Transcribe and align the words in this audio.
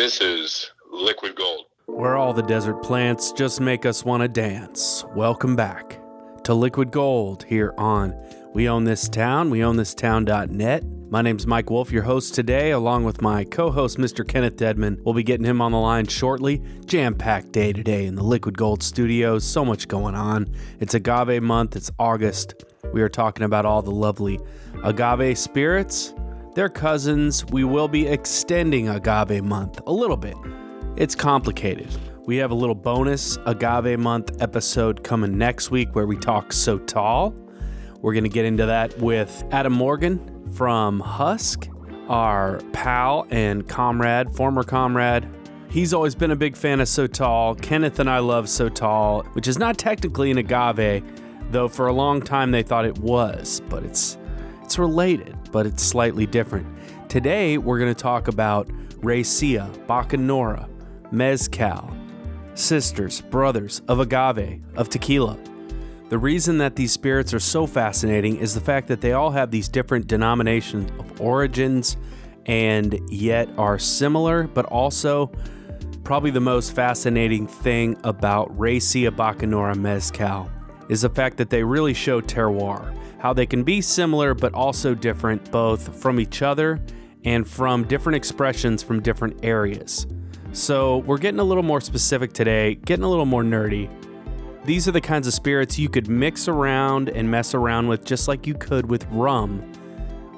This 0.00 0.22
is 0.22 0.70
Liquid 0.90 1.36
Gold. 1.36 1.66
Where 1.84 2.16
all 2.16 2.32
the 2.32 2.42
desert 2.42 2.82
plants 2.82 3.32
just 3.32 3.60
make 3.60 3.84
us 3.84 4.02
want 4.02 4.22
to 4.22 4.28
dance. 4.28 5.04
Welcome 5.14 5.56
back 5.56 6.00
to 6.44 6.54
Liquid 6.54 6.90
Gold 6.90 7.42
here 7.42 7.74
on 7.76 8.14
We 8.54 8.66
Own 8.66 8.84
This 8.84 9.10
Town, 9.10 9.50
we 9.50 9.62
own 9.62 9.76
this 9.76 9.92
town.net. 9.92 10.84
My 11.10 11.20
name's 11.20 11.46
Mike 11.46 11.68
Wolf, 11.68 11.92
your 11.92 12.04
host 12.04 12.34
today, 12.34 12.70
along 12.70 13.04
with 13.04 13.20
my 13.20 13.44
co 13.44 13.70
host, 13.70 13.98
Mr. 13.98 14.26
Kenneth 14.26 14.56
Deadman. 14.56 15.02
We'll 15.04 15.12
be 15.12 15.22
getting 15.22 15.44
him 15.44 15.60
on 15.60 15.70
the 15.70 15.78
line 15.78 16.06
shortly. 16.06 16.62
Jam 16.86 17.14
packed 17.14 17.52
day 17.52 17.74
today 17.74 18.06
in 18.06 18.14
the 18.14 18.24
Liquid 18.24 18.56
Gold 18.56 18.82
studios. 18.82 19.44
So 19.44 19.66
much 19.66 19.86
going 19.86 20.14
on. 20.14 20.50
It's 20.78 20.94
agave 20.94 21.42
month, 21.42 21.76
it's 21.76 21.90
August. 21.98 22.64
We 22.94 23.02
are 23.02 23.10
talking 23.10 23.44
about 23.44 23.66
all 23.66 23.82
the 23.82 23.90
lovely 23.90 24.40
agave 24.82 25.36
spirits. 25.36 26.14
They're 26.60 26.68
cousins. 26.68 27.46
We 27.46 27.64
will 27.64 27.88
be 27.88 28.06
extending 28.06 28.90
agave 28.90 29.42
month 29.42 29.80
a 29.86 29.92
little 29.92 30.18
bit. 30.18 30.36
It's 30.94 31.14
complicated. 31.14 31.88
We 32.26 32.36
have 32.36 32.50
a 32.50 32.54
little 32.54 32.74
bonus 32.74 33.38
agave 33.46 33.98
month 33.98 34.42
episode 34.42 35.02
coming 35.02 35.38
next 35.38 35.70
week 35.70 35.94
where 35.94 36.06
we 36.06 36.18
talk 36.18 36.50
sotol. 36.50 37.32
We're 38.02 38.12
going 38.12 38.24
to 38.24 38.28
get 38.28 38.44
into 38.44 38.66
that 38.66 38.98
with 38.98 39.42
Adam 39.52 39.72
Morgan 39.72 40.44
from 40.52 41.00
Husk, 41.00 41.66
our 42.10 42.60
pal 42.74 43.26
and 43.30 43.66
comrade, 43.66 44.30
former 44.30 44.62
comrade. 44.62 45.26
He's 45.70 45.94
always 45.94 46.14
been 46.14 46.30
a 46.30 46.36
big 46.36 46.58
fan 46.58 46.80
of 46.80 46.88
Sotol. 46.88 47.58
Kenneth 47.62 47.98
and 48.00 48.10
I 48.10 48.18
love 48.18 48.44
Sotol, 48.44 49.24
which 49.34 49.48
is 49.48 49.58
not 49.58 49.78
technically 49.78 50.30
an 50.30 50.36
agave, 50.36 51.02
though 51.52 51.68
for 51.68 51.86
a 51.86 51.92
long 51.94 52.20
time 52.20 52.50
they 52.50 52.62
thought 52.62 52.84
it 52.84 52.98
was, 52.98 53.62
but 53.70 53.82
it's 53.82 54.18
it's 54.62 54.78
related, 54.78 55.34
but 55.52 55.66
it's 55.66 55.82
slightly 55.82 56.26
different. 56.26 56.66
Today 57.08 57.58
we're 57.58 57.78
going 57.78 57.94
to 57.94 58.02
talk 58.02 58.28
about 58.28 58.68
Raicilla, 59.00 59.70
Bacanora, 59.86 60.68
Mezcal, 61.10 61.96
sisters, 62.54 63.20
brothers 63.20 63.82
of 63.88 64.00
agave, 64.00 64.60
of 64.76 64.88
tequila. 64.88 65.38
The 66.08 66.18
reason 66.18 66.58
that 66.58 66.76
these 66.76 66.92
spirits 66.92 67.32
are 67.32 67.40
so 67.40 67.66
fascinating 67.66 68.36
is 68.36 68.54
the 68.54 68.60
fact 68.60 68.88
that 68.88 69.00
they 69.00 69.12
all 69.12 69.30
have 69.30 69.50
these 69.50 69.68
different 69.68 70.06
denominations 70.08 70.90
of 70.98 71.20
origins 71.20 71.96
and 72.46 73.00
yet 73.10 73.48
are 73.56 73.78
similar, 73.78 74.48
but 74.48 74.64
also 74.66 75.30
probably 76.02 76.32
the 76.32 76.40
most 76.40 76.74
fascinating 76.74 77.46
thing 77.46 77.96
about 78.02 78.56
Raicilla 78.58 79.10
Bacanora 79.10 79.76
Mezcal 79.76 80.50
is 80.88 81.02
the 81.02 81.08
fact 81.08 81.36
that 81.36 81.50
they 81.50 81.62
really 81.62 81.94
show 81.94 82.20
terroir, 82.20 82.92
how 83.20 83.32
they 83.32 83.46
can 83.46 83.62
be 83.62 83.80
similar 83.80 84.34
but 84.34 84.54
also 84.54 84.94
different 84.94 85.50
both 85.50 86.00
from 86.00 86.18
each 86.18 86.42
other 86.42 86.80
and 87.24 87.46
from 87.46 87.84
different 87.84 88.16
expressions 88.16 88.82
from 88.82 89.00
different 89.00 89.44
areas. 89.44 90.06
So, 90.52 90.98
we're 90.98 91.18
getting 91.18 91.38
a 91.38 91.44
little 91.44 91.62
more 91.62 91.80
specific 91.80 92.32
today, 92.32 92.74
getting 92.74 93.04
a 93.04 93.08
little 93.08 93.26
more 93.26 93.44
nerdy. 93.44 93.88
These 94.64 94.88
are 94.88 94.92
the 94.92 95.00
kinds 95.00 95.28
of 95.28 95.32
spirits 95.32 95.78
you 95.78 95.88
could 95.88 96.08
mix 96.08 96.48
around 96.48 97.08
and 97.08 97.30
mess 97.30 97.54
around 97.54 97.86
with 97.86 98.04
just 98.04 98.26
like 98.26 98.48
you 98.48 98.54
could 98.54 98.90
with 98.90 99.06
rum 99.10 99.62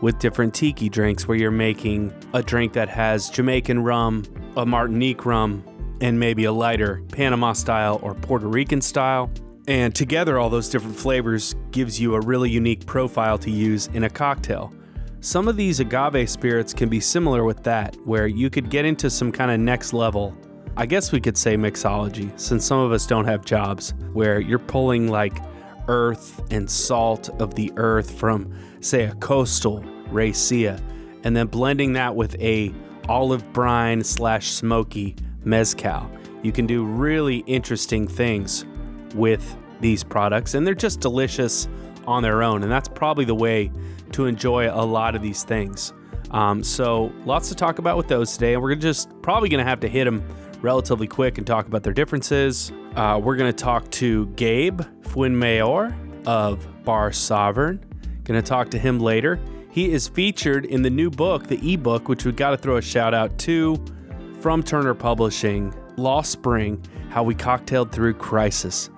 with 0.02 0.18
different 0.18 0.52
tiki 0.52 0.88
drinks 0.90 1.26
where 1.26 1.38
you're 1.38 1.50
making 1.50 2.12
a 2.34 2.42
drink 2.42 2.74
that 2.74 2.88
has 2.88 3.30
Jamaican 3.30 3.82
rum, 3.82 4.24
a 4.56 4.66
Martinique 4.66 5.24
rum, 5.24 5.64
and 6.00 6.18
maybe 6.18 6.44
a 6.44 6.52
lighter 6.52 7.02
Panama 7.12 7.52
style 7.52 8.00
or 8.02 8.12
Puerto 8.14 8.48
Rican 8.48 8.80
style. 8.80 9.30
And 9.68 9.94
together, 9.94 10.38
all 10.38 10.50
those 10.50 10.68
different 10.68 10.96
flavors 10.96 11.54
gives 11.70 12.00
you 12.00 12.14
a 12.14 12.20
really 12.20 12.50
unique 12.50 12.84
profile 12.84 13.38
to 13.38 13.50
use 13.50 13.88
in 13.88 14.04
a 14.04 14.10
cocktail. 14.10 14.72
Some 15.20 15.46
of 15.46 15.56
these 15.56 15.78
agave 15.78 16.28
spirits 16.28 16.74
can 16.74 16.88
be 16.88 16.98
similar 16.98 17.44
with 17.44 17.62
that, 17.62 17.96
where 18.04 18.26
you 18.26 18.50
could 18.50 18.70
get 18.70 18.84
into 18.84 19.08
some 19.08 19.30
kind 19.30 19.50
of 19.52 19.60
next 19.60 19.92
level 19.92 20.36
I 20.74 20.86
guess 20.86 21.12
we 21.12 21.20
could 21.20 21.36
say 21.36 21.54
mixology, 21.56 22.38
since 22.40 22.64
some 22.64 22.78
of 22.78 22.92
us 22.92 23.06
don't 23.06 23.26
have 23.26 23.44
jobs, 23.44 23.92
where 24.14 24.40
you're 24.40 24.58
pulling 24.58 25.08
like 25.08 25.38
earth 25.86 26.40
and 26.50 26.68
salt 26.68 27.28
of 27.42 27.54
the 27.54 27.70
earth 27.76 28.18
from, 28.18 28.54
say, 28.80 29.04
a 29.04 29.14
coastal 29.16 29.82
raicilla, 30.10 30.80
and 31.24 31.36
then 31.36 31.46
blending 31.46 31.92
that 31.92 32.16
with 32.16 32.40
a 32.40 32.72
olive 33.06 33.52
brine 33.52 34.02
slash 34.02 34.48
smoky 34.48 35.14
mezcal. 35.44 36.10
You 36.42 36.52
can 36.52 36.66
do 36.66 36.86
really 36.86 37.38
interesting 37.40 38.08
things 38.08 38.64
with 39.14 39.56
these 39.80 40.04
products, 40.04 40.54
and 40.54 40.66
they're 40.66 40.74
just 40.74 41.00
delicious 41.00 41.68
on 42.06 42.22
their 42.22 42.42
own. 42.42 42.62
And 42.62 42.70
that's 42.70 42.88
probably 42.88 43.24
the 43.24 43.34
way 43.34 43.70
to 44.12 44.26
enjoy 44.26 44.70
a 44.70 44.84
lot 44.84 45.14
of 45.14 45.22
these 45.22 45.42
things. 45.42 45.92
Um, 46.30 46.62
so, 46.62 47.12
lots 47.24 47.48
to 47.50 47.54
talk 47.54 47.78
about 47.78 47.96
with 47.96 48.08
those 48.08 48.32
today, 48.32 48.54
and 48.54 48.62
we're 48.62 48.74
just 48.74 49.10
probably 49.20 49.48
going 49.48 49.62
to 49.62 49.68
have 49.68 49.80
to 49.80 49.88
hit 49.88 50.04
them 50.04 50.24
relatively 50.62 51.06
quick 51.06 51.36
and 51.36 51.46
talk 51.46 51.66
about 51.66 51.82
their 51.82 51.92
differences. 51.92 52.72
Uh, 52.96 53.20
we're 53.22 53.36
going 53.36 53.52
to 53.52 53.64
talk 53.64 53.90
to 53.90 54.26
Gabe 54.28 54.80
Fuenmayor 55.02 55.94
of 56.26 56.84
Bar 56.84 57.12
Sovereign. 57.12 57.84
Going 58.24 58.40
to 58.40 58.48
talk 58.48 58.70
to 58.70 58.78
him 58.78 58.98
later. 58.98 59.40
He 59.70 59.90
is 59.90 60.08
featured 60.08 60.66
in 60.66 60.82
the 60.82 60.90
new 60.90 61.10
book, 61.10 61.48
the 61.48 61.74
ebook, 61.74 62.08
which 62.08 62.24
we 62.24 62.32
got 62.32 62.50
to 62.50 62.56
throw 62.56 62.76
a 62.76 62.82
shout 62.82 63.14
out 63.14 63.36
to 63.40 63.82
from 64.40 64.62
Turner 64.62 64.94
Publishing, 64.94 65.74
Lost 65.96 66.32
Spring 66.32 66.82
How 67.10 67.22
We 67.22 67.34
Cocktailed 67.34 67.90
Through 67.90 68.14
Crisis. 68.14 68.90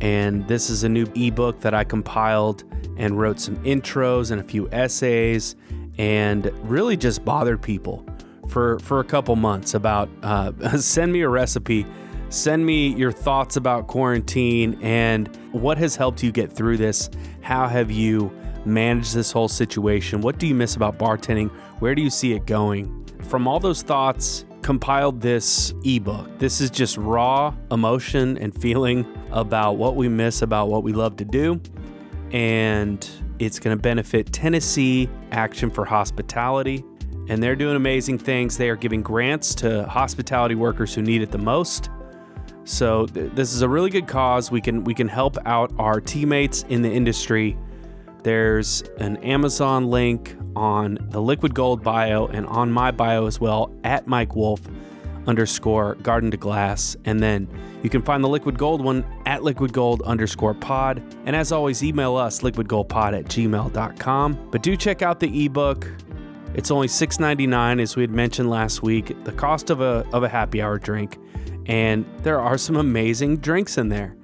And 0.00 0.46
this 0.48 0.70
is 0.70 0.84
a 0.84 0.88
new 0.88 1.06
ebook 1.14 1.60
that 1.60 1.74
I 1.74 1.84
compiled 1.84 2.64
and 2.96 3.18
wrote 3.18 3.40
some 3.40 3.56
intros 3.58 4.30
and 4.30 4.40
a 4.40 4.44
few 4.44 4.68
essays 4.70 5.56
and 5.98 6.50
really 6.68 6.96
just 6.96 7.24
bothered 7.24 7.62
people 7.62 8.04
for 8.48 8.78
for 8.80 9.00
a 9.00 9.04
couple 9.04 9.36
months 9.36 9.74
about 9.74 10.08
uh, 10.22 10.52
send 10.78 11.12
me 11.12 11.22
a 11.22 11.28
recipe 11.28 11.86
send 12.34 12.66
me 12.66 12.88
your 12.94 13.12
thoughts 13.12 13.56
about 13.56 13.86
quarantine 13.86 14.76
and 14.82 15.34
what 15.52 15.78
has 15.78 15.94
helped 15.94 16.22
you 16.22 16.32
get 16.32 16.52
through 16.52 16.76
this. 16.76 17.08
How 17.42 17.68
have 17.68 17.90
you 17.90 18.32
managed 18.64 19.14
this 19.14 19.30
whole 19.30 19.48
situation? 19.48 20.20
What 20.20 20.38
do 20.38 20.46
you 20.46 20.54
miss 20.54 20.76
about 20.76 20.98
bartending? 20.98 21.50
Where 21.78 21.94
do 21.94 22.02
you 22.02 22.10
see 22.10 22.32
it 22.32 22.46
going? 22.46 23.04
From 23.22 23.46
all 23.46 23.60
those 23.60 23.82
thoughts 23.82 24.44
compiled 24.62 25.20
this 25.20 25.74
ebook. 25.84 26.38
This 26.38 26.60
is 26.60 26.70
just 26.70 26.96
raw 26.96 27.54
emotion 27.70 28.38
and 28.38 28.54
feeling 28.60 29.06
about 29.34 29.76
what 29.76 29.94
we 29.94 30.08
miss 30.08 30.40
about 30.40 30.68
what 30.68 30.82
we 30.82 30.94
love 30.94 31.16
to 31.16 31.24
do 31.24 31.60
and 32.32 33.10
it's 33.38 33.58
going 33.58 33.76
to 33.76 33.80
benefit 33.80 34.32
tennessee 34.32 35.08
action 35.30 35.70
for 35.70 35.84
hospitality 35.84 36.82
and 37.28 37.42
they're 37.42 37.56
doing 37.56 37.76
amazing 37.76 38.18
things. 38.18 38.58
They 38.58 38.68
are 38.68 38.76
giving 38.76 39.02
grants 39.02 39.54
to 39.56 39.84
hospitality 39.86 40.54
workers 40.54 40.94
who 40.94 41.02
need 41.02 41.22
it 41.22 41.30
the 41.30 41.38
most. 41.38 41.90
So 42.64 43.06
th- 43.06 43.32
this 43.32 43.54
is 43.54 43.62
a 43.62 43.68
really 43.68 43.90
good 43.90 44.06
cause. 44.06 44.50
We 44.50 44.60
can 44.60 44.84
we 44.84 44.94
can 44.94 45.08
help 45.08 45.36
out 45.46 45.72
our 45.78 46.00
teammates 46.00 46.64
in 46.68 46.82
the 46.82 46.90
industry. 46.90 47.56
There's 48.22 48.82
an 48.98 49.18
Amazon 49.18 49.90
link 49.90 50.36
on 50.56 50.98
the 51.10 51.20
Liquid 51.20 51.54
Gold 51.54 51.82
bio 51.82 52.26
and 52.26 52.46
on 52.46 52.70
my 52.70 52.90
bio 52.90 53.26
as 53.26 53.40
well 53.40 53.74
at 53.84 54.06
Mike 54.06 54.34
Wolf 54.34 54.62
underscore 55.26 55.94
Garden 55.96 56.30
to 56.30 56.36
Glass. 56.36 56.96
And 57.04 57.20
then 57.20 57.48
you 57.82 57.90
can 57.90 58.02
find 58.02 58.22
the 58.22 58.28
Liquid 58.28 58.58
Gold 58.58 58.82
one 58.82 59.04
at 59.26 59.42
Liquid 59.42 59.72
Gold 59.72 60.02
underscore 60.02 60.54
pod. 60.54 61.02
And 61.26 61.34
as 61.34 61.52
always, 61.52 61.82
email 61.82 62.16
us 62.16 62.40
liquidgoldpod 62.40 63.18
at 63.18 63.24
gmail.com. 63.26 64.48
But 64.50 64.62
do 64.62 64.76
check 64.76 65.02
out 65.02 65.20
the 65.20 65.44
ebook. 65.44 65.86
It's 66.54 66.70
only 66.70 66.86
$6.99, 66.86 67.82
as 67.82 67.96
we 67.96 68.02
had 68.02 68.10
mentioned 68.10 68.48
last 68.48 68.82
week, 68.82 69.24
the 69.24 69.32
cost 69.32 69.70
of 69.70 69.80
a, 69.80 70.06
of 70.12 70.22
a 70.22 70.28
happy 70.28 70.62
hour 70.62 70.78
drink. 70.78 71.18
And 71.66 72.04
there 72.22 72.40
are 72.40 72.58
some 72.58 72.76
amazing 72.76 73.38
drinks 73.38 73.78
in 73.78 73.88
there 73.88 74.16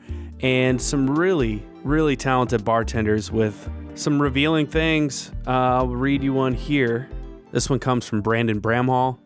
and 0.43 0.81
some 0.81 1.09
really, 1.11 1.65
really 1.85 2.17
talented 2.17 2.65
bartenders 2.65 3.31
with 3.31 3.69
some 3.95 4.21
revealing 4.21 4.67
things. 4.67 5.33
Uh, 5.47 5.51
I'll 5.51 5.89
read 5.89 6.23
you 6.23 6.33
one 6.33 6.55
here. 6.55 7.09
This 7.51 7.69
one 7.69 7.79
comes 7.79 8.07
from 8.07 8.21
Brandon 8.21 8.61
Bramhall, 8.61 9.19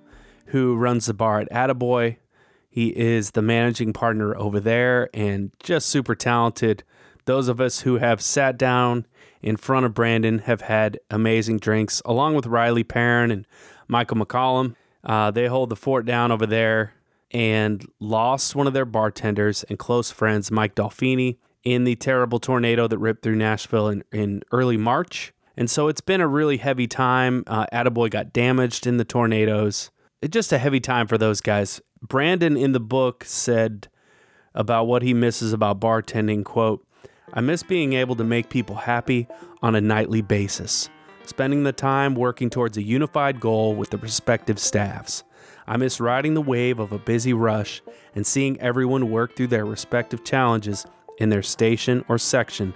who 0.47 0.77
runs 0.77 1.07
the 1.07 1.15
bar 1.15 1.41
at 1.41 1.51
Attaboy. 1.51 2.17
He 2.69 2.89
is 2.89 3.33
the 3.33 3.43
managing 3.43 3.93
partner 3.93 4.37
over 4.37 4.59
there 4.61 5.09
and 5.15 5.53
just 5.61 5.89
super 5.89 6.15
talented. 6.15 6.83
Those 7.25 7.49
of 7.49 7.61
us 7.61 7.81
who 7.81 7.99
have 7.99 8.21
sat 8.21 8.59
down 8.59 9.07
in 9.43 9.57
front 9.57 9.87
of 9.87 9.95
Brandon 9.95 10.41
have 10.41 10.63
had 10.63 10.99
amazing 11.11 11.59
drinks, 11.59 12.03
along 12.05 12.35
with 12.35 12.47
Riley 12.47 12.85
Perrin 12.85 13.31
and 13.31 13.47
Michael 13.89 14.17
McCollum. 14.17 14.75
Uh, 15.05 15.31
they 15.31 15.47
hold 15.47 15.69
the 15.69 15.77
fort 15.77 16.07
down 16.07 16.33
over 16.33 16.47
there 16.47 16.95
and 17.31 17.87
lost 18.01 18.55
one 18.55 18.67
of 18.67 18.73
their 18.73 18.85
bartenders 18.85 19.65
and 19.65 19.79
close 19.79 20.11
friends, 20.11 20.51
Mike 20.51 20.75
Dolfini, 20.75 21.37
in 21.63 21.85
the 21.85 21.97
terrible 21.97 22.39
tornado 22.39 22.87
that 22.87 22.99
ripped 22.99 23.23
through 23.23 23.37
Nashville 23.37 23.89
in, 23.89 24.05
in 24.13 24.43
early 24.53 24.77
March. 24.77 25.33
And 25.57 25.71
so 25.71 25.89
it's 25.89 26.01
been 26.01 26.21
a 26.21 26.29
really 26.29 26.57
heavy 26.57 26.87
time. 26.87 27.45
Uh, 27.47 27.67
Attaboy 27.73 28.11
got 28.11 28.33
damaged 28.33 28.87
in 28.87 28.97
the 28.97 29.05
tornadoes. 29.05 29.91
Just 30.31 30.53
a 30.53 30.59
heavy 30.59 30.81
time 30.81 31.07
for 31.07 31.19
those 31.19 31.41
guys. 31.41 31.83
Brandon 32.01 32.57
in 32.57 32.73
the 32.73 32.81
book 32.81 33.25
said 33.25 33.89
about 34.55 34.87
what 34.87 35.03
he 35.03 35.13
misses 35.13 35.53
about 35.53 35.81
bartending, 35.81 36.45
quote, 36.45 36.87
I 37.33 37.41
miss 37.41 37.63
being 37.63 37.93
able 37.93 38.17
to 38.17 38.25
make 38.25 38.49
people 38.49 38.77
happy 38.77 39.27
on 39.61 39.75
a 39.75 39.81
nightly 39.81 40.23
basis, 40.23 40.89
spending 41.27 41.65
the 41.65 41.73
time 41.73 42.15
working 42.15 42.49
towards 42.49 42.77
a 42.77 42.83
unified 42.83 43.41
goal 43.41 43.75
with 43.75 43.91
the 43.91 43.99
respective 43.99 44.59
staffs. 44.59 45.25
I 45.67 45.77
miss 45.77 46.01
riding 46.01 46.35
the 46.35 46.41
wave 46.41 46.79
of 46.79 46.93
a 46.93 46.99
busy 46.99 47.33
rush 47.33 47.83
and 48.15 48.27
seeing 48.27 48.61
everyone 48.61 49.11
work 49.11 49.37
through 49.37 49.49
their 49.49 49.67
respective 49.67 50.25
challenges 50.25 50.87
in 51.19 51.29
their 51.29 51.43
station 51.43 52.05
or 52.09 52.19
section. 52.19 52.75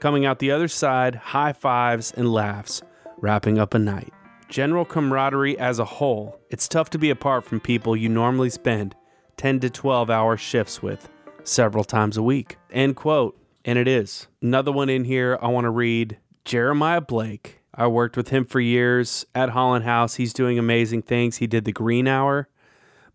Coming 0.00 0.26
out 0.26 0.38
the 0.38 0.50
other 0.50 0.68
side, 0.68 1.14
high 1.14 1.52
fives 1.52 2.12
and 2.12 2.32
laughs, 2.32 2.82
wrapping 3.18 3.58
up 3.58 3.74
a 3.74 3.78
night. 3.78 4.12
General 4.48 4.84
camaraderie 4.84 5.58
as 5.58 5.78
a 5.78 5.84
whole, 5.84 6.38
it's 6.50 6.68
tough 6.68 6.90
to 6.90 6.98
be 6.98 7.10
apart 7.10 7.44
from 7.44 7.60
people 7.60 7.96
you 7.96 8.08
normally 8.08 8.50
spend 8.50 8.94
10 9.36 9.60
to 9.60 9.70
12 9.70 10.08
hour 10.08 10.36
shifts 10.36 10.82
with 10.82 11.08
several 11.42 11.84
times 11.84 12.16
a 12.16 12.22
week. 12.22 12.56
End 12.70 12.96
quote. 12.96 13.38
And 13.64 13.78
it 13.78 13.88
is. 13.88 14.28
Another 14.40 14.70
one 14.70 14.88
in 14.88 15.04
here 15.04 15.38
I 15.42 15.48
want 15.48 15.64
to 15.64 15.70
read 15.70 16.18
Jeremiah 16.44 17.00
Blake. 17.00 17.60
I 17.74 17.88
worked 17.88 18.16
with 18.16 18.28
him 18.28 18.44
for 18.44 18.60
years 18.60 19.26
at 19.34 19.50
Holland 19.50 19.84
House. 19.84 20.14
He's 20.14 20.32
doing 20.32 20.58
amazing 20.58 21.02
things. 21.02 21.38
He 21.38 21.48
did 21.48 21.64
the 21.64 21.72
Green 21.72 22.06
Hour 22.06 22.48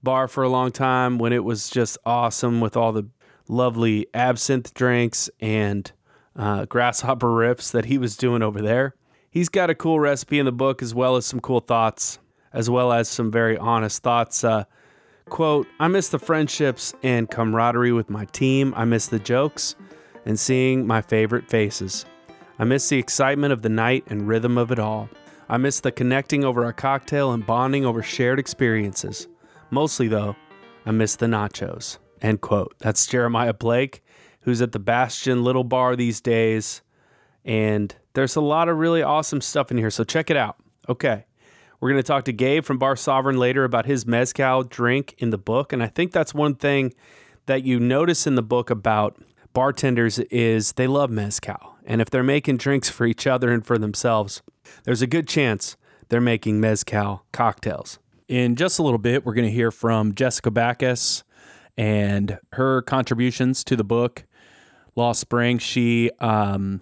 bar 0.04 0.28
for 0.28 0.44
a 0.44 0.50
long 0.50 0.72
time 0.72 1.18
when 1.18 1.32
it 1.32 1.44
was 1.44 1.70
just 1.70 1.98
awesome 2.06 2.60
with 2.60 2.76
all 2.76 2.92
the 2.92 3.08
lovely 3.48 4.08
absinthe 4.14 4.74
drinks 4.74 5.30
and 5.40 5.92
uh, 6.36 6.66
grasshopper 6.70 7.28
riffs 7.28 7.72
that 7.72 7.86
he 7.86 7.98
was 7.98 8.18
doing 8.18 8.42
over 8.42 8.62
there. 8.62 8.96
He's 9.32 9.48
got 9.48 9.70
a 9.70 9.76
cool 9.76 9.98
recipe 9.98 10.40
in 10.40 10.46
the 10.46 10.52
book 10.52 10.82
as 10.82 10.94
well 10.94 11.16
as 11.16 11.26
some 11.26 11.40
cool 11.40 11.62
thoughts, 11.62 12.20
as 12.52 12.70
well 12.70 12.92
as 12.92 13.08
some 13.08 13.32
very 13.32 13.58
honest 13.58 14.04
thoughts. 14.04 14.44
Uh, 14.44 14.66
quote, 15.30 15.68
I 15.80 15.88
miss 15.88 16.10
the 16.10 16.20
friendships 16.20 16.94
and 17.02 17.32
camaraderie 17.32 17.94
with 17.94 18.10
my 18.10 18.26
team. 18.26 18.74
I 18.76 18.84
miss 18.84 19.08
the 19.08 19.20
jokes 19.20 19.78
and 20.26 20.38
seeing 20.38 20.86
my 20.86 21.02
favorite 21.02 21.50
faces. 21.50 22.06
I 22.60 22.66
miss 22.66 22.90
the 22.90 22.98
excitement 22.98 23.54
of 23.54 23.62
the 23.62 23.70
night 23.70 24.04
and 24.08 24.28
rhythm 24.28 24.58
of 24.58 24.70
it 24.70 24.80
all. 24.80 25.08
I 25.48 25.56
miss 25.56 25.80
the 25.80 25.94
connecting 25.94 26.44
over 26.44 26.66
a 26.66 26.74
cocktail 26.74 27.32
and 27.32 27.46
bonding 27.46 27.86
over 27.86 28.04
shared 28.04 28.38
experiences. 28.38 29.30
Mostly, 29.70 30.10
though, 30.10 30.36
I 30.86 30.92
miss 30.92 31.16
the 31.16 31.28
nachos. 31.28 32.00
End 32.22 32.42
quote. 32.42 32.76
That's 32.80 33.08
Jeremiah 33.08 33.54
Blake, 33.54 34.04
who's 34.42 34.62
at 34.62 34.74
the 34.74 34.80
Bastion 34.80 35.42
Little 35.42 35.64
Bar 35.64 35.96
these 35.96 36.20
days. 36.20 36.82
And 37.46 37.96
there's 38.14 38.36
a 38.36 38.42
lot 38.42 38.70
of 38.70 38.78
really 38.78 39.02
awesome 39.02 39.42
stuff 39.42 39.72
in 39.72 39.78
here, 39.78 39.90
so 39.90 40.04
check 40.04 40.30
it 40.30 40.38
out. 40.38 40.58
Okay. 40.90 41.26
We're 41.80 41.90
going 41.90 42.04
to 42.04 42.08
talk 42.08 42.26
to 42.26 42.34
Gabe 42.34 42.64
from 42.64 42.78
Bar 42.78 42.96
Sovereign 42.96 43.38
later 43.38 43.64
about 43.64 43.88
his 43.88 44.06
Mezcal 44.06 44.64
drink 44.64 45.16
in 45.18 45.32
the 45.32 45.38
book. 45.38 45.74
And 45.74 45.82
I 45.82 45.88
think 45.88 46.12
that's 46.12 46.32
one 46.32 46.54
thing 46.54 46.94
that 47.48 47.64
you 47.64 47.80
notice 47.80 48.28
in 48.28 48.36
the 48.36 48.44
book 48.44 48.70
about 48.70 49.20
bartenders 49.54 50.20
is 50.20 50.74
they 50.74 50.86
love 50.86 51.10
Mezcal. 51.10 51.78
And 51.84 52.00
if 52.00 52.12
they're 52.12 52.22
making 52.22 52.58
drinks 52.58 52.90
for 52.90 53.08
each 53.08 53.26
other 53.26 53.52
and 53.52 53.66
for 53.66 53.80
themselves, 53.80 54.44
there's 54.84 55.02
a 55.02 55.08
good 55.08 55.28
chance 55.28 55.76
they're 56.10 56.22
making 56.22 56.60
Mezcal 56.60 57.26
cocktails. 57.32 57.98
In 58.28 58.56
just 58.56 58.78
a 58.78 58.84
little 58.84 59.00
bit, 59.00 59.26
we're 59.26 59.34
going 59.34 59.48
to 59.48 59.54
hear 59.54 59.72
from 59.72 60.14
Jessica 60.14 60.52
Backus 60.52 61.24
and 61.78 62.38
her 62.54 62.84
contributions 62.84 63.64
to 63.64 63.76
the 63.76 63.84
book, 63.84 64.26
Lost 64.96 65.20
Spring. 65.20 65.58
She 65.58 66.12
um, 66.20 66.82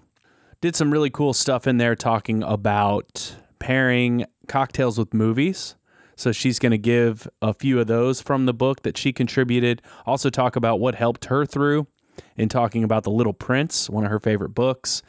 did 0.62 0.76
some 0.76 0.92
really 0.92 1.10
cool 1.10 1.34
stuff 1.34 1.68
in 1.68 1.78
there 1.78 1.96
talking 1.96 2.44
about 2.44 3.36
pairing 3.60 4.26
cocktails 4.48 4.98
with 4.98 5.14
movies. 5.14 5.76
So 6.16 6.34
she's 6.34 6.60
going 6.60 6.72
to 6.72 6.78
give 6.78 7.30
a 7.42 7.54
few 7.54 7.80
of 7.80 7.88
those 7.88 8.20
from 8.20 8.46
the 8.46 8.54
book 8.54 8.84
that 8.84 8.98
she 8.98 9.14
contributed. 9.14 9.82
Also, 10.06 10.30
talk 10.30 10.58
about 10.58 10.80
what 10.80 10.96
helped 10.96 11.26
her 11.26 11.46
through 11.46 11.88
in 12.36 12.50
talking 12.50 12.84
about 12.84 13.04
The 13.04 13.12
Little 13.12 13.34
Prince, 13.34 13.90
one 13.90 14.04
of 14.04 14.12
her 14.12 14.20
favorite 14.20 14.50
books. 14.50 15.02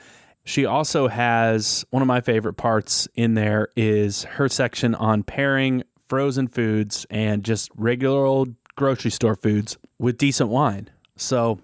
She 0.44 0.64
also 0.64 1.08
has 1.08 1.84
one 1.90 2.00
of 2.00 2.06
my 2.06 2.20
favorite 2.20 2.54
parts 2.54 3.08
in 3.14 3.34
there 3.34 3.68
is 3.76 4.22
her 4.22 4.48
section 4.48 4.94
on 4.94 5.24
pairing 5.24 5.82
frozen 6.06 6.46
foods 6.46 7.06
and 7.10 7.44
just 7.44 7.70
regular 7.74 8.24
old 8.24 8.54
grocery 8.76 9.10
store 9.10 9.34
foods 9.34 9.78
with 9.98 10.16
decent 10.16 10.48
wine. 10.48 10.90
So 11.16 11.58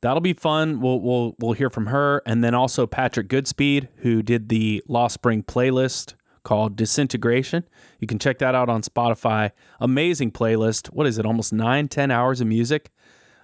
that'll 0.00 0.20
be 0.20 0.32
fun. 0.32 0.80
We'll 0.80 1.00
we'll 1.00 1.34
we'll 1.38 1.52
hear 1.52 1.70
from 1.70 1.86
her, 1.86 2.22
and 2.26 2.42
then 2.42 2.54
also 2.54 2.86
Patrick 2.86 3.28
Goodspeed, 3.28 3.88
who 3.96 4.22
did 4.22 4.48
the 4.48 4.82
Lost 4.88 5.14
Spring 5.14 5.42
playlist 5.42 6.14
called 6.42 6.76
Disintegration. 6.76 7.64
You 7.98 8.06
can 8.06 8.18
check 8.18 8.38
that 8.38 8.54
out 8.54 8.68
on 8.68 8.82
Spotify. 8.82 9.50
Amazing 9.78 10.32
playlist. 10.32 10.88
What 10.88 11.06
is 11.06 11.18
it? 11.18 11.26
Almost 11.26 11.52
nine, 11.52 11.88
ten 11.88 12.10
hours 12.10 12.40
of 12.40 12.46
music. 12.46 12.90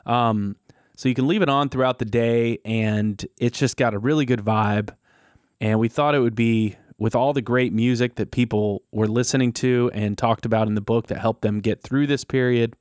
Um, 0.06 0.56
so 0.96 1.08
you 1.08 1.14
can 1.14 1.26
leave 1.26 1.42
it 1.42 1.48
on 1.48 1.68
throughout 1.68 1.98
the 1.98 2.06
day, 2.06 2.58
and 2.64 3.24
it's 3.38 3.58
just 3.58 3.76
got 3.76 3.92
a 3.92 3.98
really 3.98 4.24
good 4.24 4.40
vibe. 4.40 4.94
And 5.60 5.78
we 5.78 5.88
thought 5.88 6.14
it 6.14 6.20
would 6.20 6.34
be 6.34 6.76
with 6.98 7.14
all 7.14 7.34
the 7.34 7.42
great 7.42 7.72
music 7.72 8.14
that 8.14 8.30
people 8.30 8.82
were 8.90 9.06
listening 9.06 9.52
to 9.52 9.90
and 9.92 10.16
talked 10.16 10.46
about 10.46 10.66
in 10.66 10.74
the 10.74 10.80
book 10.80 11.08
that 11.08 11.18
helped 11.18 11.42
them 11.42 11.60
get 11.60 11.82
through 11.82 12.06
this 12.06 12.24
period 12.24 12.74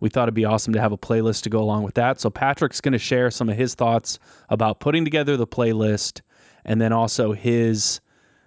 we 0.00 0.08
thought 0.08 0.24
it'd 0.24 0.34
be 0.34 0.44
awesome 0.44 0.72
to 0.74 0.80
have 0.80 0.92
a 0.92 0.98
playlist 0.98 1.42
to 1.42 1.50
go 1.50 1.60
along 1.60 1.82
with 1.82 1.94
that. 1.94 2.20
So 2.20 2.30
Patrick's 2.30 2.80
going 2.80 2.92
to 2.92 2.98
share 2.98 3.30
some 3.30 3.48
of 3.48 3.56
his 3.56 3.74
thoughts 3.74 4.18
about 4.48 4.80
putting 4.80 5.04
together 5.04 5.36
the 5.36 5.46
playlist 5.46 6.20
and 6.64 6.80
then 6.80 6.92
also 6.92 7.32
his 7.32 8.00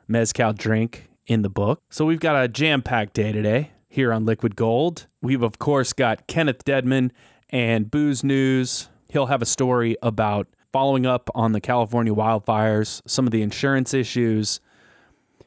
mezcal 0.08 0.54
drink 0.54 1.10
in 1.26 1.42
the 1.42 1.50
book. 1.50 1.82
So 1.90 2.06
we've 2.06 2.20
got 2.20 2.44
a 2.44 2.48
jam-packed 2.48 3.14
day 3.14 3.32
today 3.32 3.72
here 3.88 4.12
on 4.12 4.26
Liquid 4.26 4.56
Gold. 4.56 5.08
We've 5.22 5.44
of 5.44 5.60
course 5.60 5.94
got 5.94 6.28
Kenneth 6.28 6.64
Deadman 6.66 7.12
and 7.50 7.90
Booze 7.90 8.24
News. 8.24 8.90
He'll 9.10 9.28
have 9.28 9.42
a 9.42 9.46
story 9.46 9.96
about 10.02 10.48
following 10.72 11.06
up 11.06 11.30
on 11.34 11.52
the 11.52 11.62
California 11.62 12.14
wildfires, 12.14 13.02
some 13.08 13.26
of 13.26 13.32
the 13.32 13.42
insurance 13.42 13.94
issues 13.94 14.60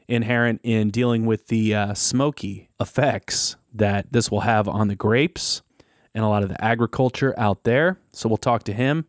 inherent 0.08 0.60
in 0.62 0.90
dealing 0.90 1.26
with 1.26 1.46
the 1.46 1.74
uh, 1.74 1.94
smoky 1.94 2.68
effects 2.80 3.56
that 3.72 4.12
this 4.12 4.30
will 4.30 4.40
have 4.40 4.68
on 4.68 4.88
the 4.88 4.96
grapes 4.96 5.62
and 6.14 6.24
a 6.24 6.28
lot 6.28 6.42
of 6.42 6.48
the 6.48 6.62
agriculture 6.64 7.34
out 7.38 7.64
there. 7.64 7.98
So 8.12 8.28
we'll 8.28 8.38
talk 8.38 8.64
to 8.64 8.72
him. 8.72 9.06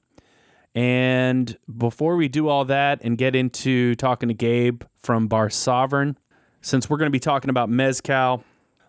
And 0.76 1.58
before 1.78 2.16
we 2.16 2.28
do 2.28 2.48
all 2.48 2.66
that 2.66 3.00
and 3.04 3.18
get 3.18 3.36
into 3.36 3.96
talking 3.96 4.30
to 4.30 4.34
Gabe 4.34 4.84
from 4.96 5.28
Bar 5.28 5.50
Sovereign, 5.50 6.18
since 6.62 6.90
we're 6.90 6.98
going 6.98 7.08
to 7.08 7.12
be 7.12 7.20
talking 7.20 7.50
about 7.50 7.70
Mezcal, 7.70 8.44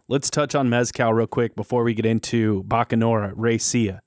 let's 0.09 0.31
touch 0.31 0.55
on 0.55 0.71
Mezcal 0.71 1.13
real 1.13 1.27
quick 1.27 1.55
before 1.55 1.83
we 1.83 1.93
get 1.93 2.07
into 2.07 2.65
Bacanora, 2.65 3.35
Raicilla, 3.35 4.01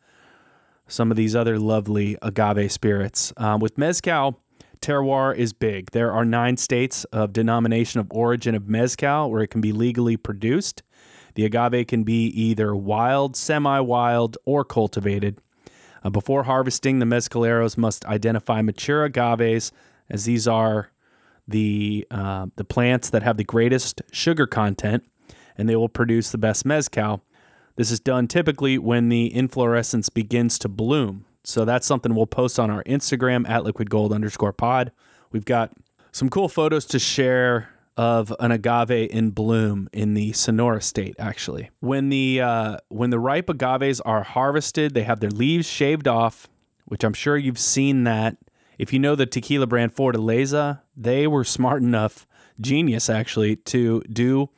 some 0.88 1.12
of 1.12 1.18
these 1.18 1.36
other 1.36 1.60
lovely 1.60 2.18
agave 2.22 2.72
spirits. 2.72 3.32
Um, 3.38 3.60
with 3.60 3.78
Mezcal, 3.78 4.40
terroir 4.82 5.36
is 5.36 5.54
big. 5.54 5.92
There 5.92 6.12
are 6.12 6.26
nine 6.26 6.58
states 6.58 7.04
of 7.06 7.34
denomination 7.34 8.00
of 8.00 8.08
origin 8.10 8.56
of 8.56 8.68
Mezcal 8.68 9.30
where 9.30 9.44
it 9.44 9.48
can 9.48 9.62
be 9.62 9.72
legally 9.72 10.18
produced. 10.18 10.82
The 11.38 11.46
agave 11.46 11.86
can 11.86 12.02
be 12.02 12.26
either 12.30 12.76
wild, 12.76 13.36
semi 13.36 13.80
wild, 13.80 14.40
or 14.44 14.66
cultivated. 14.66 15.38
Uh, 16.04 16.10
before 16.10 16.46
harvesting, 16.46 16.98
the 16.98 17.06
mezcaleros 17.06 17.78
must 17.78 18.04
identify 18.06 18.64
mature 18.64 19.04
agaves, 19.04 19.72
as 20.10 20.26
these 20.26 20.48
are 20.48 20.90
the, 21.48 22.08
uh, 22.10 22.48
the 22.56 22.64
plants 22.64 23.12
that 23.12 23.22
have 23.22 23.38
the 23.38 23.44
greatest 23.44 24.02
sugar 24.12 24.48
content, 24.48 25.06
and 25.56 25.70
they 25.70 25.76
will 25.76 25.90
produce 25.90 26.32
the 26.32 26.40
best 26.40 26.66
mezcal. 26.66 27.22
This 27.76 27.92
is 27.92 28.00
done 28.00 28.28
typically 28.28 28.80
when 28.80 29.10
the 29.10 29.32
inflorescence 29.32 30.10
begins 30.10 30.58
to 30.58 30.68
bloom. 30.68 31.26
So 31.44 31.66
that's 31.66 31.86
something 31.86 32.16
we'll 32.16 32.26
post 32.26 32.60
on 32.60 32.72
our 32.72 32.84
Instagram 32.86 33.48
at 33.48 33.64
liquid 33.64 33.92
gold 33.92 34.12
underscore 34.12 34.54
pod. 34.54 34.92
We've 35.32 35.46
got 35.46 35.72
some 36.12 36.32
cool 36.32 36.50
photos 36.50 36.86
to 36.88 36.98
share 36.98 37.70
of 37.98 38.32
an 38.40 38.52
agave 38.52 39.10
in 39.10 39.32
bloom 39.32 39.90
in 39.92 40.14
the 40.14 40.32
Sonora 40.32 40.82
state. 40.82 41.16
Actually, 41.18 41.72
when 41.80 42.10
the 42.10 42.40
uh, 42.40 42.78
when 42.90 43.10
the 43.10 43.20
ripe 43.20 43.50
agaves 43.50 44.00
are 44.02 44.24
harvested, 44.24 44.94
they 44.94 45.04
have 45.04 45.20
their 45.20 45.32
leaves 45.32 45.68
shaved 45.68 46.08
off, 46.08 46.48
which 46.86 47.04
I'm 47.04 47.14
sure 47.14 47.36
you've 47.36 47.60
seen 47.60 48.04
that. 48.04 48.38
If 48.78 48.94
you 48.94 49.00
know 49.00 49.16
the 49.16 49.26
tequila 49.26 49.66
brand 49.66 49.96
Fortaleza, 49.96 50.82
they 50.96 51.26
were 51.26 51.44
smart 51.44 51.82
enough, 51.82 52.28
genius 52.62 53.10
actually, 53.10 53.56
to 53.56 54.02
do 54.02 54.52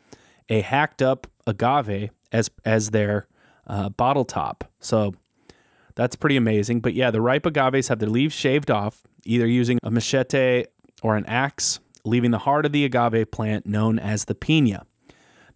a 0.50 0.60
hacked 0.62 1.02
up 1.02 1.26
agave 1.48 2.12
as 2.34 2.52
as 2.66 2.92
their 2.92 3.28
uh, 3.66 3.88
bottle 3.90 4.26
top. 4.26 4.70
So 4.82 5.14
that's 5.96 6.18
pretty 6.18 6.36
amazing. 6.36 6.82
But 6.82 6.94
yeah, 6.94 7.12
the 7.12 7.22
ripe 7.22 7.46
agaves 7.46 7.88
have 7.88 8.00
their 8.00 8.10
leaves 8.10 8.36
shaved 8.36 8.70
off, 8.70 9.04
either 9.24 9.48
using 9.48 9.80
a 9.82 9.90
machete 9.90 10.66
or 11.02 11.16
an 11.16 11.26
axe 11.26 11.80
leaving 12.04 12.32
the 12.32 12.40
heart 12.40 12.66
of 12.66 12.72
the 12.72 12.86
agave 12.86 13.32
plant 13.32 13.66
known 13.66 14.00
as 14.00 14.26
the 14.26 14.36
pina. 14.36 14.86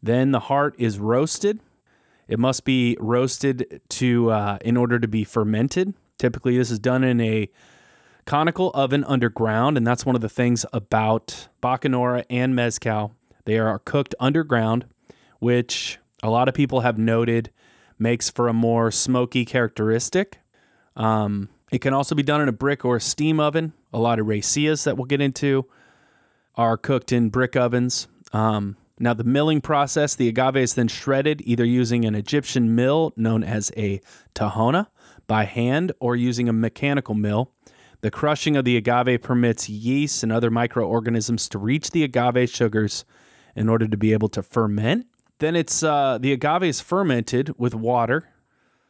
Then 0.02 0.32
the 0.32 0.42
heart 0.42 0.76
is 0.78 1.00
roasted. 1.00 1.60
It 2.28 2.40
must 2.40 2.66
be 2.66 2.98
roasted 3.00 3.82
to 3.90 4.32
uh, 4.32 4.58
in 4.62 4.78
order 4.78 5.00
to 5.00 5.08
be 5.08 5.24
fermented. 5.24 5.94
Typically, 6.18 6.58
this 6.58 6.72
is 6.72 6.80
done 6.80 7.04
in 7.04 7.20
a 7.22 7.50
conical 8.26 8.72
oven 8.74 9.04
underground, 9.04 9.78
and 9.78 9.86
that's 9.86 10.06
one 10.06 10.16
of 10.16 10.22
the 10.22 10.30
things 10.30 10.66
about 10.74 11.48
Bacanora 11.62 12.26
and 12.30 12.56
Mezcal. 12.56 13.14
They 13.46 13.58
are 13.58 13.80
cooked 13.80 14.16
underground, 14.20 14.86
which 15.40 16.00
a 16.22 16.30
lot 16.30 16.48
of 16.48 16.54
people 16.54 16.82
have 16.82 16.98
noted 16.98 17.50
makes 18.00 18.30
for 18.30 18.48
a 18.48 18.54
more 18.54 18.92
smoky 18.92 19.46
characteristic. 19.46 20.40
Um, 20.96 21.50
it 21.72 21.80
can 21.80 21.94
also 21.94 22.16
be 22.16 22.24
done 22.24 22.42
in 22.42 22.48
a 22.48 22.54
brick 22.54 22.86
or 22.86 22.98
a 22.98 23.02
steam 23.02 23.40
oven. 23.40 23.74
A 23.92 24.00
lot 24.00 24.20
of 24.20 24.28
raicillas 24.28 24.84
that 24.84 24.96
we'll 24.96 25.06
get 25.06 25.22
into 25.22 25.66
are 26.56 26.78
cooked 26.78 27.12
in 27.12 27.30
brick 27.30 27.56
ovens. 27.56 28.08
Um, 28.32 28.78
Now, 29.00 29.14
the 29.14 29.24
milling 29.24 29.60
process, 29.60 30.16
the 30.16 30.30
agave 30.30 30.56
is 30.56 30.76
then 30.76 30.88
shredded 30.88 31.42
either 31.46 31.66
using 31.66 32.06
an 32.06 32.16
Egyptian 32.16 32.76
mill 32.76 33.12
known 33.18 33.44
as 33.44 33.72
a 33.76 34.00
tahona 34.36 34.88
by 35.28 35.46
hand 35.46 35.92
or 36.00 36.16
using 36.16 36.48
a 36.48 36.54
mechanical 36.54 37.16
mill. 37.16 37.52
The 38.02 38.12
crushing 38.12 38.56
of 38.56 38.66
the 38.66 38.78
agave 38.78 39.22
permits 39.22 39.68
yeast 39.68 40.24
and 40.24 40.32
other 40.32 40.52
microorganisms 40.52 41.50
to 41.50 41.58
reach 41.58 41.92
the 41.92 42.04
agave 42.04 42.50
sugars 42.50 43.04
in 43.56 43.68
order 43.68 43.88
to 43.88 43.98
be 43.98 44.14
able 44.14 44.30
to 44.30 44.44
ferment. 44.44 45.08
Then 45.40 45.56
it's 45.56 45.84
uh, 45.84 46.20
the 46.22 46.32
agave 46.32 46.64
is 46.64 46.80
fermented 46.82 47.58
with 47.58 47.74
water. 47.74 48.30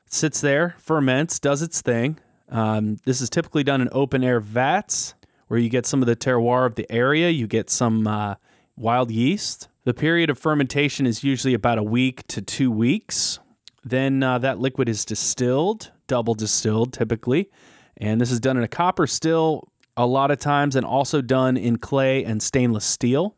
It 0.06 0.14
sits 0.14 0.42
there, 0.42 0.76
ferments, 0.78 1.40
does 1.40 1.62
its 1.62 1.82
thing. 1.82 2.20
Um, 2.50 2.98
this 3.06 3.22
is 3.22 3.30
typically 3.30 3.64
done 3.64 3.82
in 3.82 3.90
open 3.92 4.24
air 4.24 4.40
vats 4.40 5.16
where 5.54 5.60
you 5.60 5.70
get 5.70 5.86
some 5.86 6.02
of 6.02 6.08
the 6.08 6.16
terroir 6.16 6.66
of 6.66 6.74
the 6.74 6.92
area. 6.92 7.30
You 7.30 7.46
get 7.46 7.70
some 7.70 8.08
uh, 8.08 8.38
wild 8.76 9.12
yeast. 9.12 9.68
The 9.84 9.94
period 9.94 10.32
of 10.32 10.40
fermentation 10.40 11.06
is 11.06 11.24
usually 11.24 11.54
about 11.54 11.78
a 11.78 11.84
week 11.84 12.26
to 12.30 12.42
two 12.42 12.72
weeks. 12.72 13.38
Then 13.86 14.24
uh, 14.24 14.40
that 14.40 14.58
liquid 14.58 14.90
is 14.90 15.06
distilled, 15.06 15.92
double 16.08 16.34
distilled 16.34 16.92
typically. 16.92 17.52
And 17.98 18.20
this 18.20 18.32
is 18.32 18.40
done 18.40 18.58
in 18.58 18.64
a 18.64 18.68
copper 18.68 19.06
still 19.06 19.70
a 19.96 20.08
lot 20.08 20.32
of 20.32 20.40
times 20.40 20.76
and 20.76 20.84
also 20.84 21.22
done 21.22 21.56
in 21.56 21.78
clay 21.78 22.26
and 22.26 22.42
stainless 22.42 22.84
steel. 22.84 23.36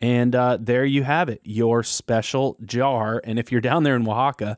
And 0.00 0.36
uh, 0.36 0.58
there 0.60 0.84
you 0.84 1.02
have 1.02 1.28
it, 1.28 1.40
your 1.42 1.82
special 1.82 2.56
jar. 2.64 3.20
And 3.24 3.40
if 3.40 3.50
you're 3.50 3.60
down 3.60 3.82
there 3.82 3.96
in 3.96 4.06
Oaxaca, 4.06 4.56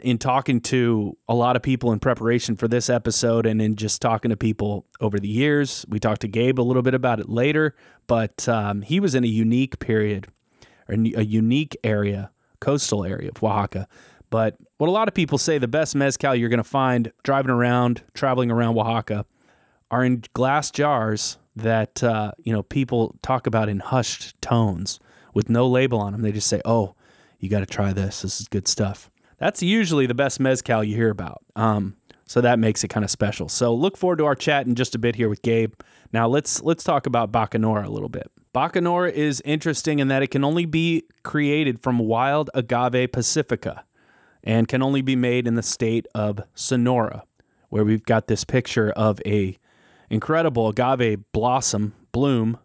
in 0.00 0.18
talking 0.18 0.60
to 0.62 1.16
a 1.28 1.34
lot 1.34 1.56
of 1.56 1.62
people 1.62 1.92
in 1.92 1.98
preparation 1.98 2.56
for 2.56 2.68
this 2.68 2.88
episode 2.88 3.46
and 3.46 3.60
in 3.60 3.76
just 3.76 4.00
talking 4.00 4.30
to 4.30 4.36
people 4.36 4.86
over 5.00 5.18
the 5.18 5.28
years, 5.28 5.84
we 5.88 5.98
talked 5.98 6.20
to 6.22 6.28
Gabe 6.28 6.60
a 6.60 6.62
little 6.62 6.82
bit 6.82 6.94
about 6.94 7.20
it 7.20 7.28
later, 7.28 7.74
but 8.06 8.48
um, 8.48 8.82
he 8.82 9.00
was 9.00 9.14
in 9.14 9.24
a 9.24 9.28
unique 9.28 9.78
period, 9.78 10.28
or 10.88 10.94
a 10.94 11.24
unique 11.24 11.76
area, 11.84 12.30
coastal 12.60 13.04
area 13.04 13.30
of 13.34 13.42
Oaxaca. 13.42 13.88
But 14.30 14.56
what 14.78 14.88
a 14.88 14.92
lot 14.92 15.08
of 15.08 15.14
people 15.14 15.38
say 15.38 15.58
the 15.58 15.68
best 15.68 15.94
mezcal 15.94 16.34
you're 16.34 16.48
going 16.48 16.58
to 16.58 16.64
find 16.64 17.12
driving 17.22 17.50
around, 17.50 18.02
traveling 18.14 18.50
around 18.50 18.76
Oaxaca, 18.76 19.24
are 19.90 20.04
in 20.04 20.22
glass 20.34 20.70
jars 20.70 21.38
that 21.56 22.02
uh, 22.02 22.32
you 22.38 22.52
know 22.52 22.62
people 22.62 23.16
talk 23.22 23.46
about 23.46 23.68
in 23.68 23.80
hushed 23.80 24.40
tones 24.40 25.00
with 25.34 25.48
no 25.48 25.66
label 25.66 26.00
on 26.00 26.12
them. 26.12 26.22
They 26.22 26.32
just 26.32 26.46
say, 26.46 26.60
"Oh, 26.64 26.94
you 27.38 27.48
got 27.48 27.60
to 27.60 27.66
try 27.66 27.92
this. 27.92 28.22
This 28.22 28.40
is 28.40 28.48
good 28.48 28.68
stuff." 28.68 29.10
That's 29.38 29.62
usually 29.62 30.06
the 30.06 30.14
best 30.14 30.40
mezcal 30.40 30.84
you 30.84 30.96
hear 30.96 31.10
about. 31.10 31.42
Um, 31.56 31.96
so 32.26 32.40
that 32.40 32.58
makes 32.58 32.84
it 32.84 32.88
kind 32.88 33.04
of 33.04 33.10
special. 33.10 33.48
So 33.48 33.74
look 33.74 33.96
forward 33.96 34.18
to 34.18 34.26
our 34.26 34.34
chat 34.34 34.66
in 34.66 34.74
just 34.74 34.94
a 34.94 34.98
bit 34.98 35.16
here 35.16 35.28
with 35.28 35.42
Gabe. 35.42 35.72
Now 36.12 36.28
let's 36.28 36.62
let's 36.62 36.84
talk 36.84 37.06
about 37.06 37.32
Bacanora 37.32 37.86
a 37.86 37.90
little 37.90 38.08
bit. 38.08 38.30
Bacanora 38.54 39.10
is 39.12 39.40
interesting 39.44 39.98
in 39.98 40.08
that 40.08 40.22
it 40.22 40.30
can 40.30 40.44
only 40.44 40.66
be 40.66 41.04
created 41.22 41.82
from 41.82 41.98
wild 41.98 42.50
agave 42.54 43.12
pacifica 43.12 43.84
and 44.42 44.68
can 44.68 44.82
only 44.82 45.02
be 45.02 45.16
made 45.16 45.46
in 45.46 45.54
the 45.54 45.62
state 45.62 46.06
of 46.14 46.40
Sonora, 46.54 47.24
where 47.68 47.84
we've 47.84 48.04
got 48.04 48.26
this 48.26 48.44
picture 48.44 48.90
of 48.90 49.20
a 49.26 49.58
incredible 50.10 50.68
agave 50.68 51.20
blossom 51.32 51.94
bloom. 52.12 52.58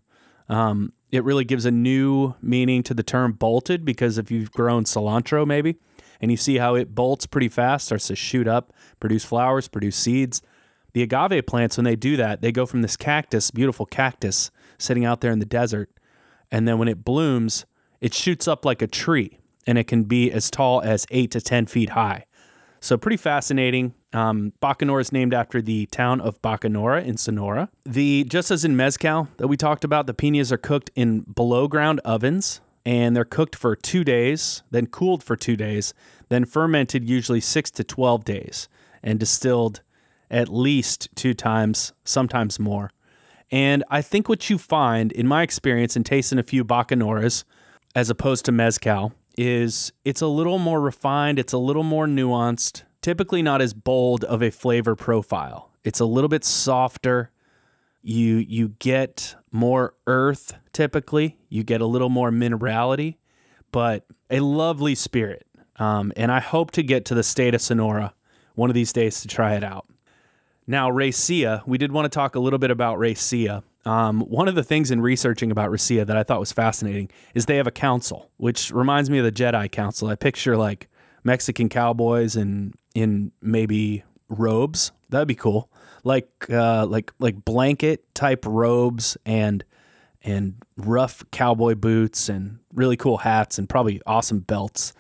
Um, 0.49 0.93
it 1.11 1.23
really 1.23 1.45
gives 1.45 1.65
a 1.65 1.71
new 1.71 2.35
meaning 2.41 2.83
to 2.83 2.93
the 2.93 3.03
term 3.03 3.33
bolted 3.33 3.85
because 3.85 4.17
if 4.17 4.31
you've 4.31 4.51
grown 4.51 4.83
cilantro, 4.83 5.45
maybe, 5.45 5.77
and 6.23 6.31
you 6.31 6.37
see 6.37 6.57
how 6.57 6.73
it 6.73 6.95
bolts 6.95 7.25
pretty 7.25 7.49
fast, 7.49 7.87
starts 7.87 8.07
to 8.07 8.15
shoot 8.15 8.47
up, 8.47 8.71
produce 9.01 9.25
flowers, 9.25 9.67
produce 9.67 9.97
seeds. 9.97 10.41
The 10.93 11.03
agave 11.03 11.45
plants, 11.45 11.75
when 11.75 11.83
they 11.83 11.97
do 11.97 12.15
that, 12.15 12.39
they 12.39 12.53
go 12.53 12.65
from 12.65 12.81
this 12.81 12.95
cactus, 12.95 13.51
beautiful 13.51 13.85
cactus, 13.85 14.49
sitting 14.77 15.03
out 15.03 15.19
there 15.19 15.33
in 15.33 15.39
the 15.39 15.45
desert, 15.45 15.89
and 16.49 16.65
then 16.65 16.77
when 16.77 16.87
it 16.87 17.03
blooms, 17.03 17.65
it 17.99 18.13
shoots 18.13 18.47
up 18.47 18.63
like 18.63 18.81
a 18.81 18.87
tree, 18.87 19.37
and 19.67 19.77
it 19.77 19.85
can 19.85 20.05
be 20.05 20.31
as 20.31 20.49
tall 20.49 20.81
as 20.81 21.05
eight 21.11 21.29
to 21.31 21.41
10 21.41 21.65
feet 21.65 21.89
high. 21.89 22.23
So 22.79 22.97
pretty 22.97 23.17
fascinating. 23.17 23.93
Um, 24.13 24.53
Bacanora 24.61 25.01
is 25.01 25.11
named 25.11 25.33
after 25.33 25.61
the 25.61 25.87
town 25.87 26.21
of 26.21 26.41
Bacanora 26.41 27.03
in 27.03 27.17
Sonora. 27.17 27.69
The 27.83 28.23
just 28.23 28.49
as 28.49 28.63
in 28.63 28.77
mezcal 28.77 29.27
that 29.37 29.49
we 29.49 29.57
talked 29.57 29.83
about, 29.83 30.07
the 30.07 30.13
pinas 30.13 30.53
are 30.53 30.57
cooked 30.57 30.89
in 30.95 31.21
below 31.21 31.67
ground 31.67 31.99
ovens 32.05 32.61
and 32.85 33.15
they're 33.15 33.25
cooked 33.25 33.55
for 33.55 33.75
two 33.75 34.03
days, 34.03 34.63
then 34.71 34.87
cooled 34.87 35.23
for 35.23 35.35
two 35.35 35.55
days, 35.55 35.93
then 36.29 36.45
fermented 36.45 37.07
usually 37.07 37.39
six 37.39 37.71
to 37.71 37.83
twelve 37.83 38.25
days, 38.25 38.67
and 39.01 39.19
distilled 39.19 39.81
at 40.29 40.49
least 40.49 41.09
two 41.15 41.33
times, 41.33 41.93
sometimes 42.03 42.59
more. 42.59 42.91
And 43.51 43.83
I 43.89 44.01
think 44.01 44.27
what 44.27 44.49
you 44.49 44.57
find, 44.57 45.11
in 45.11 45.27
my 45.27 45.43
experience 45.43 45.95
in 45.95 46.03
tasting 46.03 46.39
a 46.39 46.43
few 46.43 46.65
Bacanoras, 46.65 47.43
as 47.95 48.09
opposed 48.09 48.45
to 48.45 48.51
mezcal, 48.51 49.13
is 49.37 49.93
it's 50.03 50.21
a 50.21 50.27
little 50.27 50.57
more 50.57 50.81
refined, 50.81 51.37
it's 51.37 51.53
a 51.53 51.57
little 51.57 51.83
more 51.83 52.07
nuanced, 52.07 52.83
typically 53.01 53.41
not 53.41 53.61
as 53.61 53.73
bold 53.73 54.23
of 54.23 54.41
a 54.41 54.49
flavor 54.49 54.95
profile. 54.95 55.69
It's 55.83 55.99
a 55.99 56.05
little 56.05 56.29
bit 56.29 56.43
softer. 56.43 57.29
You 58.01 58.37
you 58.37 58.69
get 58.79 59.35
more 59.53 59.93
earth 60.07 60.55
typically. 60.73 61.37
You 61.47 61.63
get 61.63 61.79
a 61.79 61.85
little 61.85 62.09
more 62.09 62.31
minerality, 62.31 63.15
but 63.71 64.05
a 64.29 64.41
lovely 64.41 64.95
spirit. 64.95 65.45
Um, 65.77 66.11
and 66.17 66.31
I 66.31 66.39
hope 66.39 66.71
to 66.71 66.83
get 66.83 67.05
to 67.05 67.15
the 67.15 67.23
state 67.23 67.55
of 67.55 67.61
Sonora 67.61 68.13
one 68.55 68.69
of 68.69 68.73
these 68.73 68.91
days 68.91 69.21
to 69.21 69.27
try 69.27 69.55
it 69.55 69.63
out. 69.63 69.87
Now, 70.67 70.89
Raicilla, 70.89 71.65
we 71.65 71.77
did 71.77 71.91
want 71.91 72.05
to 72.05 72.09
talk 72.09 72.35
a 72.35 72.39
little 72.39 72.59
bit 72.59 72.71
about 72.71 72.97
Raicilla. 72.97 73.63
Um, 73.85 74.21
one 74.21 74.47
of 74.47 74.55
the 74.55 74.63
things 74.63 74.91
in 74.91 75.01
researching 75.01 75.51
about 75.51 75.71
Raicilla 75.71 76.05
that 76.05 76.15
I 76.15 76.23
thought 76.23 76.39
was 76.39 76.51
fascinating 76.51 77.09
is 77.33 77.45
they 77.45 77.57
have 77.57 77.67
a 77.67 77.71
council, 77.71 78.31
which 78.37 78.71
reminds 78.71 79.09
me 79.09 79.17
of 79.17 79.25
the 79.25 79.31
Jedi 79.31 79.69
Council. 79.71 80.07
I 80.07 80.15
picture 80.15 80.55
like 80.55 80.89
Mexican 81.23 81.67
cowboys 81.67 82.35
and 82.35 82.75
in 82.95 83.31
maybe 83.41 84.03
robes. 84.29 84.91
That'd 85.09 85.27
be 85.27 85.35
cool, 85.35 85.69
like 86.03 86.27
uh, 86.49 86.85
like 86.85 87.11
like 87.19 87.43
blanket 87.45 88.13
type 88.13 88.45
robes 88.45 89.17
and 89.25 89.63
and 90.23 90.55
rough 90.77 91.23
cowboy 91.31 91.75
boots 91.75 92.29
and 92.29 92.59
really 92.73 92.97
cool 92.97 93.17
hats 93.17 93.57
and 93.57 93.69
probably 93.69 94.01
awesome 94.05 94.39
belts. 94.39 94.93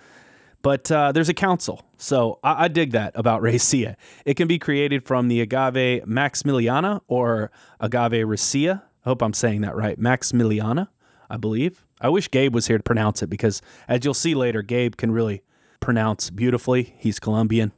But 0.61 0.89
uh, 0.91 1.11
there's 1.11 1.29
a 1.29 1.33
council, 1.33 1.83
so 1.97 2.39
I, 2.43 2.65
I 2.65 2.67
dig 2.69 2.91
that 2.91 3.11
about 3.15 3.41
Raicilla. 3.43 3.95
It 4.25 4.35
can 4.35 4.47
be 4.47 4.57
created 4.57 5.03
from 5.03 5.27
the 5.27 5.41
agave 5.41 6.05
maximiliana 6.05 7.01
or 7.07 7.51
agave 7.79 8.25
raicilla. 8.25 8.81
I 9.05 9.09
hope 9.09 9.21
I'm 9.21 9.33
saying 9.33 9.61
that 9.61 9.75
right. 9.75 9.99
Maximiliana, 9.99 10.87
I 11.29 11.35
believe. 11.35 11.85
I 11.99 12.07
wish 12.07 12.31
Gabe 12.31 12.53
was 12.53 12.67
here 12.67 12.77
to 12.77 12.83
pronounce 12.83 13.21
it 13.21 13.27
because, 13.27 13.61
as 13.87 14.05
you'll 14.05 14.13
see 14.13 14.35
later, 14.35 14.61
Gabe 14.61 14.95
can 14.95 15.11
really 15.11 15.41
pronounce 15.81 16.29
beautifully. 16.29 16.95
He's 16.97 17.19
Colombian, 17.19 17.73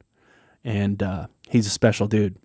and 0.62 1.02
uh, 1.02 1.26
he's 1.48 1.66
a 1.66 1.70
special 1.70 2.06
dude. 2.06 2.36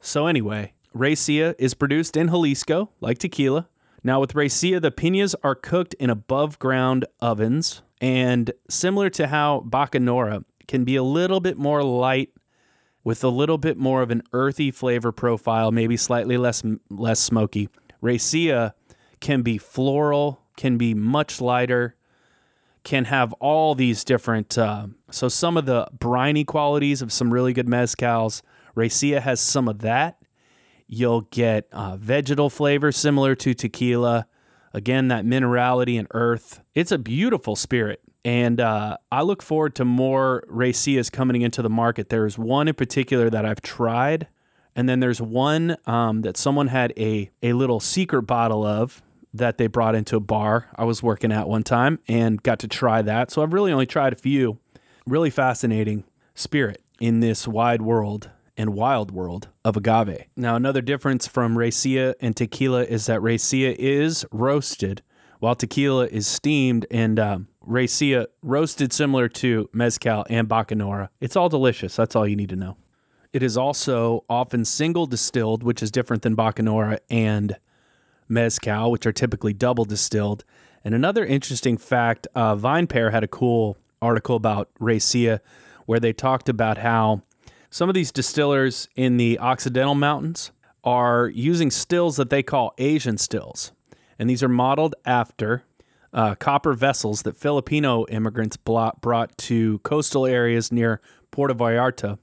So 0.00 0.26
anyway, 0.26 0.72
Raicilla 0.94 1.54
is 1.58 1.74
produced 1.74 2.16
in 2.16 2.28
Jalisco, 2.28 2.90
like 3.00 3.18
tequila. 3.18 3.68
Now 4.02 4.20
with 4.20 4.32
Raicilla, 4.32 4.80
the 4.80 4.90
pinas 4.90 5.34
are 5.42 5.54
cooked 5.54 5.94
in 5.94 6.10
above 6.10 6.58
ground 6.58 7.04
ovens 7.20 7.82
and 8.00 8.50
similar 8.68 9.10
to 9.10 9.26
how 9.26 9.64
Bacanora 9.68 10.44
can 10.66 10.84
be 10.84 10.96
a 10.96 11.02
little 11.02 11.40
bit 11.40 11.58
more 11.58 11.82
light 11.82 12.30
with 13.04 13.22
a 13.24 13.28
little 13.28 13.58
bit 13.58 13.76
more 13.76 14.02
of 14.02 14.10
an 14.10 14.22
earthy 14.32 14.70
flavor 14.70 15.12
profile, 15.12 15.70
maybe 15.70 15.96
slightly 15.96 16.36
less 16.36 16.62
less 16.88 17.20
smoky. 17.20 17.68
Raicilla 18.02 18.72
can 19.20 19.42
be 19.42 19.58
floral, 19.58 20.42
can 20.56 20.78
be 20.78 20.94
much 20.94 21.40
lighter, 21.40 21.94
can 22.84 23.06
have 23.06 23.32
all 23.34 23.74
these 23.74 24.04
different. 24.04 24.56
Uh, 24.56 24.88
so 25.10 25.28
some 25.28 25.56
of 25.56 25.66
the 25.66 25.86
briny 25.98 26.44
qualities 26.44 27.02
of 27.02 27.12
some 27.12 27.32
really 27.32 27.52
good 27.52 27.66
mezcals. 27.66 28.42
Raicilla 28.80 29.20
has 29.20 29.40
some 29.40 29.68
of 29.68 29.80
that. 29.80 30.16
You'll 30.86 31.22
get 31.22 31.68
uh, 31.70 31.96
vegetal 31.96 32.50
flavor 32.50 32.90
similar 32.90 33.34
to 33.36 33.54
tequila. 33.54 34.26
Again, 34.72 35.08
that 35.08 35.24
minerality 35.24 35.98
and 35.98 36.08
earth. 36.12 36.60
It's 36.74 36.90
a 36.90 36.98
beautiful 36.98 37.56
spirit. 37.56 38.00
And 38.24 38.60
uh, 38.60 38.96
I 39.10 39.22
look 39.22 39.42
forward 39.42 39.74
to 39.76 39.84
more 39.84 40.44
Raicillas 40.50 41.10
coming 41.10 41.42
into 41.42 41.62
the 41.62 41.70
market. 41.70 42.08
There's 42.08 42.38
one 42.38 42.68
in 42.68 42.74
particular 42.74 43.30
that 43.30 43.44
I've 43.44 43.60
tried. 43.60 44.28
And 44.74 44.88
then 44.88 45.00
there's 45.00 45.20
one 45.20 45.76
um, 45.86 46.22
that 46.22 46.36
someone 46.36 46.68
had 46.68 46.92
a, 46.96 47.30
a 47.42 47.52
little 47.52 47.80
secret 47.80 48.22
bottle 48.22 48.64
of 48.64 49.02
that 49.32 49.58
they 49.58 49.66
brought 49.66 49.94
into 49.94 50.16
a 50.16 50.20
bar 50.20 50.68
I 50.74 50.84
was 50.84 51.02
working 51.02 51.30
at 51.30 51.48
one 51.48 51.62
time 51.62 52.00
and 52.08 52.42
got 52.42 52.58
to 52.60 52.68
try 52.68 53.00
that. 53.02 53.30
So 53.30 53.42
I've 53.42 53.52
really 53.52 53.72
only 53.72 53.86
tried 53.86 54.12
a 54.12 54.16
few. 54.16 54.58
Really 55.06 55.30
fascinating 55.30 56.04
spirit 56.34 56.82
in 57.00 57.20
this 57.20 57.46
wide 57.46 57.82
world 57.82 58.30
and 58.56 58.74
wild 58.74 59.10
world 59.10 59.48
of 59.64 59.76
agave. 59.76 60.24
Now, 60.36 60.56
another 60.56 60.80
difference 60.80 61.26
from 61.26 61.56
Raicilla 61.56 62.14
and 62.20 62.36
tequila 62.36 62.84
is 62.84 63.06
that 63.06 63.20
Raicilla 63.20 63.74
is 63.78 64.24
roasted 64.30 65.02
while 65.38 65.54
tequila 65.54 66.06
is 66.06 66.26
steamed 66.26 66.86
and 66.90 67.18
um, 67.18 67.48
roasted 67.62 68.92
similar 68.92 69.28
to 69.28 69.68
Mezcal 69.72 70.26
and 70.28 70.48
Bacanora. 70.48 71.08
It's 71.20 71.36
all 71.36 71.48
delicious. 71.48 71.96
That's 71.96 72.14
all 72.14 72.26
you 72.26 72.36
need 72.36 72.50
to 72.50 72.56
know. 72.56 72.76
It 73.32 73.42
is 73.42 73.56
also 73.56 74.24
often 74.28 74.64
single 74.64 75.06
distilled, 75.06 75.62
which 75.62 75.82
is 75.82 75.90
different 75.90 76.22
than 76.22 76.36
Bacanora 76.36 76.98
and 77.08 77.56
Mezcal, 78.28 78.90
which 78.90 79.06
are 79.06 79.12
typically 79.12 79.52
double 79.52 79.84
distilled. 79.84 80.44
And 80.84 80.94
another 80.94 81.24
interesting 81.24 81.76
fact 81.78 82.26
uh, 82.34 82.56
VinePair 82.56 83.12
had 83.12 83.22
a 83.22 83.28
cool 83.28 83.76
article 84.02 84.36
about 84.36 84.68
Raicilla 84.80 85.40
where 85.86 86.00
they 86.00 86.12
talked 86.12 86.48
about 86.48 86.78
how 86.78 87.22
some 87.70 87.88
of 87.88 87.94
these 87.94 88.10
distillers 88.10 88.88
in 88.96 89.16
the 89.16 89.38
Occidental 89.38 89.94
Mountains 89.94 90.50
are 90.82 91.28
using 91.28 91.70
stills 91.70 92.16
that 92.16 92.30
they 92.30 92.42
call 92.42 92.74
Asian 92.78 93.16
stills. 93.16 93.72
And 94.18 94.28
these 94.28 94.42
are 94.42 94.48
modeled 94.48 94.94
after 95.04 95.62
uh, 96.12 96.34
copper 96.34 96.72
vessels 96.72 97.22
that 97.22 97.36
Filipino 97.36 98.06
immigrants 98.08 98.56
brought 98.56 99.38
to 99.38 99.78
coastal 99.78 100.26
areas 100.26 100.72
near 100.72 101.00
Puerto 101.30 101.54
Vallarta 101.54 102.18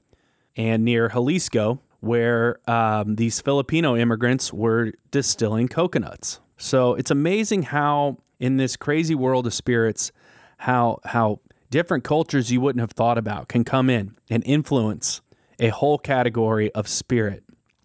and 0.54 0.84
near 0.84 1.08
Jalisco, 1.08 1.80
where 2.00 2.58
um, 2.68 3.16
these 3.16 3.40
Filipino 3.40 3.96
immigrants 3.96 4.52
were 4.52 4.92
distilling 5.10 5.68
coconuts. 5.68 6.40
So 6.58 6.94
it's 6.94 7.10
amazing 7.10 7.64
how, 7.64 8.18
in 8.38 8.58
this 8.58 8.76
crazy 8.76 9.14
world 9.14 9.46
of 9.46 9.54
spirits, 9.54 10.12
how 10.58 10.98
how 11.04 11.40
different 11.70 12.04
cultures 12.04 12.52
you 12.52 12.60
wouldn't 12.60 12.80
have 12.80 12.90
thought 12.90 13.16
about 13.16 13.48
can 13.48 13.64
come 13.64 13.88
in 13.88 14.16
and 14.28 14.42
influence 14.44 15.20
a 15.58 15.68
whole 15.68 15.98
category 15.98 16.72
of 16.72 16.88
spirit. 16.88 17.44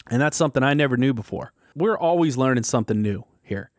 And 0.10 0.22
that's 0.22 0.38
something 0.38 0.64
I 0.64 0.74
never 0.74 0.98
knew 0.98 1.14
before. 1.14 1.54
We're 1.76 1.98
always 1.98 2.38
learning 2.38 2.64
something 2.64 3.02
new 3.02 3.26
here 3.42 3.72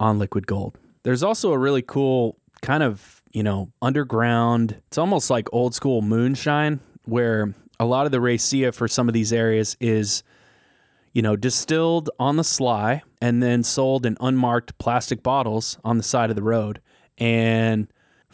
on 0.00 0.18
Liquid 0.18 0.46
Gold. 0.46 0.78
There's 1.02 1.22
also 1.22 1.52
a 1.52 1.58
really 1.58 1.82
cool 1.82 2.38
kind 2.62 2.82
of, 2.82 3.22
you 3.32 3.42
know, 3.42 3.70
underground, 3.80 4.80
it's 4.88 4.98
almost 4.98 5.30
like 5.30 5.48
old 5.52 5.74
school 5.74 6.02
moonshine 6.02 6.80
where 7.04 7.54
a 7.78 7.84
lot 7.84 8.06
of 8.06 8.12
the 8.12 8.18
racia 8.18 8.74
for 8.74 8.88
some 8.88 9.08
of 9.08 9.14
these 9.14 9.32
areas 9.32 9.76
is, 9.80 10.22
you 11.12 11.22
know, 11.22 11.36
distilled 11.36 12.10
on 12.18 12.36
the 12.36 12.44
sly 12.44 13.02
and 13.22 13.42
then 13.42 13.62
sold 13.62 14.04
in 14.04 14.16
unmarked 14.20 14.76
plastic 14.78 15.22
bottles 15.22 15.78
on 15.84 15.96
the 15.96 16.02
side 16.02 16.30
of 16.30 16.36
the 16.36 16.42
road. 16.42 16.80
And 17.16 17.88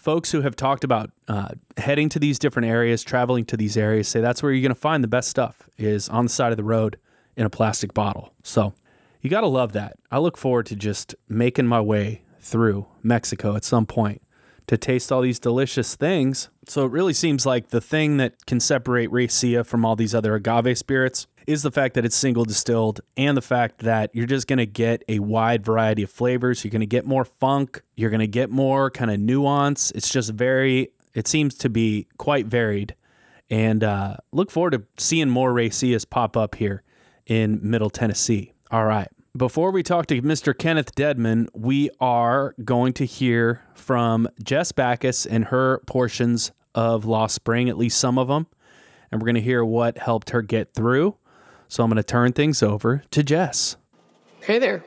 folks 0.05 0.33
who 0.33 0.43
have 0.43 0.55
talked 0.55 0.85
about 0.85 1.11
uh, 1.29 1.49
heading 1.79 2.11
to 2.11 2.19
these 2.19 2.39
different 2.39 2.69
areas, 2.69 3.03
traveling 3.03 3.47
to 3.47 3.57
these 3.57 3.75
areas, 3.75 4.07
say 4.07 4.21
that's 4.21 4.43
where 4.43 4.53
you're 4.53 4.61
going 4.61 4.69
to 4.69 4.81
find 4.81 5.03
the 5.03 5.09
best 5.09 5.31
stuff 5.31 5.71
is 5.79 6.11
on 6.11 6.27
the 6.27 6.29
side 6.29 6.53
of 6.53 6.59
the 6.59 6.63
road 6.65 6.99
in 7.37 7.47
a 7.47 7.51
plastic 7.51 7.95
bottle. 7.95 8.35
So 8.43 8.75
you 9.23 9.31
got 9.31 9.41
to 9.41 9.47
love 9.47 9.73
that. 9.73 9.97
I 10.11 10.19
look 10.19 10.37
forward 10.37 10.67
to 10.67 10.77
just 10.77 11.15
making 11.27 11.67
my 11.67 11.81
way 11.81 12.21
through 12.39 12.87
Mexico 13.03 13.57
at 13.57 13.65
some 13.65 13.87
point 13.87 14.21
to 14.67 14.77
taste 14.77 15.11
all 15.11 15.23
these 15.23 15.39
delicious 15.39 15.97
things. 15.97 16.51
So 16.69 16.85
it 16.85 16.93
really 16.93 17.15
seems 17.15 17.47
like 17.47 17.69
the 17.69 17.81
thing 17.81 18.19
that 18.19 18.45
can 18.45 18.61
separate 18.61 19.11
Raicilla 19.11 19.65
from 19.65 19.87
all 19.87 19.97
these 19.97 20.15
other 20.15 20.35
agave 20.35 20.77
spirits 20.77 21.27
is 21.47 21.63
the 21.63 21.71
fact 21.71 21.95
that 21.95 22.05
it's 22.05 22.17
single 22.17 22.45
distilled 22.45 23.01
and 23.17 23.37
the 23.37 23.43
fact 23.43 23.81
that 23.81 24.11
you're 24.15 24.27
just 24.27 24.47
going 24.47 24.59
to 24.59 24.67
get 24.67 25.03
a 25.09 25.19
wide 25.19 25.65
variety 25.65 26.03
of 26.03 26.11
flavors. 26.11 26.65
You're 26.65 26.71
going 26.71 26.81
to 26.81 26.87
get 26.87 27.05
more 27.05 27.25
funk, 27.25 27.83
you're 27.97 28.11
going 28.11 28.21
to 28.21 28.27
get 28.27 28.51
more 28.51 28.91
kind 28.91 29.11
of 29.11 29.21
nuance. 29.21 29.91
It's 29.93 30.11
just 30.11 30.31
very, 30.31 30.91
it 31.15 31.29
seems 31.29 31.55
to 31.57 31.69
be 31.69 32.07
quite 32.19 32.47
varied. 32.47 32.95
And 33.51 33.85
uh, 33.85 34.17
look 34.33 34.51
forward 34.51 34.73
to 34.73 34.83
seeing 34.97 35.29
more 35.29 35.53
Raicillas 35.53 36.09
pop 36.09 36.37
up 36.37 36.55
here 36.57 36.83
in 37.27 37.61
Middle 37.63 37.91
Tennessee. 37.91 38.53
All 38.71 38.85
right. 38.85 39.09
Before 39.37 39.73
we 39.73 39.83
talk 39.83 40.07
to 40.07 40.23
Mr. 40.23 40.57
Kenneth 40.57 40.95
Deadman, 40.95 41.49
we 41.53 41.91
are 42.01 42.55
going 42.65 42.93
to 42.95 43.05
hear 43.05 43.63
from 43.75 44.29
Jess 44.43 44.71
Backus 44.71 45.27
and 45.27 45.47
her 45.47 45.83
portions 45.87 46.53
of 46.75 47.05
Lost 47.05 47.35
Spring, 47.35 47.69
at 47.69 47.77
least 47.77 47.99
some 47.99 48.17
of 48.17 48.29
them. 48.29 48.47
And 49.11 49.21
we're 49.21 49.27
going 49.27 49.35
to 49.35 49.41
hear 49.41 49.65
what 49.65 49.99
helped 49.99 50.31
her 50.31 50.41
get 50.41 50.73
through. 50.73 51.17
So 51.75 51.83
I'm 51.83 51.91
going 51.91 51.97
to 51.97 52.05
turn 52.05 52.33
things 52.33 52.63
over 52.63 53.03
to 53.11 53.25
Jess. 53.25 53.75
Hey 54.43 54.61
there. 54.61 54.85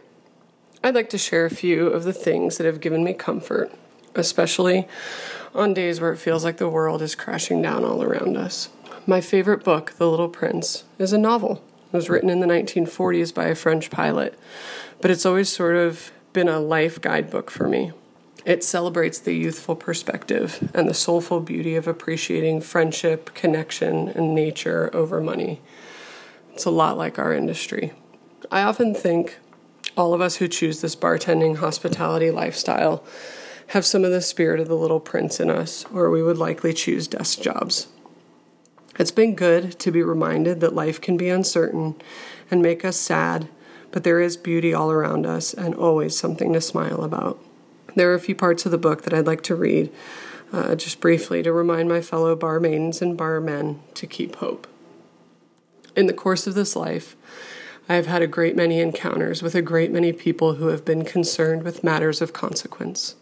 I'd 0.82 0.96
like 0.96 1.10
to 1.10 1.17
share 1.17 1.46
a 1.46 1.50
few 1.50 1.88
of 1.88 2.06
the 2.06 2.13
things 2.13 2.58
that 2.58 2.65
have 2.65 2.79
given 2.79 3.03
me 3.03 3.13
comfort, 3.13 3.74
especially 4.15 4.88
on 5.53 5.74
days 5.74 6.00
where 6.00 6.13
it 6.13 6.17
feels 6.17 6.46
like 6.46 6.60
the 6.60 6.70
world 6.70 7.01
is 7.01 7.13
crashing 7.13 7.62
down 7.62 7.84
all 7.84 8.01
around 8.01 8.38
us. 8.38 8.70
My 9.06 9.20
favorite 9.20 9.65
book, 9.65 9.96
The 9.98 10.10
Little 10.10 10.29
Prince, 10.29 10.86
is 10.98 11.12
a 11.12 11.17
novel 11.17 11.62
it 11.91 11.98
was 11.98 12.10
written 12.10 12.29
in 12.29 12.39
the 12.39 12.47
1940s 12.47 13.34
by 13.34 13.47
a 13.47 13.56
French 13.56 13.89
pilot, 13.89 14.39
but 15.02 15.12
it's 15.12 15.26
always 15.26 15.50
sort 15.50 15.76
of 15.76 16.13
been 16.32 16.47
a 16.47 16.62
life 16.62 17.02
guidebook 17.02 17.52
for 17.52 17.67
me. 17.67 17.91
It 18.45 18.63
celebrates 18.63 19.19
the 19.19 19.34
youthful 19.34 19.76
perspective 19.76 20.71
and 20.73 20.88
the 20.88 20.93
soulful 20.93 21.41
beauty 21.41 21.76
of 21.76 21.86
appreciating 21.86 22.62
friendship, 22.62 23.34
connection, 23.34 24.08
and 24.08 24.34
nature 24.34 24.89
over 24.95 25.19
money. 25.19 25.60
It's 26.58 26.65
a 26.65 26.72
lot 26.72 26.98
like 26.98 27.20
our 27.20 27.34
industry. 27.34 27.93
I 28.50 28.63
often 28.63 28.96
think 28.96 29.38
all 29.96 30.15
of 30.15 30.22
us 30.22 30.38
who 30.38 30.48
choose 30.48 30.82
this 30.82 30.96
bartending 30.96 31.58
hospitality 31.58 32.32
lifestyle 32.32 33.04
have 33.67 33.86
some 33.86 34.04
of 34.04 34.10
the 34.10 34.24
spirit 34.24 34.60
of 34.60 34.67
the 34.67 34.76
little 34.76 35.00
prince 35.00 35.39
in 35.39 35.52
us, 35.52 35.86
or 35.93 36.10
we 36.10 36.24
would 36.24 36.39
likely 36.39 36.74
choose 36.74 37.08
desk 37.08 37.41
jobs. 37.41 37.89
It's 38.98 39.12
been 39.12 39.36
good 39.36 39.78
to 39.78 39.91
be 39.91 40.02
reminded 40.02 40.60
that 40.62 40.74
life 40.74 41.00
can 41.00 41.15
be 41.15 41.30
uncertain 41.30 41.93
and 42.50 42.60
make 42.60 42.84
us 42.84 42.98
sad, 42.98 43.50
but 43.91 44.04
there 44.04 44.20
is 44.20 44.36
beauty 44.36 44.74
all 44.74 44.89
around 44.89 45.28
us 45.28 45.54
and 45.54 45.76
always 45.76 46.17
something 46.17 46.54
to 46.54 46.60
smile 46.60 47.04
about. 47.04 47.39
There 47.96 48.12
are 48.12 48.15
a 48.15 48.20
few 48.20 48.34
parts 48.34 48.65
of 48.65 48.72
the 48.72 48.80
book 48.80 49.04
that 49.04 49.13
I'd 49.13 49.28
like 49.28 49.43
to 49.43 49.54
read 49.54 49.91
uh, 50.52 50.74
just 50.74 51.02
briefly 51.02 51.43
to 51.43 51.54
remind 51.54 51.88
my 51.88 52.02
fellow 52.02 52.36
barmaidens 52.36 53.00
and 53.00 53.15
barmen 53.15 53.78
to 53.93 54.08
keep 54.08 54.38
hope. 54.38 54.65
In 55.97 56.05
the 56.05 56.13
course 56.13 56.45
of 56.45 56.53
this 56.53 56.75
life, 56.75 57.15
I 57.89 57.95
have 57.95 58.05
had 58.05 58.21
a 58.21 58.27
great 58.27 58.55
many 58.55 58.79
encounters 58.79 59.41
with 59.41 59.55
a 59.55 59.63
great 59.63 59.91
many 59.91 60.13
people 60.13 60.53
who 60.53 60.67
have 60.67 60.86
been 60.86 61.03
concerned 61.03 61.63
with 61.63 61.83
matters 61.83 62.21
of 62.21 62.33
consequence. 62.33 63.15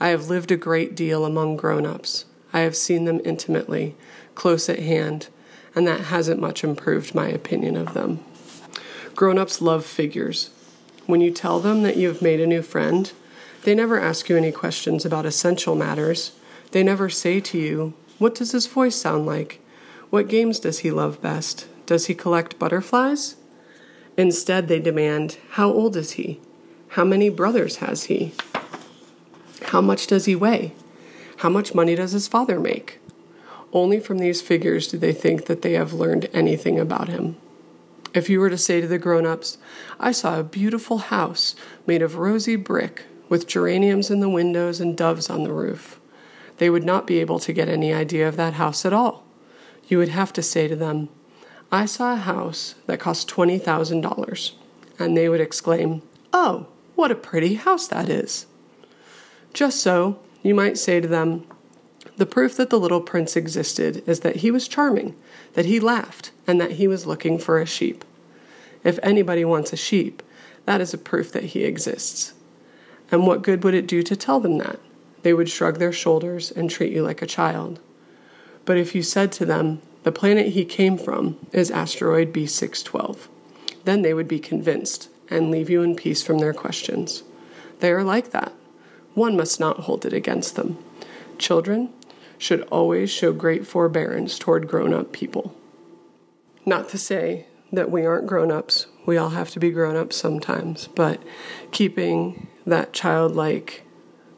I 0.00 0.08
have 0.08 0.30
lived 0.30 0.50
a 0.50 0.56
great 0.56 0.94
deal 0.94 1.26
among 1.26 1.58
grown 1.58 1.84
ups. 1.84 2.24
I 2.54 2.60
have 2.60 2.74
seen 2.74 3.04
them 3.04 3.20
intimately 3.22 3.96
close 4.34 4.70
at 4.70 4.78
hand, 4.78 5.28
and 5.74 5.86
that 5.86 6.06
hasn't 6.06 6.40
much 6.40 6.64
improved 6.64 7.14
my 7.14 7.28
opinion 7.28 7.76
of 7.76 7.92
them. 7.92 8.24
Grown 9.14 9.36
ups 9.36 9.60
love 9.60 9.84
figures. 9.84 10.48
When 11.04 11.20
you 11.20 11.30
tell 11.30 11.60
them 11.60 11.82
that 11.82 11.98
you 11.98 12.08
have 12.08 12.22
made 12.22 12.40
a 12.40 12.46
new 12.46 12.62
friend, 12.62 13.12
they 13.64 13.74
never 13.74 14.00
ask 14.00 14.30
you 14.30 14.38
any 14.38 14.52
questions 14.52 15.04
about 15.04 15.26
essential 15.26 15.74
matters. 15.74 16.32
They 16.70 16.82
never 16.82 17.10
say 17.10 17.40
to 17.40 17.58
you, 17.58 17.92
What 18.16 18.34
does 18.34 18.52
his 18.52 18.66
voice 18.66 18.96
sound 18.96 19.26
like? 19.26 19.60
What 20.08 20.28
games 20.28 20.58
does 20.58 20.78
he 20.78 20.90
love 20.90 21.20
best? 21.20 21.66
Does 21.86 22.06
he 22.06 22.14
collect 22.14 22.58
butterflies? 22.58 23.36
Instead, 24.16 24.68
they 24.68 24.80
demand, 24.80 25.38
How 25.50 25.70
old 25.70 25.96
is 25.96 26.12
he? 26.12 26.40
How 26.88 27.04
many 27.04 27.28
brothers 27.28 27.76
has 27.76 28.04
he? 28.04 28.34
How 29.62 29.80
much 29.80 30.06
does 30.06 30.24
he 30.24 30.36
weigh? 30.36 30.72
How 31.38 31.48
much 31.48 31.74
money 31.74 31.94
does 31.94 32.12
his 32.12 32.28
father 32.28 32.58
make? 32.58 32.98
Only 33.72 34.00
from 34.00 34.18
these 34.18 34.42
figures 34.42 34.88
do 34.88 34.98
they 34.98 35.12
think 35.12 35.46
that 35.46 35.62
they 35.62 35.72
have 35.72 35.92
learned 35.92 36.28
anything 36.32 36.78
about 36.78 37.08
him. 37.08 37.36
If 38.14 38.30
you 38.30 38.40
were 38.40 38.50
to 38.50 38.58
say 38.58 38.80
to 38.80 38.86
the 38.86 38.98
grown 38.98 39.26
ups, 39.26 39.58
I 40.00 40.12
saw 40.12 40.38
a 40.38 40.44
beautiful 40.44 40.98
house 40.98 41.54
made 41.86 42.02
of 42.02 42.16
rosy 42.16 42.56
brick 42.56 43.04
with 43.28 43.46
geraniums 43.46 44.10
in 44.10 44.20
the 44.20 44.28
windows 44.28 44.80
and 44.80 44.96
doves 44.96 45.28
on 45.28 45.42
the 45.42 45.52
roof, 45.52 46.00
they 46.58 46.70
would 46.70 46.84
not 46.84 47.06
be 47.06 47.18
able 47.18 47.38
to 47.40 47.52
get 47.52 47.68
any 47.68 47.92
idea 47.92 48.28
of 48.28 48.36
that 48.36 48.54
house 48.54 48.84
at 48.84 48.92
all. 48.92 49.24
You 49.88 49.98
would 49.98 50.08
have 50.08 50.32
to 50.34 50.42
say 50.42 50.68
to 50.68 50.76
them, 50.76 51.08
I 51.70 51.86
saw 51.86 52.14
a 52.14 52.16
house 52.16 52.74
that 52.86 53.00
cost 53.00 53.28
$20,000. 53.28 54.52
And 54.98 55.16
they 55.16 55.28
would 55.28 55.40
exclaim, 55.40 56.02
Oh, 56.32 56.66
what 56.94 57.10
a 57.10 57.16
pretty 57.16 57.54
house 57.54 57.86
that 57.88 58.08
is. 58.08 58.46
Just 59.52 59.80
so, 59.80 60.18
you 60.42 60.54
might 60.54 60.78
say 60.78 61.00
to 61.00 61.08
them, 61.08 61.46
the 62.16 62.26
proof 62.26 62.56
that 62.56 62.70
the 62.70 62.80
little 62.80 63.02
prince 63.02 63.36
existed 63.36 64.02
is 64.06 64.20
that 64.20 64.36
he 64.36 64.50
was 64.50 64.68
charming, 64.68 65.14
that 65.52 65.66
he 65.66 65.78
laughed, 65.78 66.30
and 66.46 66.58
that 66.60 66.72
he 66.72 66.88
was 66.88 67.06
looking 67.06 67.38
for 67.38 67.60
a 67.60 67.66
sheep. 67.66 68.04
If 68.82 68.98
anybody 69.02 69.44
wants 69.44 69.72
a 69.72 69.76
sheep, 69.76 70.22
that 70.64 70.80
is 70.80 70.94
a 70.94 70.98
proof 70.98 71.30
that 71.32 71.44
he 71.44 71.64
exists. 71.64 72.32
And 73.10 73.26
what 73.26 73.42
good 73.42 73.62
would 73.64 73.74
it 73.74 73.86
do 73.86 74.02
to 74.02 74.16
tell 74.16 74.40
them 74.40 74.58
that? 74.58 74.80
They 75.22 75.34
would 75.34 75.50
shrug 75.50 75.78
their 75.78 75.92
shoulders 75.92 76.50
and 76.50 76.70
treat 76.70 76.92
you 76.92 77.02
like 77.02 77.20
a 77.20 77.26
child. 77.26 77.80
But 78.64 78.78
if 78.78 78.94
you 78.94 79.02
said 79.02 79.30
to 79.32 79.44
them, 79.44 79.82
the 80.06 80.12
planet 80.12 80.50
he 80.50 80.64
came 80.64 80.96
from 80.96 81.36
is 81.50 81.68
asteroid 81.68 82.32
B612, 82.32 83.26
then 83.82 84.02
they 84.02 84.14
would 84.14 84.28
be 84.28 84.38
convinced 84.38 85.08
and 85.28 85.50
leave 85.50 85.68
you 85.68 85.82
in 85.82 85.96
peace 85.96 86.22
from 86.22 86.38
their 86.38 86.54
questions. 86.54 87.24
They 87.80 87.90
are 87.90 88.04
like 88.04 88.30
that. 88.30 88.52
One 89.14 89.36
must 89.36 89.58
not 89.58 89.80
hold 89.80 90.06
it 90.06 90.12
against 90.12 90.54
them. 90.54 90.78
Children, 91.38 91.92
should 92.38 92.60
always 92.70 93.10
show 93.10 93.32
great 93.32 93.66
forbearance 93.66 94.38
toward 94.38 94.68
grown 94.68 94.94
up 94.94 95.10
people. 95.10 95.56
Not 96.64 96.88
to 96.90 96.98
say 96.98 97.46
that 97.72 97.90
we 97.90 98.06
aren't 98.06 98.28
grown 98.28 98.52
ups, 98.52 98.86
we 99.06 99.16
all 99.16 99.30
have 99.30 99.50
to 99.50 99.58
be 99.58 99.72
grown 99.72 99.96
ups 99.96 100.14
sometimes, 100.14 100.86
but 100.86 101.20
keeping 101.72 102.46
that 102.64 102.92
childlike 102.92 103.84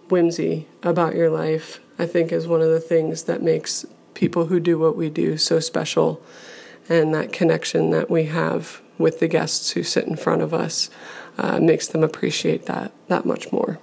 whimsy 0.09 0.67
about 0.83 1.15
your 1.15 1.29
life, 1.29 1.81
I 1.99 2.07
think, 2.07 2.33
is 2.33 2.49
one 2.49 2.63
of 2.63 2.71
the 2.71 2.81
things 2.81 3.25
that 3.25 3.43
makes 3.43 3.85
people 4.19 4.47
who 4.47 4.59
do 4.59 4.77
what 4.77 4.97
we 4.97 5.09
do 5.09 5.37
so 5.37 5.61
special 5.61 6.21
and 6.89 7.15
that 7.15 7.33
connection 7.33 7.91
that 7.91 8.11
we 8.11 8.25
have 8.25 8.83
with 8.99 9.21
the 9.21 9.29
guests 9.29 9.71
who 9.71 9.83
sit 9.85 10.05
in 10.09 10.17
front 10.17 10.43
of 10.43 10.53
us 10.53 10.91
uh, 11.39 11.61
makes 11.61 11.87
them 11.87 12.03
appreciate 12.03 12.67
that 12.67 12.91
that 13.07 13.25
much 13.25 13.53
more. 13.53 13.79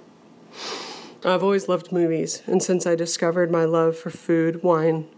I've 1.24 1.42
always 1.42 1.68
loved 1.68 1.90
movies, 1.90 2.42
and 2.46 2.62
since 2.62 2.86
I 2.86 2.94
discovered 2.94 3.50
my 3.50 3.64
love 3.64 3.96
for 3.96 4.10
food, 4.10 4.62
wine, 4.62 5.08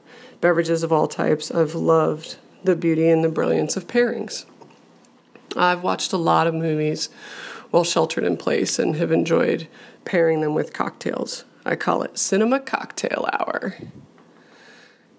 beverages 0.41 0.85
of 0.85 0.93
all 0.93 1.09
types, 1.09 1.51
I've 1.51 1.75
loved 1.75 2.37
the 2.63 2.77
beauty 2.77 3.09
and 3.09 3.25
the 3.25 3.29
brilliance 3.29 3.77
of 3.77 3.89
pairings. 3.89 4.45
I've 5.57 5.83
watched 5.83 6.13
a 6.13 6.17
lot 6.17 6.47
of 6.47 6.55
movies 6.55 7.09
while 7.73 7.83
sheltered 7.83 8.23
in 8.23 8.37
place 8.37 8.79
and 8.79 8.95
have 8.95 9.11
enjoyed 9.11 9.67
pairing 10.05 10.43
them 10.43 10.55
with 10.55 10.73
cocktails. 10.73 11.45
I 11.65 11.75
call 11.75 12.03
it 12.03 12.19
Cinema 12.19 12.61
Cocktail 12.61 13.29
Hour. 13.33 13.75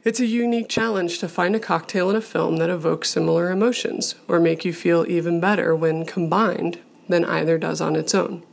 It's 0.05 0.21
a 0.21 0.25
unique 0.25 0.69
challenge 0.69 1.19
to 1.19 1.27
find 1.27 1.57
a 1.57 1.59
cocktail 1.59 2.09
in 2.09 2.15
a 2.15 2.21
film 2.21 2.55
that 2.57 2.69
evokes 2.69 3.09
similar 3.09 3.51
emotions 3.51 4.15
or 4.29 4.39
make 4.39 4.63
you 4.63 4.71
feel 4.71 5.05
even 5.05 5.41
better 5.41 5.75
when 5.75 6.05
combined 6.05 6.79
than 7.09 7.25
either 7.25 7.57
does 7.57 7.81
on 7.81 7.97
its 7.97 8.15
own. 8.15 8.43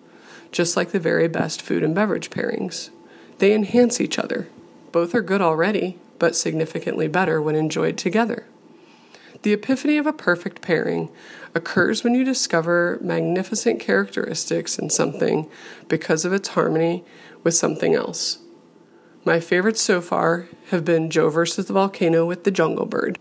Just 0.50 0.76
like 0.76 0.90
the 0.90 0.98
very 0.98 1.28
best 1.28 1.62
food 1.62 1.85
and 1.85 1.94
beverage 1.94 2.30
pairings, 2.30 2.90
they 3.38 3.54
enhance 3.54 4.00
each 4.00 4.18
other. 4.18 4.48
Both 4.90 5.14
are 5.14 5.22
good 5.22 5.40
already, 5.40 5.98
but 6.18 6.35
significantly 6.35 7.06
better 7.06 7.40
when 7.40 7.54
enjoyed 7.54 7.96
together. 7.96 8.46
The 9.42 9.52
epiphany 9.52 9.98
of 9.98 10.06
a 10.06 10.12
perfect 10.12 10.62
pairing 10.62 11.11
occurs 11.54 12.02
when 12.02 12.16
you 12.16 12.24
discover 12.24 12.98
magnificent 13.00 13.78
characteristics 13.78 14.80
in 14.80 14.90
something 14.90 15.48
because 15.87 16.24
of 16.24 16.32
its 16.32 16.48
harmony 16.48 17.04
with 17.44 17.54
something 17.54 17.94
else. 17.94 18.38
My 19.24 19.38
favorite 19.38 19.76
so 19.76 20.00
far 20.00 20.48
have 20.70 20.85
been 20.85 21.11
Joe 21.11 21.31
versus 21.31 21.66
the 21.66 21.72
volcano 21.72 22.24
with 22.24 22.44
the 22.44 22.50
jungle 22.50 22.87
bird, 22.87 23.18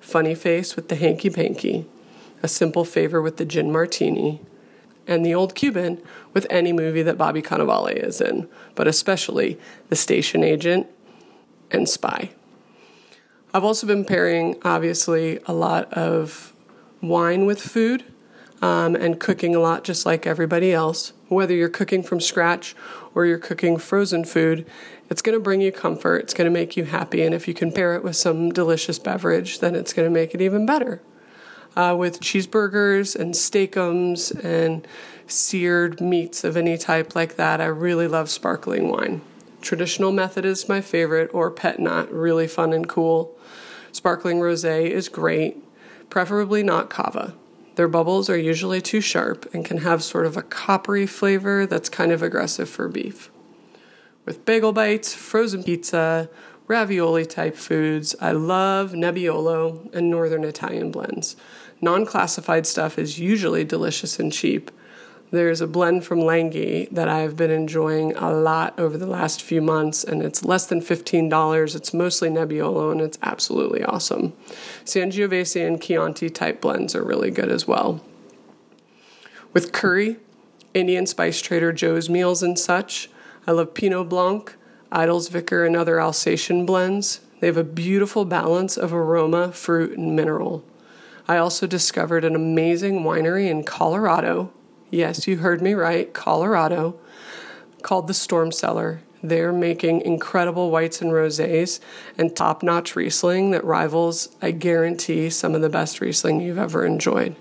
Funny 0.00 0.34
Face 0.34 0.76
with 0.76 0.88
the 0.88 0.96
hanky 0.96 1.30
panky, 1.30 1.86
A 2.42 2.48
Simple 2.48 2.84
Favor 2.84 3.22
with 3.22 3.36
the 3.36 3.44
gin 3.44 3.70
martini, 3.70 4.40
and 5.06 5.24
The 5.24 5.34
Old 5.34 5.54
Cuban 5.54 6.02
with 6.34 6.46
any 6.50 6.72
movie 6.72 7.02
that 7.02 7.16
Bobby 7.16 7.40
Cannavale 7.40 7.92
is 7.92 8.20
in, 8.20 8.48
but 8.74 8.86
especially 8.86 9.58
The 9.88 9.96
Station 9.96 10.44
Agent 10.44 10.86
and 11.70 11.88
Spy. 11.88 12.30
I've 13.54 13.64
also 13.64 13.86
been 13.86 14.04
pairing, 14.04 14.56
obviously, 14.62 15.38
a 15.46 15.54
lot 15.54 15.92
of 15.94 16.52
wine 17.00 17.46
with 17.46 17.60
food 17.60 18.04
um, 18.60 18.94
and 18.94 19.18
cooking 19.18 19.54
a 19.54 19.60
lot, 19.60 19.84
just 19.84 20.04
like 20.04 20.26
everybody 20.26 20.72
else. 20.72 21.12
Whether 21.28 21.54
you're 21.54 21.68
cooking 21.68 22.02
from 22.02 22.20
scratch 22.20 22.76
or 23.14 23.24
you're 23.24 23.38
cooking 23.38 23.78
frozen 23.78 24.24
food, 24.24 24.66
it's 25.10 25.22
going 25.22 25.36
to 25.36 25.42
bring 25.42 25.60
you 25.60 25.72
comfort, 25.72 26.18
it's 26.18 26.34
going 26.34 26.44
to 26.44 26.50
make 26.50 26.76
you 26.76 26.84
happy, 26.84 27.22
and 27.22 27.34
if 27.34 27.48
you 27.48 27.54
can 27.54 27.72
pair 27.72 27.94
it 27.94 28.04
with 28.04 28.16
some 28.16 28.50
delicious 28.50 28.98
beverage, 28.98 29.60
then 29.60 29.74
it's 29.74 29.92
going 29.92 30.06
to 30.06 30.12
make 30.12 30.34
it 30.34 30.40
even 30.40 30.66
better. 30.66 31.00
Uh, 31.76 31.94
with 31.96 32.20
cheeseburgers 32.20 33.16
and 33.18 33.34
steakums 33.34 34.32
and 34.44 34.86
seared 35.26 36.00
meats 36.00 36.44
of 36.44 36.56
any 36.56 36.76
type 36.76 37.14
like 37.14 37.36
that, 37.36 37.60
I 37.60 37.66
really 37.66 38.08
love 38.08 38.28
sparkling 38.28 38.88
wine. 38.88 39.22
Traditional 39.62 40.12
method 40.12 40.44
is 40.44 40.68
my 40.68 40.80
favorite, 40.80 41.30
or 41.32 41.50
pet 41.50 41.78
nat, 41.78 42.12
really 42.12 42.46
fun 42.46 42.72
and 42.72 42.88
cool. 42.88 43.36
Sparkling 43.92 44.40
rosé 44.40 44.90
is 44.90 45.08
great, 45.08 45.56
preferably 46.10 46.62
not 46.62 46.90
cava. 46.90 47.34
Their 47.76 47.88
bubbles 47.88 48.28
are 48.28 48.36
usually 48.36 48.80
too 48.80 49.00
sharp 49.00 49.48
and 49.54 49.64
can 49.64 49.78
have 49.78 50.02
sort 50.02 50.26
of 50.26 50.36
a 50.36 50.42
coppery 50.42 51.06
flavor 51.06 51.64
that's 51.64 51.88
kind 51.88 52.12
of 52.12 52.22
aggressive 52.22 52.68
for 52.68 52.88
beef 52.88 53.30
with 54.28 54.44
bagel 54.44 54.74
bites, 54.74 55.14
frozen 55.14 55.64
pizza, 55.64 56.28
ravioli 56.66 57.24
type 57.24 57.56
foods. 57.56 58.14
I 58.20 58.32
love 58.32 58.92
Nebbiolo 58.92 59.92
and 59.94 60.10
Northern 60.10 60.44
Italian 60.44 60.90
blends. 60.90 61.34
Non 61.80 62.04
classified 62.04 62.66
stuff 62.66 62.98
is 62.98 63.18
usually 63.18 63.64
delicious 63.64 64.18
and 64.18 64.30
cheap. 64.30 64.70
There's 65.30 65.62
a 65.62 65.66
blend 65.66 66.04
from 66.04 66.18
Langhe 66.20 66.90
that 66.90 67.08
I've 67.08 67.38
been 67.38 67.50
enjoying 67.50 68.14
a 68.16 68.30
lot 68.30 68.78
over 68.78 68.98
the 68.98 69.06
last 69.06 69.42
few 69.42 69.62
months, 69.62 70.04
and 70.04 70.22
it's 70.22 70.44
less 70.44 70.66
than 70.66 70.82
$15. 70.82 71.74
It's 71.74 71.94
mostly 71.94 72.28
Nebbiolo, 72.28 72.92
and 72.92 73.00
it's 73.00 73.18
absolutely 73.22 73.82
awesome. 73.82 74.34
Sangiovese 74.84 75.66
and 75.66 75.80
Chianti 75.80 76.28
type 76.28 76.60
blends 76.60 76.94
are 76.94 77.02
really 77.02 77.30
good 77.30 77.50
as 77.50 77.66
well. 77.66 78.02
With 79.54 79.72
curry, 79.72 80.18
Indian 80.74 81.06
Spice 81.06 81.40
Trader 81.40 81.72
Joe's 81.72 82.10
meals 82.10 82.42
and 82.42 82.58
such, 82.58 83.08
I 83.48 83.52
love 83.52 83.72
Pinot 83.72 84.10
Blanc, 84.10 84.54
Idols 84.92 85.30
Edelzwicker, 85.30 85.66
and 85.66 85.74
other 85.74 85.98
Alsatian 85.98 86.66
blends. 86.66 87.20
They 87.40 87.46
have 87.46 87.56
a 87.56 87.64
beautiful 87.64 88.26
balance 88.26 88.76
of 88.76 88.92
aroma, 88.92 89.52
fruit, 89.52 89.96
and 89.96 90.14
mineral. 90.14 90.62
I 91.26 91.38
also 91.38 91.66
discovered 91.66 92.26
an 92.26 92.34
amazing 92.34 93.04
winery 93.04 93.48
in 93.48 93.64
Colorado. 93.64 94.52
Yes, 94.90 95.26
you 95.26 95.38
heard 95.38 95.62
me 95.62 95.72
right, 95.72 96.12
Colorado, 96.12 97.00
called 97.80 98.06
the 98.06 98.12
Storm 98.12 98.52
Cellar. 98.52 99.00
They're 99.22 99.50
making 99.50 100.02
incredible 100.02 100.70
whites 100.70 101.00
and 101.00 101.10
rosés 101.10 101.80
and 102.18 102.36
top 102.36 102.62
notch 102.62 102.94
Riesling 102.94 103.52
that 103.52 103.64
rivals, 103.64 104.28
I 104.42 104.50
guarantee, 104.50 105.30
some 105.30 105.54
of 105.54 105.62
the 105.62 105.70
best 105.70 106.02
Riesling 106.02 106.42
you've 106.42 106.58
ever 106.58 106.84
enjoyed. 106.84 107.34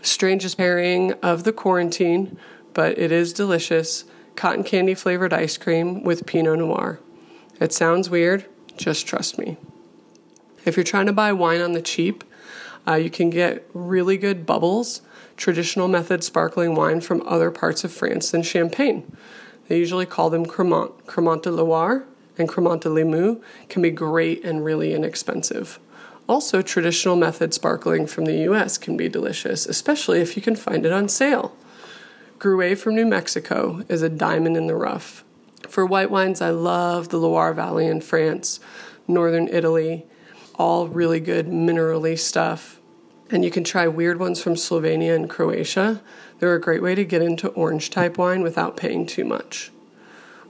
Strangest 0.00 0.56
pairing 0.56 1.12
of 1.22 1.44
the 1.44 1.52
quarantine, 1.52 2.38
but 2.72 2.96
it 2.96 3.12
is 3.12 3.34
delicious 3.34 4.06
cotton 4.36 4.64
candy 4.64 4.94
flavored 4.94 5.32
ice 5.32 5.56
cream 5.56 6.02
with 6.02 6.26
Pinot 6.26 6.58
Noir. 6.58 7.00
It 7.60 7.72
sounds 7.72 8.10
weird, 8.10 8.44
just 8.76 9.06
trust 9.06 9.38
me. 9.38 9.56
If 10.64 10.76
you're 10.76 10.84
trying 10.84 11.06
to 11.06 11.12
buy 11.12 11.32
wine 11.32 11.60
on 11.60 11.72
the 11.72 11.82
cheap, 11.82 12.22
uh, 12.86 12.94
you 12.94 13.10
can 13.10 13.30
get 13.30 13.68
really 13.72 14.16
good 14.16 14.46
bubbles, 14.46 15.00
traditional 15.36 15.88
method 15.88 16.22
sparkling 16.22 16.74
wine 16.74 17.00
from 17.00 17.26
other 17.26 17.50
parts 17.50 17.84
of 17.84 17.92
France 17.92 18.30
than 18.30 18.42
Champagne. 18.42 19.16
They 19.68 19.78
usually 19.78 20.06
call 20.06 20.30
them 20.30 20.46
Cremant. 20.46 21.06
Cremant 21.06 21.42
de 21.42 21.50
Loire 21.50 22.04
and 22.38 22.48
Cremant 22.48 22.80
de 22.82 22.88
Limoux 22.88 23.42
can 23.68 23.82
be 23.82 23.90
great 23.90 24.44
and 24.44 24.64
really 24.64 24.92
inexpensive. 24.92 25.78
Also, 26.28 26.60
traditional 26.60 27.16
method 27.16 27.54
sparkling 27.54 28.06
from 28.06 28.24
the 28.24 28.38
US 28.50 28.78
can 28.78 28.96
be 28.96 29.08
delicious, 29.08 29.66
especially 29.66 30.20
if 30.20 30.36
you 30.36 30.42
can 30.42 30.56
find 30.56 30.84
it 30.84 30.92
on 30.92 31.08
sale. 31.08 31.56
Gruet 32.38 32.76
from 32.76 32.94
New 32.94 33.06
Mexico 33.06 33.82
is 33.88 34.02
a 34.02 34.10
diamond 34.10 34.58
in 34.58 34.66
the 34.66 34.74
rough. 34.74 35.24
For 35.68 35.86
white 35.86 36.10
wines, 36.10 36.42
I 36.42 36.50
love 36.50 37.08
the 37.08 37.16
Loire 37.16 37.54
Valley 37.54 37.86
in 37.86 38.02
France, 38.02 38.60
northern 39.08 39.48
Italy, 39.48 40.04
all 40.56 40.86
really 40.86 41.18
good 41.18 41.46
minerally 41.46 42.18
stuff. 42.18 42.78
And 43.30 43.42
you 43.42 43.50
can 43.50 43.64
try 43.64 43.88
weird 43.88 44.20
ones 44.20 44.42
from 44.42 44.54
Slovenia 44.54 45.16
and 45.16 45.30
Croatia. 45.30 46.02
They're 46.38 46.54
a 46.54 46.60
great 46.60 46.82
way 46.82 46.94
to 46.94 47.06
get 47.06 47.22
into 47.22 47.48
orange 47.48 47.88
type 47.88 48.18
wine 48.18 48.42
without 48.42 48.76
paying 48.76 49.06
too 49.06 49.24
much. 49.24 49.72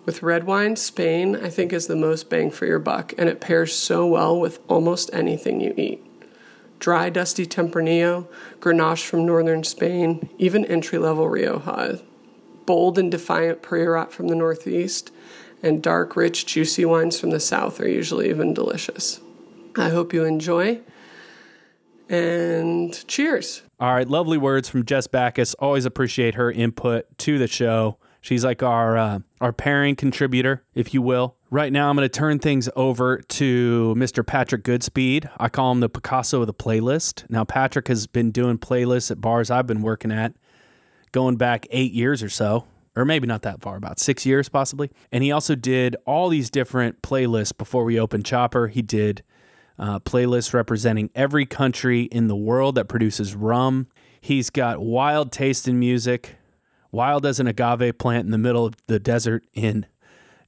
With 0.04 0.24
red 0.24 0.44
wine, 0.44 0.74
Spain, 0.74 1.36
I 1.36 1.50
think, 1.50 1.72
is 1.72 1.86
the 1.86 1.94
most 1.94 2.28
bang 2.28 2.50
for 2.50 2.66
your 2.66 2.80
buck, 2.80 3.14
and 3.16 3.28
it 3.28 3.40
pairs 3.40 3.72
so 3.72 4.06
well 4.06 4.38
with 4.38 4.58
almost 4.68 5.08
anything 5.12 5.60
you 5.60 5.72
eat 5.76 6.05
dry, 6.78 7.10
dusty 7.10 7.46
Tempranillo, 7.46 8.26
Grenache 8.60 9.04
from 9.04 9.26
northern 9.26 9.64
Spain, 9.64 10.28
even 10.38 10.64
entry 10.64 10.98
level 10.98 11.28
Rioja. 11.28 12.00
Bold 12.64 12.98
and 12.98 13.10
defiant 13.10 13.62
Priorat 13.62 14.10
from 14.10 14.28
the 14.28 14.34
northeast, 14.34 15.12
and 15.62 15.82
dark, 15.82 16.16
rich, 16.16 16.46
juicy 16.46 16.84
wines 16.84 17.18
from 17.18 17.30
the 17.30 17.40
south 17.40 17.80
are 17.80 17.88
usually 17.88 18.28
even 18.28 18.54
delicious. 18.54 19.20
I 19.76 19.90
hope 19.90 20.12
you 20.12 20.24
enjoy. 20.24 20.80
And 22.08 23.06
cheers. 23.08 23.62
All 23.80 23.92
right, 23.92 24.08
lovely 24.08 24.38
words 24.38 24.68
from 24.68 24.84
Jess 24.84 25.06
Backus. 25.06 25.54
Always 25.54 25.84
appreciate 25.84 26.34
her 26.34 26.50
input 26.50 27.18
to 27.18 27.38
the 27.38 27.48
show. 27.48 27.98
She's 28.20 28.44
like 28.44 28.62
our 28.62 28.96
uh, 28.96 29.18
our 29.40 29.52
pairing 29.52 29.96
contributor, 29.96 30.64
if 30.74 30.94
you 30.94 31.02
will. 31.02 31.35
Right 31.48 31.72
now, 31.72 31.88
I'm 31.88 31.94
going 31.94 32.04
to 32.04 32.08
turn 32.08 32.40
things 32.40 32.68
over 32.74 33.18
to 33.18 33.94
Mr. 33.96 34.26
Patrick 34.26 34.64
Goodspeed. 34.64 35.30
I 35.38 35.48
call 35.48 35.70
him 35.70 35.78
the 35.78 35.88
Picasso 35.88 36.40
of 36.40 36.48
the 36.48 36.54
playlist. 36.54 37.24
Now, 37.30 37.44
Patrick 37.44 37.86
has 37.86 38.08
been 38.08 38.32
doing 38.32 38.58
playlists 38.58 39.12
at 39.12 39.20
bars 39.20 39.48
I've 39.48 39.66
been 39.66 39.80
working 39.80 40.10
at 40.10 40.34
going 41.12 41.36
back 41.36 41.66
eight 41.70 41.92
years 41.92 42.20
or 42.20 42.28
so, 42.28 42.66
or 42.96 43.04
maybe 43.04 43.28
not 43.28 43.42
that 43.42 43.62
far, 43.62 43.76
about 43.76 44.00
six 44.00 44.26
years 44.26 44.48
possibly. 44.48 44.90
And 45.12 45.22
he 45.22 45.30
also 45.30 45.54
did 45.54 45.94
all 46.04 46.28
these 46.28 46.50
different 46.50 47.00
playlists 47.02 47.56
before 47.56 47.84
we 47.84 47.98
opened 48.00 48.26
Chopper. 48.26 48.66
He 48.66 48.82
did 48.82 49.22
uh, 49.78 50.00
playlists 50.00 50.52
representing 50.52 51.10
every 51.14 51.46
country 51.46 52.02
in 52.02 52.26
the 52.26 52.34
world 52.34 52.74
that 52.74 52.88
produces 52.88 53.36
rum. 53.36 53.86
He's 54.20 54.50
got 54.50 54.80
wild 54.80 55.30
taste 55.30 55.68
in 55.68 55.78
music 55.78 56.38
wild 56.96 57.26
as 57.26 57.38
an 57.38 57.46
agave 57.46 57.98
plant 57.98 58.24
in 58.24 58.30
the 58.30 58.38
middle 58.38 58.64
of 58.64 58.74
the 58.86 58.98
desert 58.98 59.44
in 59.52 59.86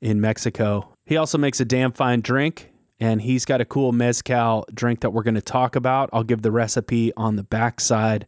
in 0.01 0.21
Mexico. 0.21 0.93
He 1.07 1.17
also 1.17 1.39
makes 1.39 1.61
a 1.61 1.65
damn 1.65 1.93
fine 1.93 2.21
drink 2.21 2.71
and 3.01 3.23
he's 3.23 3.45
got 3.45 3.61
a 3.61 3.65
cool 3.65 3.93
mezcal 3.93 4.67
drink 4.75 5.01
that 5.01 5.11
we're 5.11 5.23
going 5.23 5.35
to 5.35 5.41
talk 5.41 5.77
about. 5.77 6.11
I'll 6.13 6.25
give 6.25 6.43
the 6.43 6.51
recipe 6.51 7.13
on 7.17 7.37
the 7.37 7.45
backside 7.45 8.27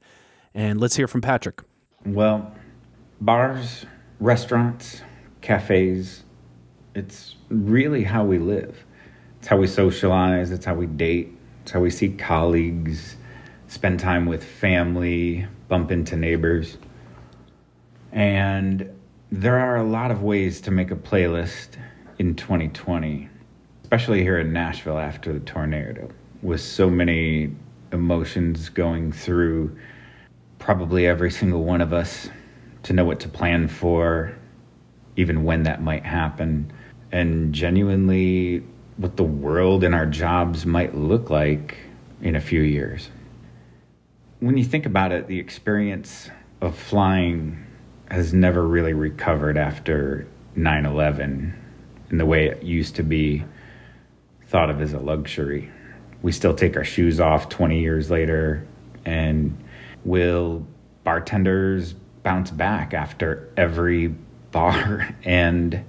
and 0.55 0.81
let's 0.81 0.97
hear 0.97 1.07
from 1.07 1.21
Patrick. 1.21 1.63
Well, 2.05 2.55
bars, 3.21 3.85
restaurants, 4.19 5.03
cafes, 5.41 6.25
it's 6.95 7.37
really 7.49 8.05
how 8.05 8.25
we 8.25 8.39
live. 8.39 8.85
It's 9.39 9.49
how 9.49 9.57
we 9.57 9.67
socialize, 9.67 10.51
it's 10.51 10.65
how 10.65 10.75
we 10.75 10.87
date, 10.87 11.33
it's 11.63 11.73
how 11.73 11.81
we 11.81 11.91
see 11.91 12.11
colleagues, 12.11 13.17
spend 13.69 14.01
time 14.01 14.27
with 14.27 14.45
family, 14.45 15.47
bump 15.69 15.91
into 15.91 16.17
neighbors. 16.17 16.77
And 18.13 18.91
There 19.33 19.61
are 19.61 19.77
a 19.77 19.85
lot 19.85 20.11
of 20.11 20.25
ways 20.25 20.61
to 20.63 20.73
make 20.73 20.91
a 20.91 20.97
playlist 20.97 21.77
in 22.19 22.35
2020, 22.35 23.29
especially 23.85 24.23
here 24.23 24.41
in 24.41 24.53
Nashville 24.53 24.99
after 24.99 25.33
the 25.33 25.39
tornado, 25.39 26.11
with 26.43 26.61
so 26.61 26.91
many 26.91 27.55
emotions 27.93 28.69
going 28.71 29.13
through 29.13 29.79
probably 30.59 31.07
every 31.07 31.31
single 31.31 31.63
one 31.63 31.81
of 31.81 31.93
us 31.93 32.29
to 32.83 32.93
know 32.93 33.05
what 33.05 33.21
to 33.21 33.29
plan 33.29 33.69
for, 33.69 34.35
even 35.15 35.45
when 35.45 35.63
that 35.63 35.81
might 35.81 36.05
happen, 36.05 36.73
and 37.13 37.55
genuinely 37.55 38.65
what 38.97 39.17
the 39.17 39.23
world 39.23 39.85
and 39.85 39.95
our 39.95 40.07
jobs 40.07 40.67
might 40.67 40.97
look 40.97 41.31
like 41.31 41.77
in 42.21 42.35
a 42.35 42.41
few 42.41 42.63
years. 42.63 43.11
When 44.41 44.57
you 44.57 44.65
think 44.65 44.87
about 44.87 45.13
it, 45.13 45.29
the 45.29 45.39
experience 45.39 46.29
of 46.61 46.77
flying 46.77 47.65
has 48.11 48.35
never 48.35 48.67
really 48.67 48.93
recovered 48.93 49.57
after 49.57 50.27
9 50.57 50.87
11 50.87 51.55
in 52.11 52.19
the 52.19 52.27
way 52.27 52.47
it 52.47 52.63
used 52.63 52.97
to 52.97 53.03
be 53.03 53.45
thought 54.47 54.69
of 54.69 54.81
as 54.81 54.93
a 54.93 54.99
luxury. 54.99 55.71
We 56.23 56.33
still 56.33 56.55
take 56.55 56.77
our 56.77 56.85
shoes 56.85 57.21
off 57.21 57.49
20 57.49 57.81
years 57.81 58.11
later, 58.11 58.67
and 59.05 59.57
will 60.05 60.67
bartenders 61.05 61.95
bounce 62.23 62.51
back 62.51 62.93
after 62.93 63.49
every 63.57 64.09
bar 64.51 65.15
and 65.25 65.85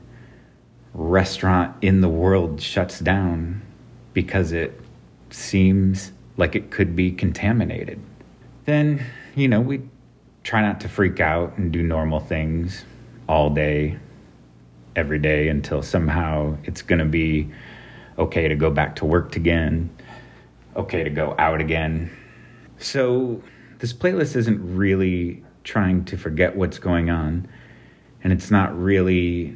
restaurant 0.93 1.75
in 1.81 2.01
the 2.01 2.09
world 2.09 2.61
shuts 2.61 2.99
down 2.99 3.61
because 4.13 4.51
it 4.51 4.79
seems 5.31 6.11
like 6.37 6.55
it 6.55 6.69
could 6.69 6.95
be 6.95 7.11
contaminated? 7.11 7.99
Then, 8.65 9.03
you 9.35 9.47
know, 9.47 9.59
we 9.59 9.81
try 10.43 10.61
not 10.61 10.79
to 10.81 10.89
freak 10.89 11.19
out 11.19 11.57
and 11.57 11.71
do 11.71 11.83
normal 11.83 12.19
things 12.19 12.85
all 13.27 13.49
day, 13.49 13.97
every 14.95 15.19
day 15.19 15.47
until 15.47 15.81
somehow 15.81 16.57
it's 16.63 16.81
going 16.81 16.99
to 16.99 17.05
be 17.05 17.49
okay 18.17 18.47
to 18.47 18.55
go 18.55 18.69
back 18.69 18.95
to 18.97 19.05
work 19.05 19.35
again, 19.35 19.89
okay 20.75 21.03
to 21.03 21.09
go 21.09 21.35
out 21.37 21.61
again. 21.61 22.11
So, 22.77 23.41
this 23.79 23.93
playlist 23.93 24.35
isn't 24.35 24.75
really 24.75 25.43
trying 25.63 26.05
to 26.05 26.17
forget 26.17 26.55
what's 26.55 26.77
going 26.79 27.09
on, 27.09 27.47
and 28.23 28.33
it's 28.33 28.51
not 28.51 28.77
really 28.79 29.55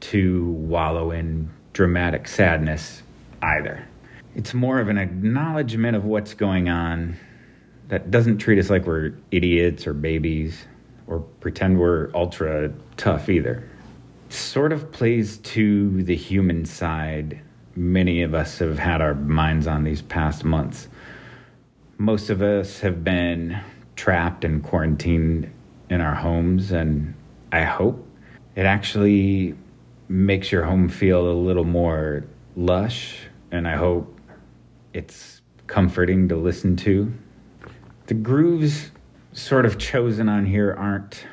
to 0.00 0.50
wallow 0.50 1.10
in 1.10 1.50
dramatic 1.72 2.28
sadness 2.28 3.02
either. 3.42 3.86
It's 4.34 4.54
more 4.54 4.80
of 4.80 4.88
an 4.88 4.98
acknowledgement 4.98 5.96
of 5.96 6.04
what's 6.04 6.34
going 6.34 6.68
on 6.68 7.18
that 7.88 8.10
doesn't 8.10 8.38
treat 8.38 8.58
us 8.58 8.70
like 8.70 8.86
we're 8.86 9.12
idiots 9.30 9.86
or 9.86 9.94
babies 9.94 10.66
or 11.06 11.20
pretend 11.40 11.78
we're 11.78 12.10
ultra 12.14 12.72
tough 12.96 13.28
either. 13.28 13.68
Sort 14.28 14.72
of 14.72 14.90
plays 14.92 15.38
to 15.38 16.02
the 16.02 16.16
human 16.16 16.64
side 16.64 17.40
many 17.76 18.22
of 18.22 18.34
us 18.34 18.58
have 18.58 18.78
had 18.78 19.00
our 19.00 19.14
minds 19.14 19.66
on 19.66 19.84
these 19.84 20.02
past 20.02 20.44
months. 20.44 20.88
Most 21.98 22.30
of 22.30 22.42
us 22.42 22.80
have 22.80 23.04
been 23.04 23.58
trapped 23.96 24.44
and 24.44 24.62
quarantined 24.62 25.50
in 25.90 26.00
our 26.00 26.14
homes, 26.14 26.72
and 26.72 27.14
I 27.50 27.64
hope 27.64 28.06
it 28.56 28.66
actually 28.66 29.54
makes 30.08 30.52
your 30.52 30.64
home 30.64 30.88
feel 30.88 31.30
a 31.30 31.32
little 31.32 31.64
more 31.64 32.24
lush, 32.56 33.18
and 33.50 33.66
I 33.66 33.76
hope 33.76 34.18
it's 34.92 35.40
comforting 35.66 36.28
to 36.28 36.36
listen 36.36 36.76
to 36.76 37.12
the 38.12 38.18
grooves 38.18 38.90
sort 39.32 39.64
of 39.64 39.78
chosen 39.78 40.28
on 40.28 40.44
here 40.44 40.76
aren't 40.78 41.24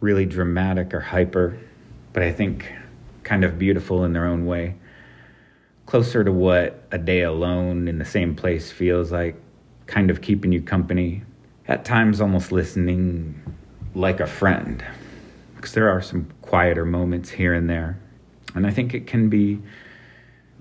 really 0.00 0.24
dramatic 0.24 0.94
or 0.94 1.00
hyper, 1.00 1.58
but 2.14 2.22
I 2.22 2.32
think 2.32 2.72
kind 3.22 3.44
of 3.44 3.58
beautiful 3.58 4.06
in 4.06 4.14
their 4.14 4.24
own 4.24 4.46
way. 4.46 4.76
Closer 5.84 6.24
to 6.24 6.32
what 6.32 6.88
a 6.90 6.96
day 6.96 7.20
alone 7.20 7.86
in 7.86 7.98
the 7.98 8.06
same 8.06 8.34
place 8.34 8.72
feels 8.72 9.12
like, 9.12 9.36
kind 9.84 10.10
of 10.10 10.22
keeping 10.22 10.52
you 10.52 10.62
company. 10.62 11.22
At 11.68 11.84
times, 11.84 12.18
almost 12.18 12.50
listening 12.50 13.38
like 13.94 14.20
a 14.20 14.26
friend, 14.26 14.82
because 15.56 15.74
there 15.74 15.90
are 15.90 16.00
some 16.00 16.30
quieter 16.40 16.86
moments 16.86 17.28
here 17.28 17.52
and 17.52 17.68
there. 17.68 18.00
And 18.54 18.66
I 18.66 18.70
think 18.70 18.94
it 18.94 19.06
can 19.06 19.28
be 19.28 19.60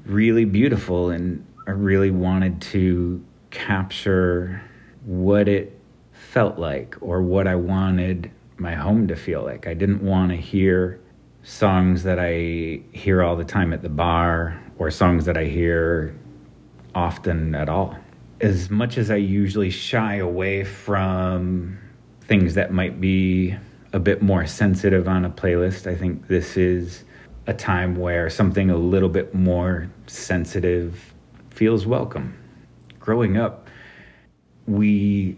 really 0.05 0.43
beautiful, 0.43 1.11
and 1.11 1.45
I 1.65 1.71
really 1.71 2.11
wanted 2.11 2.59
to 2.73 3.23
capture 3.51 4.63
what 5.05 5.47
it 5.47 5.79
felt 6.11 6.57
like 6.57 6.95
or 7.01 7.21
what 7.21 7.47
I 7.47 7.55
wanted 7.55 8.31
my 8.57 8.75
home 8.75 9.07
to 9.07 9.15
feel 9.15 9.43
like. 9.43 9.67
I 9.67 9.73
didn't 9.73 10.03
want 10.03 10.29
to 10.31 10.37
hear 10.37 10.99
songs 11.43 12.03
that 12.03 12.19
I 12.19 12.81
hear 12.91 13.23
all 13.23 13.35
the 13.35 13.43
time 13.43 13.73
at 13.73 13.81
the 13.81 13.89
bar 13.89 14.61
or 14.77 14.91
songs 14.91 15.25
that 15.25 15.37
I 15.37 15.45
hear 15.45 16.15
often 16.93 17.55
at 17.55 17.69
all. 17.69 17.97
As 18.39 18.69
much 18.69 18.97
as 18.97 19.11
I 19.11 19.15
usually 19.15 19.69
shy 19.69 20.15
away 20.15 20.63
from 20.63 21.79
things 22.21 22.53
that 22.55 22.71
might 22.71 23.01
be 23.01 23.55
a 23.93 23.99
bit 23.99 24.21
more 24.21 24.45
sensitive 24.45 25.07
on 25.07 25.25
a 25.25 25.29
playlist, 25.29 25.87
I 25.87 25.95
think 25.95 26.27
this 26.27 26.57
is 26.57 27.03
a 27.47 27.53
time 27.53 27.95
where 27.95 28.29
something 28.29 28.69
a 28.69 28.77
little 28.77 29.09
bit 29.09 29.33
more 29.33 29.89
sensitive 30.07 31.13
feels 31.49 31.85
welcome. 31.85 32.37
Growing 32.99 33.37
up, 33.37 33.60
we 34.67 35.37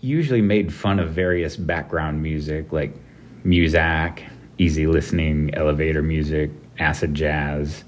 usually 0.00 0.42
made 0.42 0.72
fun 0.72 0.98
of 0.98 1.10
various 1.10 1.56
background 1.56 2.22
music 2.22 2.72
like 2.72 2.94
Muzak, 3.44 4.22
easy 4.58 4.86
listening 4.86 5.54
elevator 5.54 6.02
music, 6.02 6.50
acid 6.78 7.14
jazz, 7.14 7.84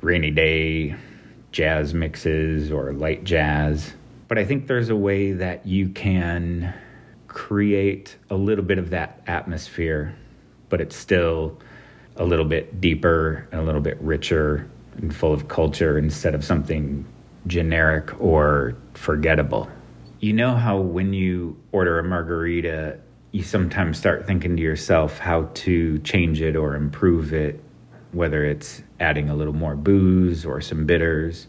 rainy 0.00 0.30
day 0.30 0.96
jazz 1.52 1.94
mixes 1.94 2.70
or 2.70 2.92
light 2.92 3.24
jazz. 3.24 3.92
But 4.28 4.38
I 4.38 4.44
think 4.44 4.66
there's 4.66 4.88
a 4.88 4.96
way 4.96 5.32
that 5.32 5.66
you 5.66 5.88
can 5.88 6.72
create 7.28 8.16
a 8.30 8.36
little 8.36 8.64
bit 8.64 8.78
of 8.78 8.90
that 8.90 9.20
atmosphere, 9.26 10.14
but 10.68 10.80
it's 10.80 10.96
still 10.96 11.58
a 12.16 12.24
little 12.24 12.44
bit 12.44 12.80
deeper 12.80 13.48
and 13.50 13.60
a 13.60 13.64
little 13.64 13.80
bit 13.80 14.00
richer 14.00 14.68
and 14.96 15.14
full 15.14 15.32
of 15.32 15.48
culture 15.48 15.98
instead 15.98 16.34
of 16.34 16.44
something 16.44 17.04
generic 17.46 18.20
or 18.20 18.76
forgettable. 18.94 19.68
You 20.20 20.34
know 20.34 20.54
how 20.54 20.76
when 20.76 21.14
you 21.14 21.58
order 21.72 21.98
a 21.98 22.04
margarita, 22.04 22.98
you 23.32 23.42
sometimes 23.42 23.96
start 23.96 24.26
thinking 24.26 24.54
to 24.54 24.62
yourself 24.62 25.18
how 25.18 25.48
to 25.54 25.98
change 26.00 26.42
it 26.42 26.56
or 26.56 26.74
improve 26.74 27.32
it, 27.32 27.58
whether 28.12 28.44
it's 28.44 28.82
adding 29.00 29.30
a 29.30 29.34
little 29.34 29.54
more 29.54 29.74
booze 29.74 30.44
or 30.44 30.60
some 30.60 30.84
bitters 30.84 31.46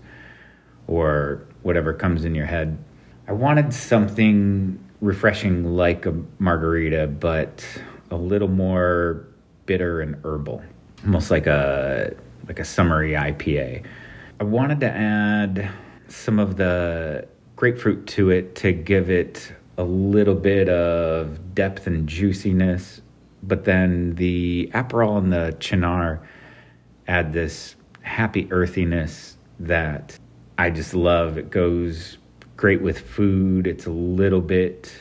or 0.87 1.45
whatever 1.63 1.93
comes 1.93 2.23
in 2.23 2.33
your 2.33 2.45
head. 2.45 2.81
I 3.27 3.33
wanted 3.33 3.73
something 3.73 4.79
refreshing 5.01 5.75
like 5.75 6.05
a 6.05 6.15
margarita, 6.39 7.07
but 7.07 7.65
a 8.09 8.15
little 8.15 8.47
more 8.47 9.27
bitter 9.65 9.99
and 9.99 10.15
herbal, 10.23 10.63
almost 11.03 11.29
like 11.29 11.45
a 11.45 12.15
like 12.47 12.59
a 12.59 12.65
summery 12.65 13.11
IPA. 13.11 13.83
I 14.39 14.43
wanted 14.45 14.79
to 14.79 14.89
add 14.89 15.69
some 16.07 16.39
of 16.39 16.55
the 16.55 17.27
grapefruit 17.61 18.07
to 18.07 18.31
it 18.31 18.55
to 18.55 18.71
give 18.71 19.11
it 19.11 19.53
a 19.77 19.83
little 19.83 20.33
bit 20.33 20.67
of 20.67 21.53
depth 21.53 21.85
and 21.85 22.09
juiciness. 22.09 23.01
But 23.43 23.65
then 23.65 24.15
the 24.15 24.71
Aperol 24.73 25.19
and 25.19 25.31
the 25.31 25.55
Cynar 25.59 26.21
add 27.07 27.33
this 27.33 27.75
happy 28.01 28.47
earthiness 28.49 29.37
that 29.59 30.17
I 30.57 30.71
just 30.71 30.95
love. 30.95 31.37
It 31.37 31.51
goes 31.51 32.17
great 32.57 32.81
with 32.81 32.97
food. 32.97 33.67
It's 33.67 33.85
a 33.85 33.91
little 33.91 34.41
bit 34.41 34.91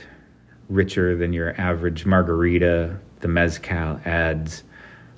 richer 0.68 1.16
than 1.16 1.32
your 1.32 1.58
average 1.58 2.04
margarita. 2.04 2.94
The 3.20 3.28
mezcal 3.28 3.98
adds 4.04 4.64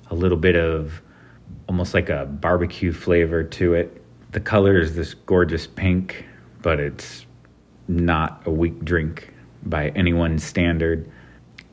a 0.09 0.15
little 0.15 0.37
bit 0.37 0.55
of 0.55 1.01
almost 1.67 1.93
like 1.93 2.07
a 2.07 2.25
barbecue 2.25 2.93
flavor 2.93 3.43
to 3.43 3.73
it. 3.73 4.01
The 4.31 4.39
color 4.39 4.79
is 4.79 4.95
this 4.95 5.13
gorgeous 5.13 5.67
pink, 5.67 6.25
but 6.61 6.79
it's 6.79 7.25
not 7.87 8.41
a 8.45 8.51
weak 8.51 8.83
drink 8.83 9.33
by 9.63 9.89
anyone's 9.89 10.43
standard. 10.43 11.09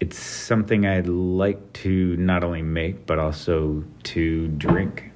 It's 0.00 0.18
something 0.18 0.86
I'd 0.86 1.08
like 1.08 1.72
to 1.74 2.16
not 2.16 2.42
only 2.42 2.62
make, 2.62 3.06
but 3.06 3.18
also 3.18 3.84
to 4.04 4.48
drink. 4.48 5.10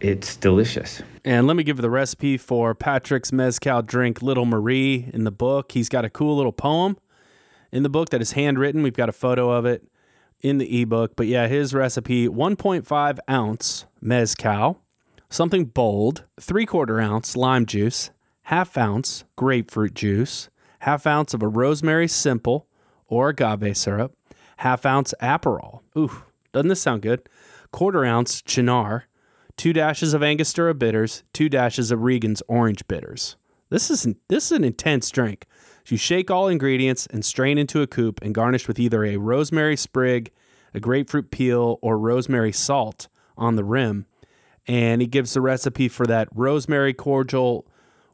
It's 0.00 0.36
delicious. 0.36 1.02
And 1.24 1.46
let 1.46 1.56
me 1.56 1.64
give 1.64 1.78
you 1.78 1.82
the 1.82 1.90
recipe 1.90 2.36
for 2.36 2.74
Patrick's 2.74 3.32
Mezcal 3.32 3.82
drink, 3.82 4.22
Little 4.22 4.46
Marie, 4.46 5.10
in 5.12 5.24
the 5.24 5.30
book. 5.30 5.72
He's 5.72 5.88
got 5.88 6.04
a 6.04 6.10
cool 6.10 6.36
little 6.36 6.52
poem 6.52 6.98
in 7.72 7.82
the 7.82 7.88
book 7.88 8.10
that 8.10 8.22
is 8.22 8.32
handwritten. 8.32 8.82
We've 8.82 8.94
got 8.96 9.08
a 9.08 9.12
photo 9.12 9.50
of 9.50 9.66
it 9.66 9.88
in 10.40 10.58
the 10.58 10.82
ebook. 10.82 11.16
But 11.16 11.26
yeah, 11.26 11.48
his 11.48 11.74
recipe 11.74 12.28
1.5 12.28 13.18
ounce 13.28 13.86
Mezcal, 14.00 14.80
something 15.28 15.66
bold, 15.66 16.24
three 16.40 16.66
quarter 16.66 17.00
ounce 17.00 17.36
lime 17.36 17.66
juice, 17.66 18.10
half 18.48 18.78
ounce 18.78 19.24
grapefruit 19.36 19.92
juice, 19.92 20.48
half 20.78 21.06
ounce 21.06 21.34
of 21.34 21.42
a 21.42 21.48
rosemary 21.48 22.08
simple 22.08 22.66
or 23.06 23.28
agave 23.28 23.76
syrup, 23.76 24.16
half 24.58 24.86
ounce 24.86 25.12
Aperol. 25.20 25.82
Ooh, 25.96 26.22
Doesn't 26.52 26.68
this 26.68 26.80
sound 26.80 27.02
good? 27.02 27.28
Quarter 27.72 28.06
ounce 28.06 28.40
Cynar, 28.40 29.02
two 29.58 29.74
dashes 29.74 30.14
of 30.14 30.22
Angostura 30.22 30.72
bitters, 30.72 31.24
two 31.34 31.50
dashes 31.50 31.90
of 31.90 32.00
Regan's 32.00 32.42
orange 32.48 32.88
bitters. 32.88 33.36
This 33.68 33.90
is 33.90 34.06
this 34.28 34.46
is 34.46 34.52
an 34.52 34.64
intense 34.64 35.10
drink. 35.10 35.44
You 35.86 35.98
shake 35.98 36.30
all 36.30 36.48
ingredients 36.48 37.06
and 37.10 37.26
strain 37.26 37.58
into 37.58 37.82
a 37.82 37.86
coupe 37.86 38.18
and 38.22 38.34
garnish 38.34 38.66
with 38.66 38.78
either 38.78 39.04
a 39.04 39.18
rosemary 39.18 39.76
sprig, 39.76 40.32
a 40.72 40.80
grapefruit 40.80 41.30
peel, 41.30 41.78
or 41.82 41.98
rosemary 41.98 42.52
salt 42.52 43.08
on 43.36 43.56
the 43.56 43.64
rim. 43.64 44.06
And 44.66 45.02
he 45.02 45.06
gives 45.06 45.34
the 45.34 45.42
recipe 45.42 45.88
for 45.88 46.06
that 46.06 46.28
rosemary 46.34 46.94
cordial 46.94 47.66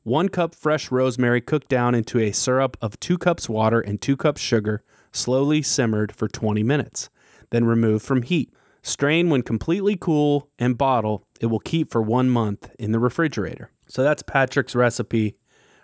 one 0.05 0.29
cup 0.29 0.55
fresh 0.55 0.91
rosemary 0.91 1.41
cooked 1.41 1.69
down 1.69 1.95
into 1.95 2.19
a 2.19 2.31
syrup 2.31 2.77
of 2.81 3.01
two 3.01 3.19
cups 3.19 3.49
water 3.49 3.81
and 3.81 4.01
two 4.01 4.17
cups 4.17 4.41
sugar, 4.41 4.83
slowly 5.13 5.63
simmered 5.63 6.15
for 6.15 6.29
20 6.29 6.63
minutes. 6.63 7.09
Then 7.51 7.65
remove 7.65 8.03
from 8.03 8.23
heat. 8.23 8.53
Strain 8.83 9.31
when 9.31 9.43
completely 9.43 9.97
cool 9.97 10.51
and 10.59 10.77
bottle. 10.77 11.25
It 11.41 11.47
will 11.47 11.59
keep 11.59 11.91
for 11.91 12.03
one 12.03 12.29
month 12.29 12.71
in 12.79 12.93
the 12.93 12.99
refrigerator. 12.99 13.71
So 13.89 14.03
that's 14.03 14.23
Patrick's 14.23 14.75
recipe 14.75 15.37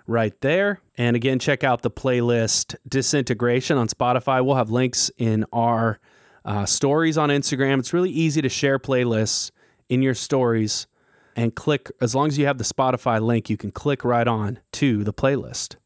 right 0.06 0.38
there. 0.42 0.80
And 0.98 1.16
again, 1.16 1.38
check 1.38 1.64
out 1.64 1.80
the 1.80 1.90
playlist 1.90 2.74
Disintegration 2.86 3.78
on 3.78 3.88
Spotify. 3.88 4.44
We'll 4.44 4.56
have 4.56 4.70
links 4.70 5.10
in 5.16 5.46
our 5.50 5.98
uh, 6.44 6.66
stories 6.66 7.16
on 7.16 7.30
Instagram. 7.30 7.78
It's 7.78 7.94
really 7.94 8.10
easy 8.10 8.42
to 8.42 8.50
share 8.50 8.78
playlists 8.78 9.50
in 9.88 10.02
your 10.02 10.14
stories 10.14 10.86
and 11.36 11.54
click, 11.54 11.90
as 12.00 12.14
long 12.14 12.28
as 12.28 12.38
you 12.38 12.46
have 12.46 12.58
the 12.58 12.64
Spotify 12.64 13.20
link, 13.20 13.48
you 13.48 13.56
can 13.56 13.70
click 13.70 14.04
right 14.04 14.26
on 14.26 14.58
to 14.72 15.04
the 15.04 15.12
playlist. 15.12 15.76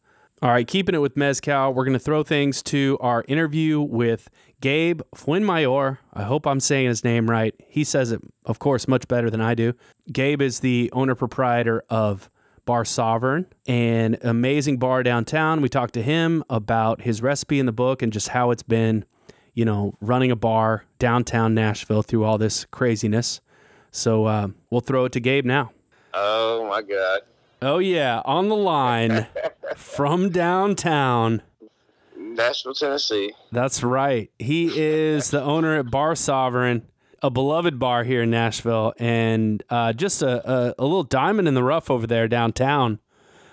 All 0.42 0.50
right, 0.50 0.66
keeping 0.66 0.94
it 0.94 0.98
with 0.98 1.16
Mezcal, 1.16 1.72
we're 1.72 1.84
going 1.84 1.94
to 1.94 1.98
throw 1.98 2.22
things 2.22 2.62
to 2.64 2.98
our 3.00 3.24
interview 3.28 3.80
with 3.80 4.28
Gabe 4.60 5.00
Fuenmayor. 5.14 5.98
I 6.12 6.22
hope 6.24 6.46
I'm 6.46 6.60
saying 6.60 6.88
his 6.88 7.02
name 7.02 7.30
right. 7.30 7.54
He 7.66 7.82
says 7.82 8.12
it, 8.12 8.20
of 8.44 8.58
course, 8.58 8.86
much 8.86 9.08
better 9.08 9.30
than 9.30 9.40
I 9.40 9.54
do. 9.54 9.72
Gabe 10.12 10.42
is 10.42 10.60
the 10.60 10.90
owner 10.92 11.14
proprietor 11.14 11.82
of 11.88 12.28
Bar 12.66 12.84
Sovereign, 12.84 13.46
an 13.66 14.18
amazing 14.22 14.78
bar 14.78 15.02
downtown. 15.02 15.60
We 15.60 15.68
talked 15.68 15.94
to 15.94 16.02
him 16.02 16.44
about 16.50 17.02
his 17.02 17.22
recipe 17.22 17.58
in 17.58 17.66
the 17.66 17.72
book 17.72 18.02
and 18.02 18.12
just 18.12 18.28
how 18.28 18.50
it's 18.50 18.62
been, 18.62 19.04
you 19.54 19.64
know, 19.64 19.94
running 20.00 20.30
a 20.30 20.36
bar 20.36 20.84
downtown 20.98 21.54
Nashville 21.54 22.02
through 22.02 22.24
all 22.24 22.38
this 22.38 22.64
craziness. 22.66 23.40
So 23.94 24.24
uh, 24.24 24.48
we'll 24.70 24.80
throw 24.80 25.04
it 25.04 25.12
to 25.12 25.20
Gabe 25.20 25.44
now. 25.44 25.70
Oh 26.12 26.66
my 26.68 26.82
God. 26.82 27.20
Oh 27.62 27.78
yeah, 27.78 28.22
on 28.24 28.48
the 28.48 28.56
line 28.56 29.28
from 29.76 30.30
downtown. 30.30 31.42
Nashville, 32.16 32.74
Tennessee. 32.74 33.32
That's 33.52 33.84
right. 33.84 34.32
He 34.38 34.72
is 34.76 35.30
the 35.30 35.40
owner 35.40 35.76
at 35.78 35.92
Bar 35.92 36.16
Sovereign, 36.16 36.82
a 37.22 37.30
beloved 37.30 37.78
bar 37.78 38.02
here 38.02 38.22
in 38.22 38.30
Nashville, 38.30 38.94
and 38.98 39.62
uh, 39.70 39.92
just 39.92 40.22
a, 40.22 40.50
a, 40.50 40.74
a 40.76 40.82
little 40.82 41.04
diamond 41.04 41.46
in 41.46 41.54
the 41.54 41.62
rough 41.62 41.88
over 41.88 42.08
there 42.08 42.26
downtown. 42.26 42.98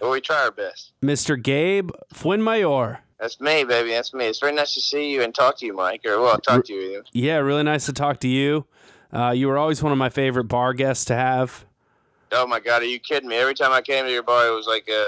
Well, 0.01 0.09
we 0.09 0.21
try 0.21 0.43
our 0.43 0.51
best. 0.51 0.93
Mr. 1.03 1.41
Gabe 1.41 1.91
Fuenmayor. 2.15 2.97
That's 3.19 3.39
me, 3.39 3.63
baby. 3.63 3.91
That's 3.91 4.15
me. 4.15 4.25
It's 4.25 4.39
very 4.39 4.53
nice 4.53 4.73
to 4.73 4.81
see 4.81 5.11
you 5.11 5.21
and 5.21 5.35
talk 5.35 5.59
to 5.59 5.67
you, 5.67 5.73
Mike. 5.73 6.01
Or 6.03 6.19
well, 6.19 6.39
talk 6.39 6.65
to 6.65 6.73
you. 6.73 7.03
Yeah, 7.13 7.37
really 7.37 7.61
nice 7.61 7.85
to 7.85 7.93
talk 7.93 8.19
to 8.21 8.27
you. 8.27 8.65
Uh, 9.13 9.31
you 9.31 9.47
were 9.47 9.57
always 9.57 9.83
one 9.83 9.91
of 9.91 9.97
my 9.97 10.09
favorite 10.09 10.45
bar 10.45 10.73
guests 10.73 11.05
to 11.05 11.15
have. 11.15 11.65
Oh 12.33 12.47
my 12.47 12.61
God, 12.61 12.81
are 12.81 12.85
you 12.85 12.99
kidding 12.99 13.27
me? 13.27 13.35
Every 13.35 13.53
time 13.53 13.73
I 13.73 13.81
came 13.81 14.05
to 14.05 14.11
your 14.11 14.23
bar, 14.23 14.47
it 14.47 14.51
was 14.51 14.65
like 14.65 14.87
a, 14.87 15.03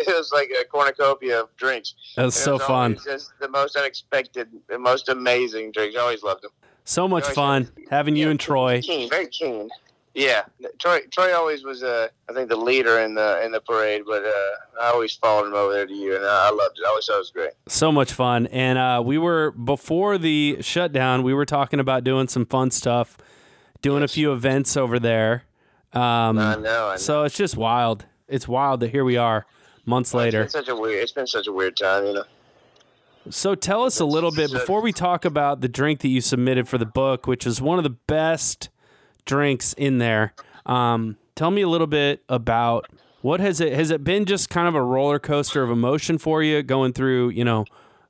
it 0.00 0.06
was 0.16 0.32
like 0.32 0.50
a 0.58 0.64
cornucopia 0.64 1.42
of 1.42 1.54
drinks. 1.56 1.94
That 2.16 2.24
was 2.24 2.36
It 2.36 2.40
so 2.40 2.58
fun. 2.58 2.98
Just 3.04 3.32
the 3.38 3.48
most 3.48 3.76
unexpected, 3.76 4.48
the 4.68 4.78
most 4.78 5.10
amazing 5.10 5.72
drinks. 5.72 5.94
I 5.96 6.00
always 6.00 6.22
loved 6.22 6.42
them. 6.42 6.52
So 6.84 7.06
much 7.06 7.26
fun 7.28 7.70
having 7.90 8.16
you 8.16 8.26
Yeah, 8.26 8.30
and 8.30 8.40
Troy. 8.40 8.80
Keen, 8.80 9.10
very 9.10 9.26
keen. 9.26 9.68
Yeah, 10.14 10.44
Troy. 10.78 11.00
Troy 11.10 11.34
always 11.34 11.64
was, 11.64 11.82
uh, 11.82 12.08
I 12.30 12.32
think, 12.32 12.48
the 12.48 12.56
leader 12.56 13.00
in 13.00 13.14
the 13.14 13.44
in 13.44 13.52
the 13.52 13.60
parade. 13.60 14.02
But 14.06 14.24
uh, 14.24 14.30
I 14.80 14.86
always 14.86 15.12
followed 15.12 15.48
him 15.48 15.54
over 15.54 15.72
there 15.72 15.86
to 15.86 15.92
you, 15.92 16.14
and 16.14 16.24
I, 16.24 16.48
I 16.48 16.50
loved 16.50 16.78
it. 16.78 16.84
I 16.86 16.88
always 16.90 17.04
thought 17.04 17.16
it 17.16 17.18
was 17.18 17.30
great. 17.30 17.50
So 17.66 17.90
much 17.90 18.12
fun. 18.12 18.46
And 18.46 18.78
uh, 18.78 19.02
we 19.04 19.18
were, 19.18 19.50
before 19.50 20.16
the 20.16 20.58
shutdown, 20.60 21.24
we 21.24 21.34
were 21.34 21.44
talking 21.44 21.80
about 21.80 22.04
doing 22.04 22.28
some 22.28 22.46
fun 22.46 22.70
stuff, 22.70 23.18
doing 23.84 24.02
a 24.02 24.08
few 24.08 24.32
events 24.32 24.78
over 24.78 24.98
there. 24.98 25.44
Um, 25.92 26.38
I 26.38 26.56
know. 26.56 26.88
I 26.88 26.92
know. 26.92 26.96
So 26.96 27.24
it's 27.24 27.36
just 27.36 27.54
wild. 27.54 28.06
It's 28.26 28.48
wild 28.48 28.80
that 28.80 28.88
here 28.88 29.04
we 29.04 29.18
are 29.18 29.44
months 29.84 30.14
later. 30.14 30.40
It's 30.40 30.54
been 30.54 30.64
such 30.64 30.70
a 30.70 30.74
weird. 30.74 31.02
It's 31.02 31.12
been 31.12 31.26
such 31.26 31.46
a 31.46 31.52
weird 31.52 31.76
time, 31.76 32.06
you 32.06 32.14
know. 32.14 32.24
So 33.28 33.54
tell 33.54 33.84
us 33.84 34.00
a 34.00 34.06
little 34.06 34.30
bit 34.30 34.50
before 34.50 34.80
we 34.80 34.90
talk 34.90 35.26
about 35.26 35.60
the 35.60 35.68
drink 35.68 36.00
that 36.00 36.08
you 36.08 36.22
submitted 36.22 36.66
for 36.66 36.78
the 36.78 36.86
book, 36.86 37.26
which 37.26 37.46
is 37.46 37.60
one 37.60 37.78
of 37.78 37.84
the 37.84 37.90
best 37.90 38.70
drinks 39.26 39.74
in 39.74 39.98
there. 39.98 40.32
Um, 40.64 41.18
tell 41.34 41.50
me 41.50 41.60
a 41.60 41.68
little 41.68 41.86
bit 41.86 42.22
about 42.26 42.86
what 43.20 43.40
has 43.40 43.60
it 43.60 43.74
has 43.74 43.90
it 43.90 44.02
been 44.02 44.24
just 44.24 44.48
kind 44.48 44.66
of 44.66 44.74
a 44.74 44.82
roller 44.82 45.18
coaster 45.18 45.62
of 45.62 45.70
emotion 45.70 46.16
for 46.16 46.42
you 46.42 46.62
going 46.62 46.94
through, 46.94 47.30
you 47.30 47.44
know, 47.44 47.66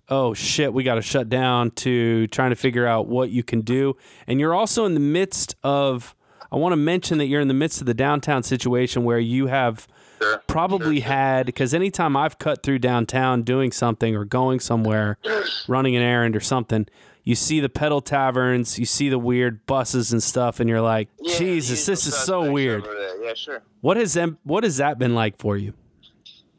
oh 0.09 0.35
shit, 0.35 0.73
we 0.73 0.83
got 0.83 0.97
to 0.97 1.03
shut 1.03 1.29
down 1.29 1.71
to 1.73 2.27
trying 2.29 2.51
to 2.51 2.57
figure 2.57 2.87
out 2.87 3.07
what 3.09 3.31
you 3.31 3.43
can 3.43 3.61
do. 3.63 3.97
And 4.27 4.39
you're 4.41 4.55
also 4.55 4.85
in 4.85 4.95
the 4.95 5.01
midst 5.01 5.57
of 5.63 6.15
I 6.53 6.57
want 6.57 6.73
to 6.73 6.77
mention 6.77 7.19
that 7.19 7.27
you're 7.27 7.41
in 7.41 7.49
the 7.49 7.55
midst 7.55 7.81
of 7.81 7.87
the 7.87 7.95
downtown 7.95 8.43
situation 8.43 9.05
where 9.05 9.19
you 9.19 9.47
have 9.49 9.87
Sure. 10.23 10.39
probably 10.47 11.01
had 11.01 11.45
because 11.45 11.75
anytime 11.75 12.17
I've 12.17 12.39
cut 12.39 12.63
through 12.63 12.79
downtown 12.79 13.43
doing 13.43 13.73
something 13.73 14.15
or 14.15 14.25
going 14.25 14.61
somewhere, 14.61 15.19
running 15.69 15.97
an 15.97 16.03
errand 16.03 16.37
or 16.37 16.41
something, 16.41 16.87
you 17.25 17.35
see 17.35 17.59
the 17.59 17.69
pedal 17.69 18.01
taverns, 18.01 18.79
you 18.79 18.85
see 18.87 19.09
the 19.09 19.19
weird 19.19 19.67
buses 19.67 20.13
and 20.13 20.23
stuff, 20.23 20.61
and 20.61 20.71
you're 20.71 20.81
like, 20.81 21.09
Yeah, 21.21 21.37
Jesus, 21.37 21.85
this 21.85 22.07
is 22.07 22.15
so 22.15 22.51
weird. 22.53 22.87
Yeah, 23.21 23.35
sure. 23.35 23.63
What 23.81 23.97
has? 23.97 24.17
What 24.45 24.63
has 24.63 24.77
that 24.77 24.99
been 24.99 25.15
like 25.17 25.37
for 25.39 25.57
you? 25.57 25.75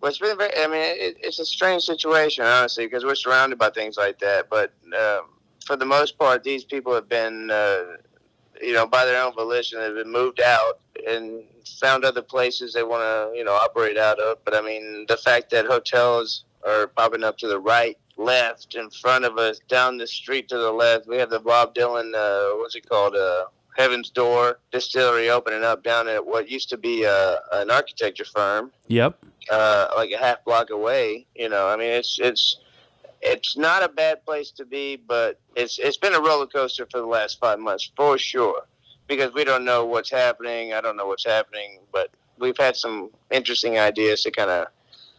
It's 0.06 0.18
been 0.18 0.38
very. 0.38 0.52
I 0.58 0.68
mean, 0.68 0.82
it, 0.82 1.18
it's 1.22 1.40
a 1.40 1.46
strange 1.46 1.84
situation, 1.84 2.46
honestly, 2.46 2.86
because 2.86 3.04
we're 3.04 3.16
surrounded 3.16 3.60
by 3.60 3.70
things 3.70 3.98
like 3.98 4.20
that. 4.20 4.50
But 4.50 4.74
uh, 4.98 5.22
for 5.66 5.76
the 5.76 5.86
most 5.86 6.18
part, 6.18 6.44
these 6.44 6.64
people 6.64 6.94
have 6.94 7.10
been, 7.10 7.50
uh, 7.52 7.98
you 8.62 8.74
know, 8.74 8.86
by 8.86 9.06
their 9.06 9.22
own 9.22 9.34
volition, 9.34 9.80
they've 9.80 9.96
been 9.96 10.12
moved 10.12 10.42
out 10.42 10.80
and 11.08 11.44
found 11.80 12.06
other 12.06 12.22
places 12.22 12.74
they 12.74 12.84
want 12.84 13.02
to, 13.02 13.38
you 13.38 13.44
know, 13.44 13.54
operate 13.54 13.98
out 13.98 14.20
of. 14.20 14.38
But 14.46 14.56
I 14.56 14.62
mean, 14.62 15.06
the 15.08 15.18
fact 15.18 15.50
that 15.52 15.66
hotels 15.66 16.46
are 16.66 16.88
popping 16.88 17.24
up 17.24 17.38
to 17.40 17.48
the 17.48 17.60
right, 17.60 17.98
left, 18.18 18.76
in 18.76 18.90
front 18.90 19.26
of 19.26 19.38
us, 19.38 19.60
down 19.68 19.98
the 19.98 20.08
street 20.08 20.48
to 20.50 20.58
the 20.58 20.72
left, 20.72 21.08
we 21.08 21.18
have 21.18 21.30
the 21.30 21.40
Bob 21.40 21.76
Dylan, 21.76 22.14
uh, 22.16 22.58
what's 22.58 22.76
it 22.76 22.88
called? 22.88 23.16
Uh, 23.16 23.46
Heaven's 23.76 24.10
Door 24.10 24.60
distillery 24.72 25.30
opening 25.30 25.64
up 25.64 25.84
down 25.84 26.08
at 26.08 26.26
what 26.26 26.50
used 26.50 26.70
to 26.70 26.78
be 26.78 27.06
uh, 27.06 27.36
an 27.52 27.70
architecture 27.70 28.24
firm 28.24 28.72
Yep. 28.88 29.18
Uh, 29.50 29.88
like 29.96 30.12
a 30.12 30.18
half 30.18 30.44
block 30.46 30.70
away. 30.70 31.26
You 31.36 31.50
know, 31.50 31.68
I 31.68 31.76
mean, 31.76 31.90
it's 31.90 32.20
it's 32.22 32.58
it's 33.22 33.58
not 33.58 33.84
a 33.84 33.90
bad 33.90 34.26
place 34.26 34.52
to 34.52 34.66
be, 34.66 34.96
but 34.96 35.40
it's 35.56 35.80
it's 35.80 35.98
been 35.98 36.14
a 36.14 36.22
roller 36.22 36.48
coaster 36.48 36.88
for 36.90 37.00
the 37.00 37.08
last 37.08 37.40
five 37.40 37.60
months 37.60 37.92
for 37.96 38.18
sure, 38.18 38.64
because 39.08 39.34
we 39.34 39.44
don't 39.44 39.66
know 39.66 39.86
what's 39.86 40.12
happening. 40.12 40.74
I 40.74 40.82
don't 40.82 40.98
know 40.98 41.08
what's 41.08 41.26
happening, 41.26 41.80
but 41.92 42.10
we've 42.38 42.58
had 42.58 42.76
some 42.76 43.10
interesting 43.32 43.78
ideas 43.80 44.24
to 44.24 44.32
kind 44.32 44.50
of 44.50 44.68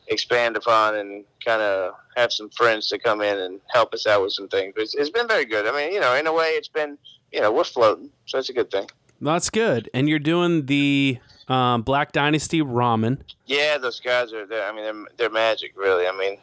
expand 0.09 0.57
upon 0.57 0.97
and 0.97 1.25
kind 1.45 1.63
of 1.63 1.95
have 2.17 2.33
some 2.33 2.49
friends 2.51 2.89
to 2.89 2.99
come 2.99 3.21
in 3.21 3.39
and 3.39 3.61
help 3.73 3.93
us 3.93 4.07
out 4.07 4.23
with 4.23 4.33
some 4.33 4.49
things. 4.49 4.75
It's, 4.77 4.95
it's 4.95 5.11
been 5.11 5.27
very 5.27 5.45
good. 5.45 5.67
I 5.67 5.73
mean, 5.73 5.93
you 5.93 6.01
know, 6.01 6.15
in 6.15 6.27
a 6.27 6.33
way, 6.33 6.51
it's 6.51 6.69
been 6.69 6.97
you 7.33 7.41
know 7.41 7.53
we're 7.53 7.65
floating, 7.65 8.11
so 8.27 8.39
it's 8.39 8.49
a 8.49 8.53
good 8.53 8.71
thing. 8.71 8.89
That's 9.21 9.51
good. 9.51 9.89
And 9.95 10.09
you're 10.09 10.19
doing 10.19 10.67
the 10.67 11.19
um, 11.49 11.83
Black 11.83 12.13
Dynasty 12.13 12.61
ramen. 12.61 13.19
Yeah, 13.47 13.79
those 13.79 14.01
guys 14.01 14.33
are. 14.33 14.43
I 14.43 14.73
mean, 14.73 14.85
they're 14.85 15.05
they're 15.17 15.31
magic, 15.31 15.73
really. 15.77 16.07
I 16.07 16.13
mean, 16.13 16.39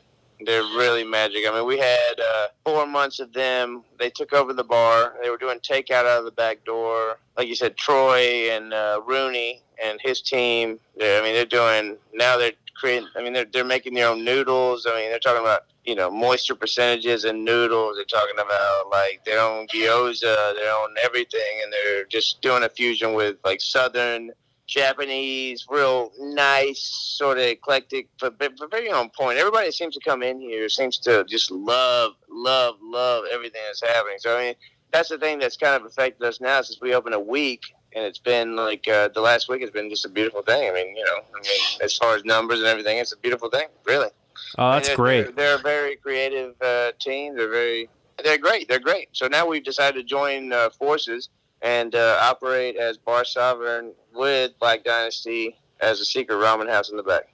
they're 0.45 0.63
really 0.63 1.03
magic. 1.03 1.43
I 1.47 1.53
mean, 1.53 1.65
we 1.65 1.77
had 1.77 2.19
uh, 2.19 2.47
four 2.65 2.87
months 2.87 3.19
of 3.19 3.33
them. 3.33 3.83
They 3.99 4.09
took 4.09 4.33
over 4.33 4.53
the 4.53 4.63
bar. 4.63 5.15
They 5.21 5.29
were 5.29 5.37
doing 5.37 5.59
takeout 5.59 6.05
out 6.05 6.19
of 6.19 6.25
the 6.25 6.31
back 6.31 6.63
door. 6.65 7.17
Like 7.37 7.47
you 7.47 7.55
said, 7.55 7.77
Troy 7.77 8.49
and 8.51 8.73
uh, 8.73 9.01
Rooney 9.05 9.61
and 9.83 9.99
his 10.01 10.21
team. 10.21 10.79
I 11.01 11.21
mean, 11.21 11.33
they're 11.33 11.45
doing 11.45 11.97
now. 12.13 12.37
They're 12.37 12.53
creating. 12.75 13.09
I 13.15 13.21
mean, 13.21 13.33
they're 13.33 13.45
they're 13.45 13.63
making 13.63 13.93
their 13.93 14.09
own 14.09 14.23
noodles. 14.23 14.85
I 14.85 14.95
mean, 14.95 15.09
they're 15.09 15.19
talking 15.19 15.41
about 15.41 15.65
you 15.85 15.95
know 15.95 16.09
moisture 16.09 16.55
percentages 16.55 17.25
in 17.25 17.43
noodles. 17.43 17.97
They're 17.97 18.05
talking 18.05 18.39
about 18.39 18.89
like 18.91 19.23
their 19.25 19.39
own 19.39 19.67
gyoza, 19.67 20.55
their 20.55 20.73
own 20.73 20.95
everything, 21.03 21.61
and 21.63 21.71
they're 21.71 22.05
just 22.05 22.41
doing 22.41 22.63
a 22.63 22.69
fusion 22.69 23.13
with 23.13 23.37
like 23.43 23.61
southern 23.61 24.31
Japanese, 24.65 25.65
real 25.69 26.11
nice, 26.19 26.83
sort 26.83 27.37
of 27.37 27.43
eclectic, 27.43 28.07
but, 28.19 28.37
but 28.39 28.53
but 28.57 28.71
very 28.71 28.89
on 28.89 29.09
point. 29.09 29.37
Everybody 29.37 29.71
seems 29.71 29.95
to 29.95 30.01
come 30.03 30.23
in 30.23 30.39
here 30.39 30.69
seems 30.69 30.97
to 30.99 31.23
just 31.25 31.51
love, 31.51 32.13
love, 32.29 32.75
love 32.81 33.25
everything 33.31 33.61
that's 33.67 33.81
happening. 33.81 34.17
So 34.19 34.37
I 34.37 34.43
mean, 34.43 34.55
that's 34.91 35.09
the 35.09 35.17
thing 35.17 35.39
that's 35.39 35.57
kind 35.57 35.75
of 35.75 35.85
affected 35.85 36.25
us 36.25 36.39
now 36.39 36.61
since 36.61 36.79
we 36.81 36.93
opened 36.95 37.15
a 37.15 37.19
week, 37.19 37.61
and 37.93 38.05
it's 38.05 38.19
been 38.19 38.55
like 38.55 38.87
uh, 38.87 39.09
the 39.09 39.21
last 39.21 39.49
week 39.49 39.61
has 39.61 39.69
been 39.69 39.89
just 39.89 40.05
a 40.05 40.09
beautiful 40.09 40.41
thing. 40.41 40.69
I 40.69 40.73
mean, 40.73 40.95
you 40.95 41.03
know, 41.03 41.17
I 41.17 41.41
mean, 41.41 41.81
as 41.83 41.97
far 41.97 42.15
as 42.15 42.23
numbers 42.23 42.59
and 42.59 42.67
everything, 42.67 42.99
it's 42.99 43.11
a 43.11 43.17
beautiful 43.17 43.49
thing, 43.49 43.67
really. 43.85 44.09
Oh, 44.57 44.71
that's 44.73 44.87
They're- 44.89 44.95
great. 44.97 45.23
They're, 45.23 45.31
they're 45.31 45.55
a 45.55 45.61
very 45.61 45.95
creative 45.95 46.55
uh, 46.61 46.91
team. 46.99 47.35
They're 47.35 47.49
very 47.49 47.89
they're 48.23 48.37
great. 48.37 48.67
They're 48.67 48.79
great. 48.79 49.09
So 49.13 49.27
now 49.27 49.47
we've 49.47 49.63
decided 49.63 49.97
to 49.99 50.03
join 50.03 50.53
uh, 50.53 50.69
forces 50.69 51.29
and 51.61 51.95
uh, 51.95 52.19
operate 52.21 52.75
as 52.77 52.97
Bar 52.97 53.25
Sovereign 53.25 53.93
with 54.13 54.51
Black 54.59 54.83
Dynasty 54.83 55.57
as 55.81 55.99
a 55.99 56.05
secret 56.05 56.35
ramen 56.35 56.69
house 56.69 56.91
in 56.91 56.97
the 56.97 57.03
back. 57.03 57.29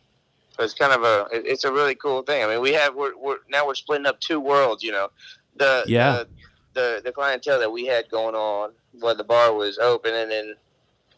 So 0.56 0.64
it's 0.64 0.74
kind 0.74 0.94
of 0.94 1.04
a 1.04 1.28
it- 1.36 1.46
it's 1.46 1.64
a 1.66 1.72
really 1.72 1.96
cool 1.96 2.22
thing. 2.22 2.44
I 2.44 2.48
mean, 2.48 2.62
we 2.62 2.74
have 2.74 2.96
we're, 2.96 3.16
we're 3.18 3.38
now 3.50 3.68
we're 3.68 3.76
splitting 3.76 4.06
up 4.08 4.20
two 4.22 4.40
worlds. 4.40 4.82
You 4.84 4.94
know, 4.94 5.10
the 5.58 5.84
Yeah. 5.88 6.24
the, 6.24 6.28
the 6.74 7.02
the 7.06 7.12
clientele 7.12 7.60
that 7.60 7.72
we 7.72 7.86
had 7.86 8.10
going 8.10 8.36
on 8.36 8.72
when 9.00 9.18
the 9.18 9.24
bar 9.24 9.54
was 9.54 9.78
open, 9.80 10.14
and 10.16 10.32
then 10.32 10.56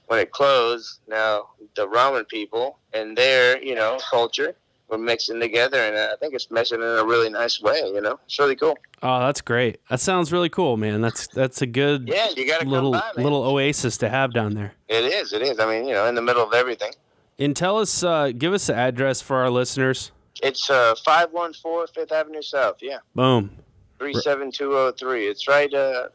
when 0.07 0.19
it 0.19 0.31
closed, 0.31 0.99
now 1.07 1.49
the 1.75 1.87
ramen 1.87 2.27
people 2.27 2.79
and 2.93 3.15
their 3.17 3.61
you 3.63 3.75
know 3.75 3.99
culture 4.09 4.55
were 4.91 4.97
mixing 4.97 5.39
together, 5.39 5.79
and 5.79 5.97
I 5.97 6.15
think 6.17 6.33
it's 6.33 6.47
meshing 6.47 6.75
in 6.75 6.99
a 6.99 7.05
really 7.05 7.29
nice 7.29 7.61
way. 7.61 7.79
You 7.79 8.01
know, 8.01 8.19
it's 8.25 8.37
really 8.37 8.55
cool. 8.55 8.77
Oh, 9.01 9.19
that's 9.21 9.41
great. 9.41 9.79
That 9.89 9.99
sounds 9.99 10.31
really 10.31 10.49
cool, 10.49 10.77
man. 10.77 11.01
That's 11.01 11.27
that's 11.27 11.61
a 11.61 11.65
good 11.65 12.07
Yeah, 12.07 12.27
you 12.35 12.45
got 12.45 12.61
to 12.61 12.69
little 12.69 12.91
by, 12.91 13.11
little 13.15 13.43
oasis 13.43 13.97
to 13.97 14.09
have 14.09 14.33
down 14.33 14.53
there. 14.53 14.73
It 14.89 15.05
is. 15.05 15.33
It 15.33 15.41
is. 15.41 15.59
I 15.59 15.65
mean, 15.65 15.87
you 15.87 15.93
know, 15.93 16.05
in 16.07 16.15
the 16.15 16.21
middle 16.21 16.43
of 16.43 16.53
everything. 16.53 16.91
And 17.39 17.55
tell 17.55 17.79
us, 17.79 18.03
uh, 18.03 18.31
give 18.37 18.53
us 18.53 18.67
the 18.67 18.75
address 18.75 19.21
for 19.21 19.37
our 19.37 19.49
listeners. 19.49 20.11
It's 20.43 20.69
uh, 20.69 20.93
514 21.03 21.93
Fifth 21.93 22.11
Avenue 22.11 22.41
South. 22.41 22.77
Yeah, 22.81 22.97
Boom. 23.15 23.51
37203. 23.99 25.27
It's 25.27 25.47
right. 25.47 25.73
Uh, 25.73 26.09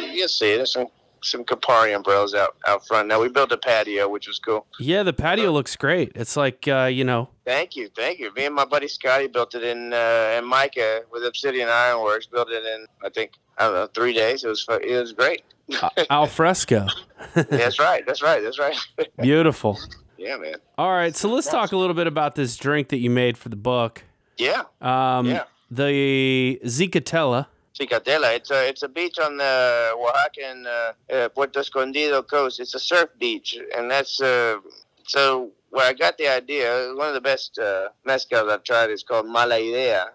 you'll 0.00 0.28
see. 0.28 0.56
There's 0.56 0.72
some 0.72 0.86
some 1.22 1.44
Campari 1.44 1.94
umbrellas 1.94 2.34
out 2.34 2.56
out 2.66 2.86
front. 2.86 3.08
Now 3.08 3.20
we 3.20 3.28
built 3.28 3.52
a 3.52 3.56
patio, 3.58 4.08
which 4.08 4.26
was 4.28 4.38
cool. 4.38 4.66
Yeah, 4.78 5.02
the 5.02 5.12
patio 5.12 5.50
looks 5.52 5.76
great. 5.76 6.12
It's 6.14 6.36
like 6.36 6.66
uh, 6.68 6.84
you 6.92 7.04
know, 7.04 7.28
Thank 7.44 7.76
you, 7.76 7.88
thank 7.96 8.18
you. 8.18 8.32
Me 8.34 8.44
and 8.46 8.54
my 8.54 8.64
buddy 8.64 8.88
Scotty 8.88 9.26
built 9.26 9.54
it 9.54 9.62
in, 9.64 9.92
uh, 9.92 9.96
and 9.96 10.46
Micah 10.46 11.02
with 11.10 11.24
Obsidian 11.24 11.68
Ironworks 11.68 12.26
built 12.26 12.50
it 12.50 12.64
in. 12.64 12.86
I 13.04 13.08
think 13.08 13.32
I 13.58 13.64
don't 13.64 13.74
know 13.74 13.86
three 13.94 14.12
days. 14.12 14.44
It 14.44 14.48
was 14.48 14.66
it 14.68 15.00
was 15.00 15.12
great. 15.12 15.42
al 16.10 16.26
fresco. 16.26 16.86
that's 17.34 17.78
right. 17.78 18.04
That's 18.06 18.22
right. 18.22 18.42
That's 18.42 18.58
right. 18.58 18.76
Beautiful. 19.20 19.78
yeah, 20.18 20.36
man. 20.36 20.56
All 20.76 20.90
right, 20.90 21.14
so 21.16 21.28
let's 21.28 21.48
talk 21.48 21.72
a 21.72 21.76
little 21.76 21.94
bit 21.94 22.06
about 22.06 22.34
this 22.34 22.56
drink 22.56 22.88
that 22.88 22.98
you 22.98 23.10
made 23.10 23.38
for 23.38 23.48
the 23.48 23.56
book. 23.56 24.04
Yeah. 24.38 24.62
Um, 24.80 25.26
Yeah. 25.26 25.44
The 25.70 26.60
Zicatela. 26.64 27.46
Zicatela. 27.78 28.34
It's 28.36 28.50
a 28.50 28.68
it's 28.68 28.82
a 28.82 28.88
beach 28.88 29.18
on 29.18 29.36
the 29.36 29.92
Oaxacan 29.96 30.66
uh, 30.66 31.12
uh, 31.14 31.28
Puerto 31.30 31.60
Escondido 31.60 32.22
coast. 32.22 32.60
It's 32.60 32.74
a 32.74 32.78
surf 32.80 33.08
beach, 33.18 33.58
and 33.76 33.90
that's 33.90 34.20
uh, 34.20 34.56
so 35.06 35.50
where 35.70 35.86
I 35.86 35.92
got 35.94 36.18
the 36.18 36.28
idea. 36.28 36.92
One 36.94 37.08
of 37.08 37.14
the 37.14 37.20
best 37.20 37.58
uh, 37.58 37.88
mezcals 38.06 38.50
I've 38.50 38.64
tried 38.64 38.90
is 38.90 39.02
called 39.02 39.26
Mala 39.26 39.54
Idea. 39.56 40.10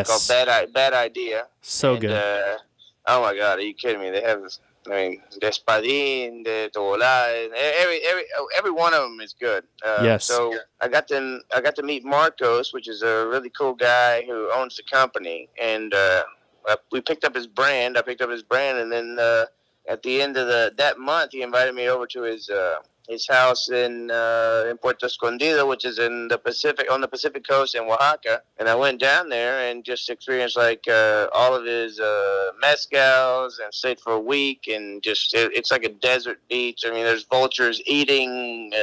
It's 0.00 0.10
called 0.10 0.46
Bad 0.46 0.72
Bad 0.72 0.92
Idea. 0.92 1.46
So 1.62 1.92
And, 1.92 2.00
good. 2.02 2.10
Uh, 2.12 2.58
oh 3.06 3.22
my 3.22 3.34
God, 3.36 3.58
are 3.58 3.62
you 3.62 3.74
kidding 3.74 4.00
me? 4.00 4.10
They 4.10 4.20
have, 4.22 4.42
I 4.86 4.90
mean, 4.90 5.22
Despadin, 5.40 6.44
the 6.44 6.70
Tola, 6.72 7.48
every 7.54 8.00
every 8.06 8.24
every 8.56 8.70
one 8.70 8.94
of 8.94 9.02
them 9.02 9.20
is 9.20 9.34
good. 9.38 9.64
Uh, 9.84 10.02
Yes. 10.04 10.24
So 10.24 10.54
I 10.80 10.88
got 10.88 11.08
to 11.08 11.40
I 11.54 11.60
got 11.60 11.74
to 11.76 11.82
meet 11.82 12.04
Marcos, 12.04 12.72
which 12.72 12.88
is 12.88 13.02
a 13.02 13.26
really 13.26 13.50
cool 13.50 13.74
guy 13.74 14.22
who 14.26 14.50
owns 14.54 14.76
the 14.76 14.84
company, 14.84 15.48
and 15.60 15.92
uh, 15.92 16.22
We 16.92 17.00
picked 17.00 17.24
up 17.24 17.34
his 17.34 17.46
brand. 17.46 17.96
I 17.96 18.02
picked 18.02 18.22
up 18.22 18.30
his 18.30 18.42
brand, 18.42 18.78
and 18.78 18.92
then 18.92 19.16
uh, 19.18 19.46
at 19.88 20.02
the 20.02 20.22
end 20.22 20.36
of 20.36 20.46
the 20.46 20.72
that 20.76 20.98
month, 20.98 21.32
he 21.32 21.42
invited 21.42 21.74
me 21.74 21.88
over 21.88 22.06
to 22.06 22.22
his. 22.22 22.50
Uh, 22.50 22.80
his 23.10 23.26
house 23.26 23.68
in 23.70 24.08
uh, 24.10 24.66
in 24.70 24.78
Puerto 24.78 25.06
Escondido, 25.06 25.66
which 25.66 25.84
is 25.84 25.98
in 25.98 26.28
the 26.28 26.38
Pacific 26.38 26.86
on 26.90 27.00
the 27.00 27.08
Pacific 27.08 27.46
coast 27.46 27.74
in 27.74 27.82
Oaxaca, 27.82 28.40
and 28.58 28.68
I 28.68 28.76
went 28.76 29.00
down 29.00 29.28
there 29.28 29.68
and 29.68 29.84
just 29.84 30.08
experienced 30.08 30.56
like 30.56 30.86
uh, 30.86 31.26
all 31.34 31.52
of 31.52 31.64
his 31.64 31.98
uh, 31.98 32.52
mezcals 32.62 33.54
and 33.62 33.74
stayed 33.74 33.98
for 33.98 34.12
a 34.12 34.20
week, 34.20 34.68
and 34.68 35.02
just 35.02 35.34
it, 35.34 35.50
it's 35.52 35.72
like 35.72 35.84
a 35.84 35.88
desert 35.88 36.38
beach. 36.48 36.84
I 36.86 36.90
mean, 36.90 37.04
there's 37.04 37.24
vultures 37.24 37.82
eating, 37.84 38.70
uh, 38.72 38.78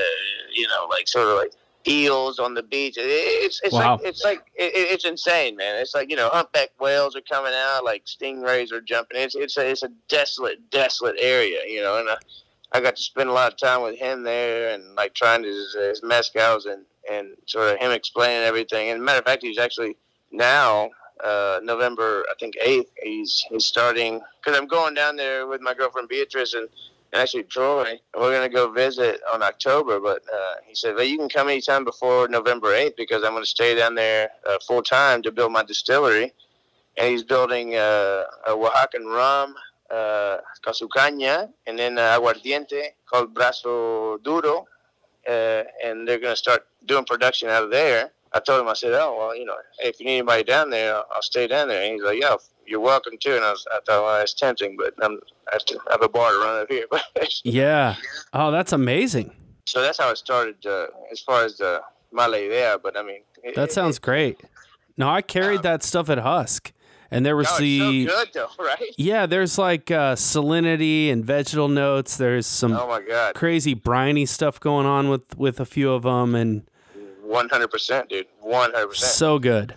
you 0.53 0.67
know, 0.67 0.87
like 0.89 1.07
sort 1.07 1.29
of 1.29 1.37
like 1.37 1.53
eels 1.87 2.39
on 2.39 2.53
the 2.53 2.63
beach. 2.63 2.95
It's 2.97 3.61
it's 3.63 3.73
Wow. 3.73 3.97
like 3.97 4.01
it's 4.05 4.23
like 4.23 4.39
it, 4.55 4.75
it- 4.75 4.91
it's 4.93 5.05
insane, 5.05 5.55
man. 5.55 5.79
It's 5.81 5.95
like 5.95 6.09
you 6.09 6.15
know, 6.15 6.29
humpback 6.29 6.69
whales 6.79 7.15
are 7.15 7.21
coming 7.21 7.53
out, 7.55 7.83
like 7.85 8.05
stingrays 8.05 8.71
are 8.71 8.81
jumping. 8.81 9.19
It's 9.19 9.35
it's 9.35 9.57
a, 9.57 9.69
it's 9.69 9.83
a 9.83 9.89
desolate, 10.09 10.69
desolate 10.71 11.15
area, 11.19 11.59
you 11.67 11.81
know, 11.81 11.99
and. 11.99 12.09
I, 12.09 12.17
I 12.73 12.81
got 12.81 12.97
to 12.97 13.01
spend 13.01 13.29
a 13.29 13.33
lot 13.33 13.51
of 13.51 13.57
time 13.57 13.81
with 13.81 13.97
him 13.97 14.23
there 14.23 14.73
and 14.75 14.93
like 14.95 15.13
trying 15.13 15.43
his, 15.45 15.73
his 15.73 16.01
mezcals 16.01 16.65
and, 16.65 16.83
and 17.09 17.29
sort 17.45 17.73
of 17.73 17.79
him 17.79 17.91
explaining 17.91 18.43
everything. 18.43 18.89
And 18.89 19.01
matter 19.03 19.19
of 19.19 19.25
fact, 19.25 19.41
he's 19.41 19.57
actually 19.57 19.95
now, 20.31 20.89
uh, 21.23 21.61
November, 21.63 22.25
I 22.29 22.33
think 22.39 22.55
8th, 22.63 22.87
he's, 23.01 23.45
he's 23.49 23.65
starting, 23.65 24.19
because 24.43 24.59
I'm 24.59 24.67
going 24.67 24.93
down 24.95 25.15
there 25.15 25.47
with 25.47 25.61
my 25.61 25.73
girlfriend 25.73 26.09
Beatrice 26.09 26.53
and 26.55 26.67
actually 27.13 27.43
Troy. 27.43 27.99
We're 28.15 28.41
to 28.41 28.53
go 28.53 28.71
visit 28.71 29.21
on 29.33 29.41
October. 29.43 29.99
But 29.99 30.21
uh, 30.33 30.55
he 30.65 30.75
said, 30.75 30.95
well, 30.95 31.05
you 31.05 31.17
can 31.17 31.29
come 31.29 31.47
anytime 31.49 31.83
before 31.83 32.27
November 32.27 32.69
8th 32.69 32.95
because 32.97 33.23
I'm 33.23 33.33
to 33.37 33.45
stay 33.45 33.75
down 33.75 33.95
there 33.95 34.29
uh, 34.47 34.57
full 34.67 34.81
time 34.81 35.21
to 35.23 35.31
build 35.31 35.51
my 35.51 35.63
distillery. 35.63 36.33
And 36.97 37.09
he's 37.09 37.23
building 37.23 37.75
uh, 37.75 38.23
a 38.47 38.51
Oaxacan 38.51 39.05
rum 39.05 39.55
uh, 39.89 40.37
casucaña, 40.65 41.49
and 41.65 41.77
then 41.77 41.97
uh, 41.97 42.19
aguardiente 42.19 42.83
called 43.09 43.33
Brazo 43.33 44.21
Duro, 44.23 44.65
uh, 45.27 45.63
and 45.83 46.07
they're 46.07 46.19
to 46.33 46.35
start 46.35 46.65
doing 46.85 47.05
production 47.05 47.49
out 47.49 47.63
of 47.63 47.71
there. 47.71 48.11
I 48.33 48.39
told 48.39 48.61
him, 48.61 48.67
I 48.67 48.73
said, 48.73 48.93
oh, 48.93 49.15
well, 49.17 49.35
you 49.35 49.45
know, 49.45 49.55
if 49.79 49.99
you 49.99 50.05
need 50.05 50.17
anybody 50.17 50.43
down 50.43 50.69
there, 50.69 50.95
I'll, 50.95 51.05
I'll 51.15 51.21
stay 51.21 51.47
down 51.47 51.69
there. 51.69 51.83
And 51.83 51.93
he's 51.93 52.03
like, 52.03 52.19
yeah, 52.19 52.35
you're 52.67 52.79
welcome 52.79 53.13
to. 53.21 53.35
And 53.35 53.43
I, 53.45 53.51
was, 53.51 53.65
I 53.71 53.79
thought, 53.85 54.03
well, 54.03 54.19
that's 54.19 54.33
tempting, 54.33 54.75
but 54.77 54.93
I'm, 55.01 55.19
I 55.49 55.53
have 55.53 55.65
to 55.65 55.79
have 55.89 56.01
a 56.03 56.09
bar 56.09 56.31
to 56.33 56.37
run 56.39 56.61
up 56.61 56.69
here. 56.69 56.85
Yeah. 57.43 57.95
Oh, 58.33 58.51
that's 58.51 58.73
amazing. 58.73 59.31
so 59.65 59.81
that's 59.81 59.97
how 59.97 60.09
it 60.11 60.17
started 60.17 60.65
uh, 60.65 60.87
as 61.11 61.19
far 61.21 61.43
as 61.45 61.57
the 61.57 61.81
mala 62.11 62.37
idea. 62.37 62.77
But 62.81 62.97
I 62.97 63.03
mean, 63.03 63.21
it- 63.43 63.55
That 63.55 63.69
it- 63.69 63.73
sounds 63.73 63.99
great. 63.99 64.41
No, 64.97 65.07
I 65.09 65.21
carried 65.21 65.61
that 65.63 65.83
stuff 65.83 66.09
at 66.09 66.17
Husk, 66.17 66.71
and 67.11 67.23
there 67.23 67.35
was 67.35 67.45
no, 67.47 67.51
it's 67.53 67.59
the 67.59 68.07
so 68.07 68.15
good, 68.15 68.29
though, 68.33 68.49
right? 68.63 68.81
yeah. 68.97 69.27
There's 69.27 69.57
like 69.59 69.91
uh, 69.91 70.15
salinity 70.15 71.11
and 71.11 71.23
vegetal 71.23 71.67
notes. 71.67 72.17
There's 72.17 72.47
some 72.47 72.73
Oh, 72.73 72.87
my 72.87 73.01
God. 73.01 73.35
crazy 73.35 73.75
briny 73.75 74.25
stuff 74.25 74.59
going 74.59 74.87
on 74.87 75.09
with 75.09 75.37
with 75.37 75.59
a 75.59 75.65
few 75.65 75.91
of 75.91 76.01
them, 76.03 76.33
and 76.33 76.67
100%, 77.27 78.09
dude. 78.09 78.25
100%. 78.45 78.95
so 78.95 79.37
good. 79.39 79.75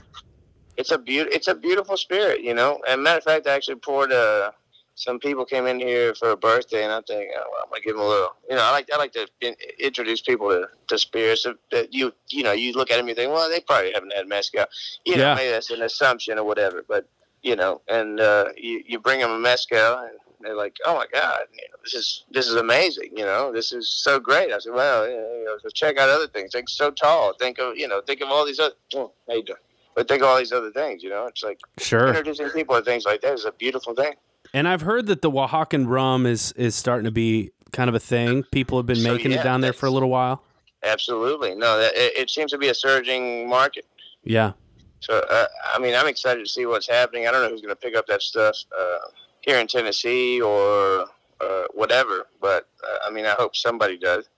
It's 0.81 0.91
a 0.93 0.99
beaut- 0.99 1.33
it's 1.37 1.49
a 1.49 1.55
beautiful 1.55 1.97
spirit, 2.07 2.39
you 2.49 2.55
know. 2.55 2.81
And 2.89 3.03
matter 3.03 3.19
of 3.19 3.25
fact, 3.25 3.47
I 3.47 3.55
actually 3.55 3.77
poured 3.89 4.13
uh, 4.13 4.51
some 4.95 5.19
people 5.27 5.45
came 5.45 5.67
in 5.67 5.79
here 5.81 6.15
for 6.15 6.31
a 6.31 6.37
birthday, 6.37 6.83
and 6.85 6.93
I 6.93 7.01
think 7.03 7.31
oh, 7.37 7.45
well, 7.51 7.63
I'm 7.65 7.71
gonna 7.71 7.81
give 7.87 7.97
them 7.97 8.05
a 8.05 8.09
little. 8.09 8.35
You 8.49 8.57
know, 8.57 8.63
I 8.63 8.71
like 8.73 8.89
I 8.93 8.97
like 8.97 9.13
to 9.13 9.27
in- 9.41 9.57
introduce 9.79 10.21
people 10.31 10.49
to, 10.51 10.63
to 10.89 10.99
spirits 10.99 11.43
that- 11.45 11.59
that 11.71 11.95
you 11.95 12.13
you 12.31 12.43
know 12.45 12.53
you 12.53 12.73
look 12.73 12.91
at 12.91 12.97
them 12.99 13.09
you 13.09 13.15
think 13.15 13.33
well 13.33 13.49
they 13.49 13.61
probably 13.61 13.93
haven't 13.93 14.13
had 14.15 14.27
mezcal, 14.29 14.67
you 15.05 15.17
know 15.17 15.25
Yeah. 15.25 15.35
maybe 15.35 15.51
that's 15.51 15.71
an 15.71 15.83
assumption 15.83 16.39
or 16.39 16.45
whatever, 16.45 16.85
but 16.89 17.09
you 17.43 17.57
know, 17.57 17.81
and 17.89 18.21
uh, 18.21 18.47
you 18.57 18.83
you 18.87 18.99
bring 18.99 19.21
them 19.21 19.31
a 19.33 19.39
mezcal 19.39 19.99
and. 19.99 20.17
They're 20.43 20.57
like, 20.57 20.77
oh 20.87 20.95
my 20.95 21.05
God, 21.13 21.41
you 21.53 21.69
know, 21.71 21.77
this 21.85 21.93
is 21.93 22.25
this 22.31 22.47
is 22.49 22.55
amazing. 22.55 23.11
You 23.15 23.27
know, 23.27 23.53
this 23.53 23.73
is 23.73 23.91
so 24.07 24.19
great. 24.19 24.51
I 24.55 24.59
said, 24.59 24.73
well, 24.73 25.07
you 25.07 25.45
know, 25.45 25.59
so 25.63 25.69
check 25.69 25.99
out 25.99 26.09
other 26.09 26.29
things. 26.29 26.53
Think 26.53 26.71
sotol. 26.71 27.39
Think 27.39 27.59
of 27.59 27.77
you 27.77 27.87
know, 27.87 28.01
think 28.01 28.23
of 28.23 28.29
all 28.31 28.47
these 28.47 28.59
other. 28.59 28.75
Oh, 28.95 29.13
how 29.29 29.35
you 29.35 29.43
doing? 29.45 29.59
But 30.01 30.09
think 30.09 30.23
of 30.23 30.29
all 30.29 30.39
these 30.39 30.51
other 30.51 30.71
things. 30.71 31.03
You 31.03 31.11
know, 31.11 31.27
it's 31.27 31.45
like 31.45 31.61
Sure. 31.77 32.09
introducing 32.09 32.49
people 32.49 32.75
to 32.75 32.81
things 32.83 33.05
like 33.05 33.21
that 33.21 33.35
is 33.35 33.45
a 33.45 33.53
beautiful 33.53 33.95
thing. 33.95 34.15
And 34.55 34.67
I've 34.67 34.81
heard 34.81 35.05
that 35.09 35.21
the 35.21 35.31
Oaxacan 35.31 35.87
rum 35.87 36.25
is 36.25 36.53
is 36.53 36.75
starting 36.75 37.05
to 37.05 37.11
be 37.11 37.51
kind 37.73 37.91
of 37.91 37.95
a 37.95 38.01
thing. 38.01 38.45
People 38.45 38.79
have 38.79 38.87
been 38.87 38.97
So, 38.97 39.13
making 39.13 39.33
yeah, 39.33 39.41
it 39.41 39.45
down 39.45 39.61
there 39.61 39.75
for 39.75 39.85
a 39.85 39.91
little 39.91 40.09
while. 40.09 40.43
Absolutely, 40.83 41.55
no, 41.55 41.79
that, 41.79 41.93
it, 41.95 42.17
it 42.17 42.31
seems 42.31 42.51
to 42.53 42.57
be 42.57 42.69
a 42.69 42.75
surging 42.75 43.47
market. 43.47 43.85
Yeah. 44.25 44.53
So, 45.01 45.19
uh, 45.19 45.47
I 45.75 45.79
mean, 45.79 45.95
I'm 45.95 46.07
excited 46.07 46.43
to 46.47 46.51
see 46.51 46.65
what's 46.65 46.89
happening. 46.89 47.29
I 47.29 47.31
don't 47.31 47.43
know 47.43 47.51
who's 47.51 47.61
going 47.61 47.69
to 47.75 47.77
pick 47.77 47.95
up 47.95 48.07
that 48.07 48.23
stuff 48.23 48.57
uh, 48.75 49.01
here 49.43 49.59
in 49.59 49.67
Tennessee 49.67 50.41
or 50.41 51.05
uh, 51.43 51.65
whatever, 51.75 52.27
but 52.41 52.69
uh, 52.83 53.07
I 53.07 53.11
mean, 53.11 53.27
I 53.27 53.33
hope 53.33 53.55
somebody 53.55 53.99
does. 53.99 54.31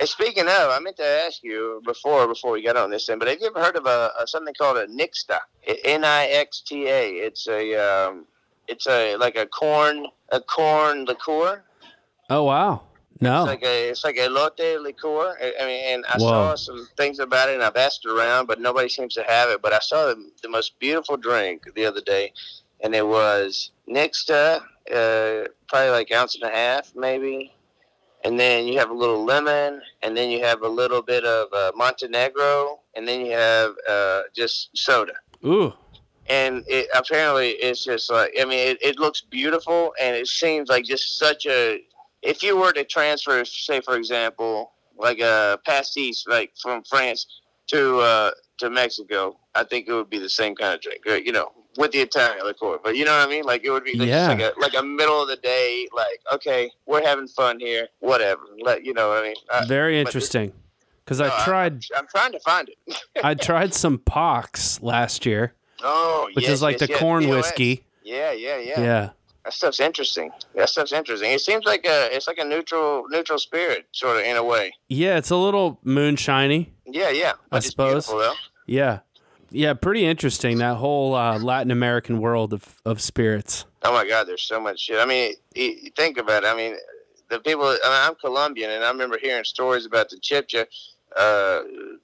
And 0.00 0.08
speaking 0.08 0.44
of, 0.44 0.70
I 0.70 0.78
meant 0.80 0.96
to 0.96 1.06
ask 1.06 1.42
you 1.42 1.80
before 1.84 2.26
before 2.26 2.52
we 2.52 2.62
got 2.62 2.76
on 2.76 2.90
this 2.90 3.06
thing, 3.06 3.18
but 3.18 3.28
have 3.28 3.38
you 3.40 3.46
ever 3.46 3.62
heard 3.62 3.76
of 3.76 3.86
a, 3.86 4.10
a 4.20 4.26
something 4.26 4.54
called 4.54 4.76
a 4.76 4.86
Nixta? 4.86 5.38
N 5.84 6.04
I 6.04 6.26
X 6.26 6.62
T 6.66 6.88
A. 6.88 7.10
It's 7.10 7.46
a 7.46 7.74
um, 7.76 8.26
it's 8.66 8.86
a 8.88 9.16
like 9.16 9.36
a 9.36 9.46
corn 9.46 10.06
a 10.30 10.40
corn 10.40 11.04
liqueur. 11.04 11.62
Oh 12.28 12.44
wow. 12.44 12.82
No. 13.20 13.42
It's 13.42 13.48
like 13.48 13.62
a 13.62 13.88
it's 13.90 14.04
like 14.04 14.16
elote 14.16 14.82
liqueur. 14.82 15.36
I 15.40 15.52
I 15.60 15.66
mean, 15.66 15.84
and 15.86 16.04
I 16.06 16.18
Whoa. 16.18 16.28
saw 16.28 16.54
some 16.56 16.88
things 16.96 17.20
about 17.20 17.48
it, 17.48 17.54
and 17.54 17.62
I've 17.62 17.76
asked 17.76 18.04
around, 18.04 18.46
but 18.46 18.60
nobody 18.60 18.88
seems 18.88 19.14
to 19.14 19.22
have 19.22 19.48
it. 19.50 19.62
But 19.62 19.72
I 19.72 19.78
saw 19.78 20.06
the, 20.06 20.30
the 20.42 20.48
most 20.48 20.78
beautiful 20.80 21.16
drink 21.16 21.62
the 21.76 21.86
other 21.86 22.00
day, 22.00 22.32
and 22.82 22.94
it 22.94 23.06
was 23.06 23.70
Nixta, 23.88 24.60
uh, 24.92 25.48
probably 25.68 25.90
like 25.90 26.10
ounce 26.12 26.34
and 26.34 26.44
a 26.44 26.50
half, 26.50 26.92
maybe. 26.96 27.52
And 28.24 28.40
then 28.40 28.66
you 28.66 28.78
have 28.78 28.90
a 28.90 28.94
little 28.94 29.24
lemon, 29.24 29.82
and 30.02 30.16
then 30.16 30.30
you 30.30 30.42
have 30.42 30.62
a 30.62 30.68
little 30.68 31.02
bit 31.02 31.24
of 31.24 31.52
uh, 31.52 31.72
Montenegro, 31.76 32.80
and 32.96 33.06
then 33.06 33.20
you 33.26 33.32
have 33.32 33.72
uh, 33.88 34.22
just 34.34 34.70
soda. 34.74 35.12
Ooh. 35.44 35.74
and 36.30 36.64
it 36.66 36.88
apparently 36.94 37.50
it's 37.50 37.84
just 37.84 38.10
like 38.10 38.32
I 38.40 38.46
mean 38.46 38.58
it, 38.58 38.78
it 38.80 38.98
looks 38.98 39.20
beautiful 39.20 39.92
and 40.00 40.16
it 40.16 40.26
seems 40.26 40.70
like 40.70 40.86
just 40.86 41.18
such 41.18 41.44
a 41.44 41.82
if 42.22 42.42
you 42.42 42.56
were 42.56 42.72
to 42.72 42.82
transfer 42.84 43.44
say 43.44 43.82
for 43.82 43.96
example 43.96 44.72
like 44.96 45.20
a 45.20 45.58
pastis 45.66 46.26
like 46.26 46.52
from 46.62 46.82
France 46.84 47.26
to 47.66 47.98
uh, 47.98 48.30
to 48.58 48.70
Mexico, 48.70 49.38
I 49.54 49.64
think 49.64 49.88
it 49.88 49.92
would 49.92 50.10
be 50.10 50.18
the 50.18 50.28
same 50.28 50.54
kind 50.54 50.74
of 50.74 50.80
drink, 50.80 51.04
you 51.26 51.32
know, 51.32 51.50
with 51.76 51.92
the 51.92 52.00
Italian 52.00 52.44
liqueur. 52.44 52.78
But 52.82 52.96
you 52.96 53.04
know 53.04 53.16
what 53.16 53.26
I 53.26 53.30
mean? 53.30 53.44
Like 53.44 53.64
it 53.64 53.70
would 53.70 53.84
be 53.84 53.94
like, 53.96 54.08
Yeah. 54.08 54.28
like 54.28 54.40
a 54.40 54.52
like 54.60 54.74
a 54.74 54.82
middle 54.82 55.20
of 55.22 55.28
the 55.28 55.36
day, 55.36 55.88
like 55.94 56.20
okay, 56.34 56.70
we're 56.86 57.02
having 57.04 57.28
fun 57.28 57.60
here, 57.60 57.88
whatever. 58.00 58.42
Let 58.62 58.84
you 58.84 58.94
know 58.94 59.08
what 59.10 59.18
I 59.18 59.22
mean. 59.22 59.36
Uh, 59.50 59.64
Very 59.66 60.00
interesting. 60.00 60.52
Because 61.04 61.20
no, 61.20 61.26
I 61.26 61.44
tried, 61.44 61.84
I'm 61.94 62.06
trying 62.06 62.32
to 62.32 62.40
find 62.40 62.68
it. 62.68 62.98
I 63.22 63.34
tried 63.50 63.74
some 63.74 63.98
pox 63.98 64.80
last 64.80 65.26
year, 65.26 65.52
oh, 65.82 66.30
which 66.32 66.44
yes, 66.44 66.54
is 66.54 66.62
like 66.62 66.80
yes, 66.80 66.88
the 66.88 66.92
yes, 66.94 66.98
corn 67.00 67.24
POS. 67.24 67.36
whiskey. 67.36 67.84
Yeah, 68.02 68.32
yeah, 68.32 68.56
yeah, 68.58 68.80
Yeah. 68.80 69.10
That 69.44 69.52
stuff's 69.52 69.80
interesting. 69.80 70.30
That 70.54 70.70
stuff's 70.70 70.92
interesting. 70.92 71.30
It 71.30 71.42
seems 71.42 71.66
like 71.66 71.84
a 71.84 72.08
it's 72.14 72.26
like 72.26 72.38
a 72.38 72.44
neutral 72.44 73.04
neutral 73.10 73.38
spirit, 73.38 73.84
sort 73.92 74.16
of 74.16 74.22
in 74.24 74.38
a 74.38 74.42
way. 74.42 74.72
Yeah, 74.88 75.18
it's 75.18 75.28
a 75.28 75.36
little 75.36 75.78
moonshiny. 75.84 76.70
Yeah, 76.86 77.10
yeah. 77.10 77.32
But 77.50 77.58
it's 77.58 77.66
suppose. 77.68 78.06
beautiful 78.06 78.18
though. 78.18 78.34
Yeah. 78.66 79.00
Yeah, 79.54 79.74
pretty 79.74 80.04
interesting 80.04 80.58
that 80.58 80.76
whole 80.76 81.14
uh, 81.14 81.38
Latin 81.38 81.70
American 81.70 82.20
world 82.20 82.52
of, 82.52 82.80
of 82.84 83.00
spirits. 83.00 83.66
Oh 83.82 83.92
my 83.92 84.06
God, 84.06 84.26
there's 84.26 84.42
so 84.42 84.60
much 84.60 84.80
shit. 84.80 84.98
I 84.98 85.06
mean, 85.06 85.34
you, 85.54 85.90
think 85.96 86.18
about 86.18 86.42
it. 86.42 86.46
I 86.48 86.56
mean, 86.56 86.74
the 87.30 87.38
people. 87.38 87.64
I 87.64 87.70
mean, 87.72 87.78
I'm 87.84 88.14
Colombian, 88.16 88.70
and 88.70 88.82
I 88.84 88.90
remember 88.90 89.16
hearing 89.16 89.44
stories 89.44 89.86
about 89.86 90.08
the 90.10 90.16
Chibcha 90.16 90.66
uh, 91.16 91.60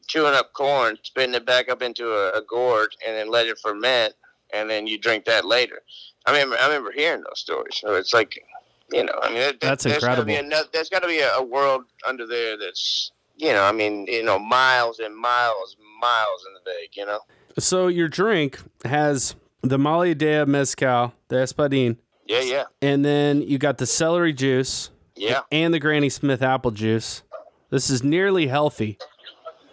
chewing 0.06 0.34
up 0.34 0.52
corn, 0.52 0.96
spitting 1.02 1.34
it 1.34 1.44
back 1.44 1.68
up 1.68 1.82
into 1.82 2.12
a, 2.12 2.38
a 2.38 2.42
gourd, 2.42 2.94
and 3.06 3.16
then 3.16 3.28
let 3.28 3.46
it 3.46 3.58
ferment, 3.58 4.14
and 4.54 4.70
then 4.70 4.86
you 4.86 4.96
drink 4.96 5.24
that 5.24 5.44
later. 5.44 5.80
I 6.26 6.30
remember, 6.30 6.56
I 6.56 6.66
remember 6.66 6.92
hearing 6.92 7.22
those 7.22 7.40
stories. 7.40 7.78
So 7.80 7.94
it's 7.94 8.14
like, 8.14 8.44
you 8.92 9.02
know, 9.04 9.18
I 9.22 9.28
mean, 9.28 9.38
there- 9.38 9.52
That's 9.60 9.82
there's 9.84 10.04
Gotta 10.04 10.24
be 10.24 10.34
incredible. 10.34 10.46
another, 10.54 10.68
there's 10.72 10.88
got 10.88 11.00
to 11.00 11.08
be 11.08 11.18
a, 11.18 11.32
a 11.34 11.42
world 11.42 11.82
under 12.06 12.26
there 12.26 12.56
that's, 12.56 13.10
you 13.38 13.52
know, 13.52 13.64
I 13.64 13.72
mean, 13.72 14.06
you 14.06 14.22
know, 14.22 14.38
miles 14.38 15.00
and 15.00 15.16
miles, 15.16 15.76
miles 16.00 16.44
in 16.46 16.54
the 16.54 16.60
bag. 16.64 16.90
You 16.92 17.06
know. 17.06 17.20
So 17.58 17.88
your 17.88 18.08
drink 18.08 18.60
has 18.84 19.34
the 19.62 19.78
Mala 19.78 20.06
Idea 20.06 20.46
Mezcal, 20.46 21.12
the 21.28 21.36
Espadin, 21.36 21.96
Yeah, 22.26 22.40
yeah, 22.40 22.64
and 22.80 23.04
then 23.04 23.42
you 23.42 23.58
got 23.58 23.78
the 23.78 23.86
celery 23.86 24.32
juice 24.32 24.90
yeah. 25.16 25.40
and 25.52 25.74
the 25.74 25.78
Granny 25.78 26.08
Smith 26.08 26.42
apple 26.42 26.70
juice. 26.70 27.22
This 27.70 27.90
is 27.90 28.02
nearly 28.02 28.46
healthy. 28.46 28.98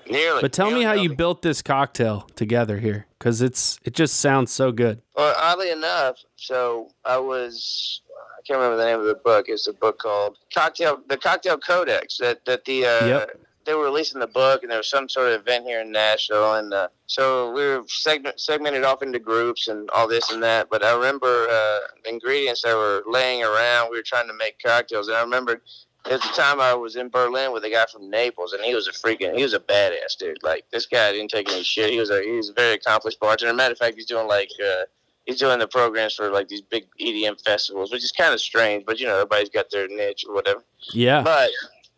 Nearly. 0.09 0.41
But 0.41 0.53
tell 0.53 0.67
me 0.67 0.79
nearly 0.79 0.85
how 0.85 0.93
you 0.93 1.15
built 1.15 1.41
this 1.41 1.61
cocktail 1.61 2.27
together 2.35 2.79
here, 2.79 3.07
because 3.19 3.41
it's 3.41 3.77
it 3.83 3.93
just 3.93 4.19
sounds 4.19 4.51
so 4.51 4.71
good. 4.71 5.01
Well, 5.15 5.35
oddly 5.37 5.69
enough, 5.71 6.17
so 6.37 6.89
I 7.03 7.17
was 7.17 8.01
I 8.37 8.41
can't 8.47 8.59
remember 8.59 8.77
the 8.77 8.85
name 8.85 8.99
of 8.99 9.05
the 9.05 9.15
book. 9.15 9.45
It's 9.49 9.67
a 9.67 9.73
book 9.73 9.99
called 9.99 10.37
Cocktail 10.53 11.01
the 11.09 11.17
Cocktail 11.17 11.57
Codex 11.57 12.17
that 12.19 12.45
that 12.45 12.63
the 12.65 12.85
uh, 12.85 13.05
Yep. 13.05 13.41
They 13.67 13.75
were 13.75 13.83
releasing 13.83 14.19
the 14.19 14.27
book 14.27 14.63
and 14.63 14.71
there 14.71 14.79
was 14.79 14.89
some 14.89 15.07
sort 15.09 15.27
of 15.27 15.41
event 15.41 15.65
here 15.65 15.81
in 15.81 15.91
Nashville 15.91 16.55
and 16.55 16.73
uh, 16.73 16.87
so 17.05 17.51
we 17.51 17.61
were 17.61 17.83
segment, 17.87 18.39
segmented 18.39 18.83
off 18.83 19.03
into 19.03 19.19
groups 19.19 19.67
and 19.67 19.89
all 19.91 20.07
this 20.07 20.31
and 20.31 20.41
that. 20.41 20.69
But 20.71 20.83
I 20.83 20.95
remember 20.95 21.27
uh, 21.27 21.79
the 22.03 22.09
ingredients 22.09 22.61
that 22.63 22.75
were 22.75 23.03
laying 23.05 23.43
around. 23.43 23.91
We 23.91 23.97
were 23.97 24.03
trying 24.03 24.27
to 24.27 24.33
make 24.33 24.57
cocktails 24.63 25.09
and 25.09 25.17
I 25.17 25.21
remember. 25.21 25.61
At 26.05 26.21
the 26.21 26.29
time, 26.37 26.61
I 26.61 26.73
was 26.73 26.95
in 26.95 27.09
Berlin 27.09 27.51
with 27.51 27.65
a 27.65 27.69
guy 27.69 27.85
from 27.91 28.09
Naples, 28.09 28.53
and 28.53 28.63
he 28.63 28.73
was 28.73 28.87
a 28.87 28.93
freaking, 28.93 29.35
he 29.35 29.43
was 29.43 29.53
a 29.53 29.59
badass 29.59 30.17
dude. 30.17 30.41
Like 30.41 30.63
this 30.71 30.85
guy 30.85 31.11
didn't 31.11 31.31
take 31.31 31.51
any 31.51 31.63
shit. 31.63 31.89
He 31.89 31.99
was 31.99 32.09
a, 32.09 32.21
he 32.23 32.31
was 32.31 32.49
a 32.49 32.53
very 32.53 32.75
accomplished 32.75 33.19
bartender. 33.19 33.53
Matter 33.53 33.73
of 33.73 33.77
fact, 33.77 33.97
he's 33.97 34.05
doing 34.05 34.25
like, 34.25 34.49
uh, 34.65 34.83
he's 35.25 35.37
doing 35.37 35.59
the 35.59 35.67
programs 35.67 36.13
for 36.13 36.31
like 36.31 36.47
these 36.47 36.61
big 36.61 36.85
EDM 36.99 37.43
festivals, 37.43 37.91
which 37.91 38.05
is 38.05 38.13
kind 38.13 38.33
of 38.33 38.39
strange, 38.39 38.85
but 38.85 39.01
you 39.01 39.05
know, 39.05 39.15
everybody's 39.15 39.49
got 39.49 39.69
their 39.69 39.89
niche 39.89 40.23
or 40.27 40.33
whatever. 40.33 40.63
Yeah. 40.93 41.21
But 41.21 41.49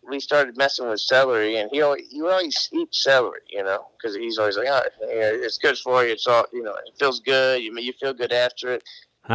we 0.10 0.20
started 0.20 0.58
messing 0.58 0.90
with 0.90 1.02
celery, 1.02 1.58
and 1.58 1.70
he 1.72 1.82
always, 1.82 2.08
he 2.10 2.22
always 2.22 2.70
eat 2.74 2.94
celery, 2.94 3.42
you 3.50 3.64
know, 3.64 3.86
because 3.98 4.16
he's 4.16 4.38
always 4.38 4.58
like, 4.58 4.68
oh, 4.70 4.82
it's 5.02 5.58
good 5.58 5.78
for 5.78 6.04
you. 6.06 6.14
It's 6.14 6.28
all, 6.28 6.46
you 6.54 6.64
know, 6.64 6.74
it 6.76 6.94
feels 7.00 7.20
good. 7.22 7.62
You 7.62 7.78
you 7.80 7.94
feel 7.94 8.14
good 8.14 8.34
after 8.34 8.74
it. 8.74 8.84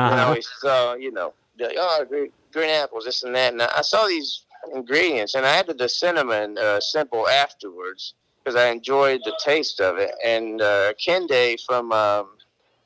And 0.04 0.14
I 0.14 0.22
Uh-huh. 0.22 0.26
always 0.28 0.48
saw, 0.60 0.94
you 0.94 1.12
know, 1.12 1.34
like, 1.58 1.76
oh, 1.78 2.04
green, 2.08 2.30
green 2.52 2.70
apples, 2.70 3.04
this 3.04 3.22
and 3.22 3.34
that. 3.34 3.52
And 3.52 3.62
I 3.62 3.82
saw 3.82 4.06
these 4.06 4.44
ingredients, 4.74 5.34
and 5.34 5.46
I 5.46 5.56
added 5.56 5.78
the 5.78 5.88
cinnamon 5.88 6.58
uh, 6.58 6.80
simple 6.80 7.28
afterwards 7.28 8.14
because 8.44 8.56
I 8.56 8.68
enjoyed 8.70 9.22
the 9.24 9.36
taste 9.44 9.80
of 9.80 9.98
it. 9.98 10.12
And 10.24 10.60
uh, 10.62 10.92
Kende 10.94 11.58
from 11.66 11.92
um, 11.92 12.33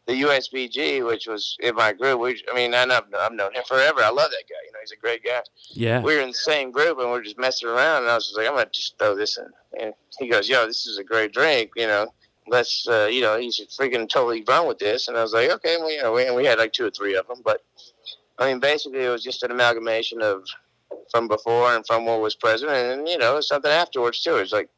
the 0.08 0.22
USBG, 0.22 1.06
which 1.06 1.26
was 1.28 1.56
in 1.60 1.74
my 1.76 1.92
group, 1.92 2.18
we, 2.18 2.42
I 2.50 2.54
mean, 2.54 2.74
I 2.74 2.84
know, 2.86 3.00
I've 3.18 3.32
known 3.32 3.54
him 3.54 3.62
forever. 3.68 4.00
I 4.02 4.08
love 4.08 4.30
that 4.30 4.44
guy. 4.48 4.56
You 4.66 4.72
know, 4.72 4.78
he's 4.80 4.90
a 4.92 4.96
great 4.96 5.22
guy 5.22 5.42
Yeah. 5.70 6.00
we 6.00 6.14
were 6.16 6.22
in 6.22 6.28
the 6.30 6.34
same 6.34 6.70
group 6.72 6.98
and 6.98 7.10
we 7.12 7.18
are 7.18 7.22
just 7.22 7.38
messing 7.38 7.68
around 7.68 8.02
and 8.02 8.10
I 8.10 8.14
was 8.14 8.24
just 8.26 8.36
like, 8.38 8.46
I'm 8.48 8.54
gonna 8.54 8.70
just 8.72 8.98
throw 8.98 9.14
this 9.14 9.36
in. 9.38 9.46
And 9.80 9.92
he 10.18 10.28
goes, 10.28 10.48
Yo, 10.48 10.66
this 10.66 10.86
is 10.86 10.98
a 10.98 11.04
great 11.04 11.32
drink, 11.32 11.70
you 11.76 11.86
know. 11.86 12.08
Let's, 12.48 12.88
uh, 12.88 13.08
you 13.12 13.20
know, 13.20 13.36
you 13.36 13.52
should 13.52 13.68
freaking 13.68 14.08
totally 14.08 14.42
run 14.48 14.66
with 14.66 14.78
this. 14.78 15.08
And 15.08 15.16
I 15.18 15.22
was 15.22 15.34
like, 15.34 15.50
okay, 15.50 15.76
well, 15.78 15.92
you 15.92 16.02
know, 16.02 16.14
we, 16.14 16.26
and 16.26 16.34
we 16.34 16.46
had 16.46 16.58
like 16.58 16.72
two 16.72 16.86
or 16.86 16.90
three 16.90 17.14
of 17.14 17.28
them, 17.28 17.42
but 17.44 17.62
I 18.38 18.48
mean, 18.48 18.58
basically, 18.60 19.04
it 19.04 19.10
was 19.10 19.22
just 19.22 19.42
an 19.42 19.50
amalgamation 19.50 20.22
of 20.22 20.44
from 21.10 21.28
before 21.28 21.74
and 21.74 21.86
from 21.86 22.06
what 22.06 22.20
was 22.22 22.34
present, 22.34 22.70
and 22.70 23.06
you 23.06 23.18
know, 23.18 23.40
something 23.42 23.70
afterwards 23.70 24.22
too. 24.22 24.36
It's 24.36 24.52
like, 24.52 24.70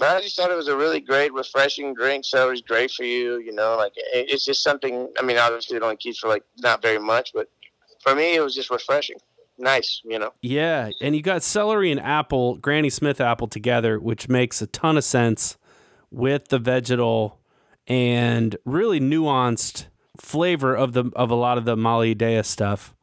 but 0.00 0.16
I 0.16 0.20
just 0.22 0.34
thought 0.34 0.50
it 0.50 0.56
was 0.56 0.68
a 0.68 0.76
really 0.76 1.00
great, 1.00 1.32
refreshing 1.34 1.94
drink. 1.94 2.24
Celery's 2.24 2.62
great 2.62 2.90
for 2.90 3.04
you, 3.04 3.38
you 3.38 3.52
know. 3.52 3.76
Like 3.76 3.92
it's 3.96 4.46
just 4.46 4.62
something. 4.62 5.08
I 5.18 5.22
mean, 5.22 5.36
obviously, 5.36 5.76
it 5.76 5.82
only 5.82 5.96
keeps 5.96 6.18
for 6.18 6.28
like 6.28 6.42
not 6.58 6.80
very 6.80 6.98
much, 6.98 7.32
but 7.34 7.48
for 8.02 8.14
me, 8.14 8.34
it 8.34 8.40
was 8.40 8.54
just 8.54 8.70
refreshing, 8.70 9.18
nice, 9.58 10.00
you 10.02 10.18
know. 10.18 10.32
Yeah, 10.40 10.90
and 11.02 11.14
you 11.14 11.22
got 11.22 11.42
celery 11.42 11.92
and 11.92 12.00
apple, 12.00 12.56
Granny 12.56 12.88
Smith 12.88 13.20
apple 13.20 13.46
together, 13.46 14.00
which 14.00 14.28
makes 14.28 14.62
a 14.62 14.66
ton 14.66 14.96
of 14.96 15.04
sense 15.04 15.58
with 16.10 16.48
the 16.48 16.58
vegetal 16.58 17.38
and 17.86 18.56
really 18.64 19.00
nuanced 19.00 19.86
flavor 20.16 20.74
of 20.74 20.94
the 20.94 21.10
of 21.14 21.30
a 21.30 21.34
lot 21.34 21.58
of 21.58 21.66
the 21.66 21.76
Mala 21.76 22.06
Idea 22.06 22.42
stuff. 22.42 22.94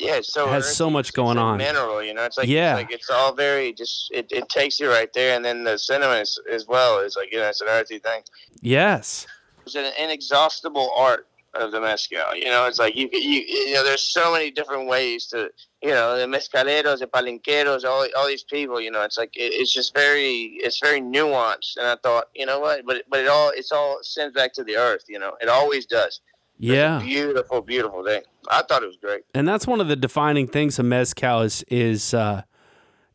Yeah, 0.00 0.16
it's 0.16 0.32
so 0.32 0.46
It 0.48 0.52
has 0.52 0.64
earthy. 0.64 0.74
so 0.74 0.90
much 0.90 1.12
going 1.12 1.38
on. 1.38 1.58
Mineral, 1.58 2.02
you 2.02 2.14
know, 2.14 2.24
it's 2.24 2.38
like 2.38 2.48
Yeah. 2.48 2.72
it's 2.72 2.82
like 2.82 2.92
it's 2.92 3.10
all 3.10 3.32
very 3.34 3.72
just 3.72 4.10
it, 4.12 4.26
it 4.32 4.48
takes 4.48 4.80
you 4.80 4.88
right 4.90 5.12
there, 5.12 5.36
and 5.36 5.44
then 5.44 5.64
the 5.64 5.78
cinnamon 5.78 6.18
is, 6.22 6.38
as 6.50 6.66
well 6.66 6.98
is 7.00 7.16
like 7.16 7.30
you 7.32 7.38
know 7.38 7.48
it's 7.48 7.60
an 7.60 7.68
earthy 7.68 7.98
thing. 7.98 8.22
Yes. 8.62 9.26
It's 9.66 9.74
an 9.74 9.92
inexhaustible 9.98 10.90
art 10.96 11.26
of 11.54 11.72
the 11.72 11.80
mezcal. 11.80 12.34
You 12.34 12.44
know, 12.46 12.66
it's 12.66 12.78
like 12.78 12.94
you 12.96 13.08
you 13.12 13.40
you 13.68 13.74
know 13.74 13.84
there's 13.84 14.02
so 14.02 14.32
many 14.32 14.50
different 14.50 14.86
ways 14.88 15.26
to 15.28 15.50
you 15.82 15.90
know 15.90 16.16
the 16.18 16.26
mezcaleros, 16.26 17.00
the 17.00 17.06
palenqueros, 17.06 17.84
all 17.84 18.06
all 18.16 18.26
these 18.28 18.44
people. 18.44 18.80
You 18.80 18.90
know, 18.90 19.02
it's 19.02 19.18
like 19.18 19.36
it, 19.36 19.52
it's 19.60 19.72
just 19.72 19.94
very 19.94 20.58
it's 20.62 20.78
very 20.80 21.00
nuanced. 21.00 21.76
And 21.76 21.86
I 21.86 21.96
thought, 21.96 22.26
you 22.34 22.46
know 22.46 22.60
what, 22.60 22.86
but 22.86 23.02
but 23.10 23.20
it 23.20 23.28
all 23.28 23.50
it's 23.54 23.72
all 23.72 23.98
sends 24.02 24.34
back 24.34 24.52
to 24.54 24.64
the 24.64 24.76
earth. 24.76 25.04
You 25.08 25.18
know, 25.18 25.32
it 25.40 25.48
always 25.48 25.86
does. 25.86 26.20
Yeah. 26.60 27.00
beautiful, 27.02 27.60
beautiful 27.62 28.02
day. 28.04 28.22
I 28.50 28.62
thought 28.62 28.82
it 28.82 28.86
was 28.86 28.96
great. 28.96 29.22
And 29.34 29.46
that's 29.48 29.66
one 29.66 29.80
of 29.80 29.88
the 29.88 29.96
defining 29.96 30.46
things 30.46 30.78
of 30.78 30.84
mezcal 30.86 31.40
is 31.42 31.64
is 31.68 32.14
uh 32.14 32.42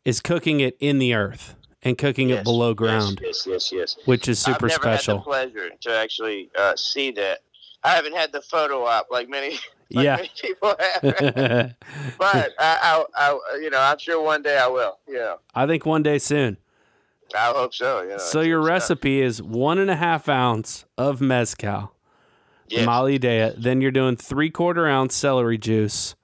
is 0.04 0.20
cooking 0.20 0.60
it 0.60 0.76
in 0.80 0.98
the 0.98 1.14
earth 1.14 1.54
and 1.82 1.96
cooking 1.98 2.30
it 2.30 2.42
below 2.44 2.74
ground, 2.74 3.20
Yes, 3.22 3.46
yes, 3.46 3.72
yes. 3.72 3.96
which 4.06 4.28
is 4.28 4.38
super 4.38 4.66
I've 4.66 4.70
never 4.72 4.82
special. 4.82 5.14
had 5.16 5.20
the 5.20 5.24
pleasure 5.24 5.70
to 5.82 5.96
actually 5.96 6.50
uh, 6.58 6.74
see 6.76 7.10
that. 7.12 7.40
I 7.84 7.90
haven't 7.90 8.16
had 8.16 8.32
the 8.32 8.40
photo 8.42 8.84
op 8.84 9.06
like 9.10 9.28
many, 9.28 9.50
like 9.92 10.04
Yeah. 10.04 10.16
many 10.16 10.30
people 10.40 10.74
have. 10.78 11.02
but 12.18 12.52
I, 12.58 12.78
I, 12.82 13.04
I, 13.16 13.58
you 13.60 13.70
know, 13.70 13.78
I'm 13.80 13.98
sure 13.98 14.20
one 14.22 14.42
day 14.42 14.58
I 14.58 14.66
will. 14.66 14.98
Yeah, 15.08 15.34
I 15.54 15.66
think 15.66 15.86
one 15.86 16.02
day 16.02 16.18
soon. 16.18 16.56
I 17.36 17.52
hope 17.54 17.74
so. 17.74 18.04
Know, 18.08 18.18
So 18.18 18.40
your 18.40 18.60
good 18.60 18.66
stuff. 18.66 18.72
recipe 18.90 19.20
is 19.20 19.42
one 19.42 19.78
and 19.78 19.90
a 19.90 19.96
half 19.96 20.28
ounce 20.28 20.84
of 20.96 21.20
mezcal, 21.20 21.92
Yes. 22.68 22.86
Mala 22.86 23.10
Idea. 23.10 23.54
Then 23.56 23.80
you're 23.80 23.90
doing 23.90 24.16
three 24.16 24.50
quarter 24.50 24.86
ounce 24.86 25.14
celery 25.14 25.58
juice, 25.58 26.14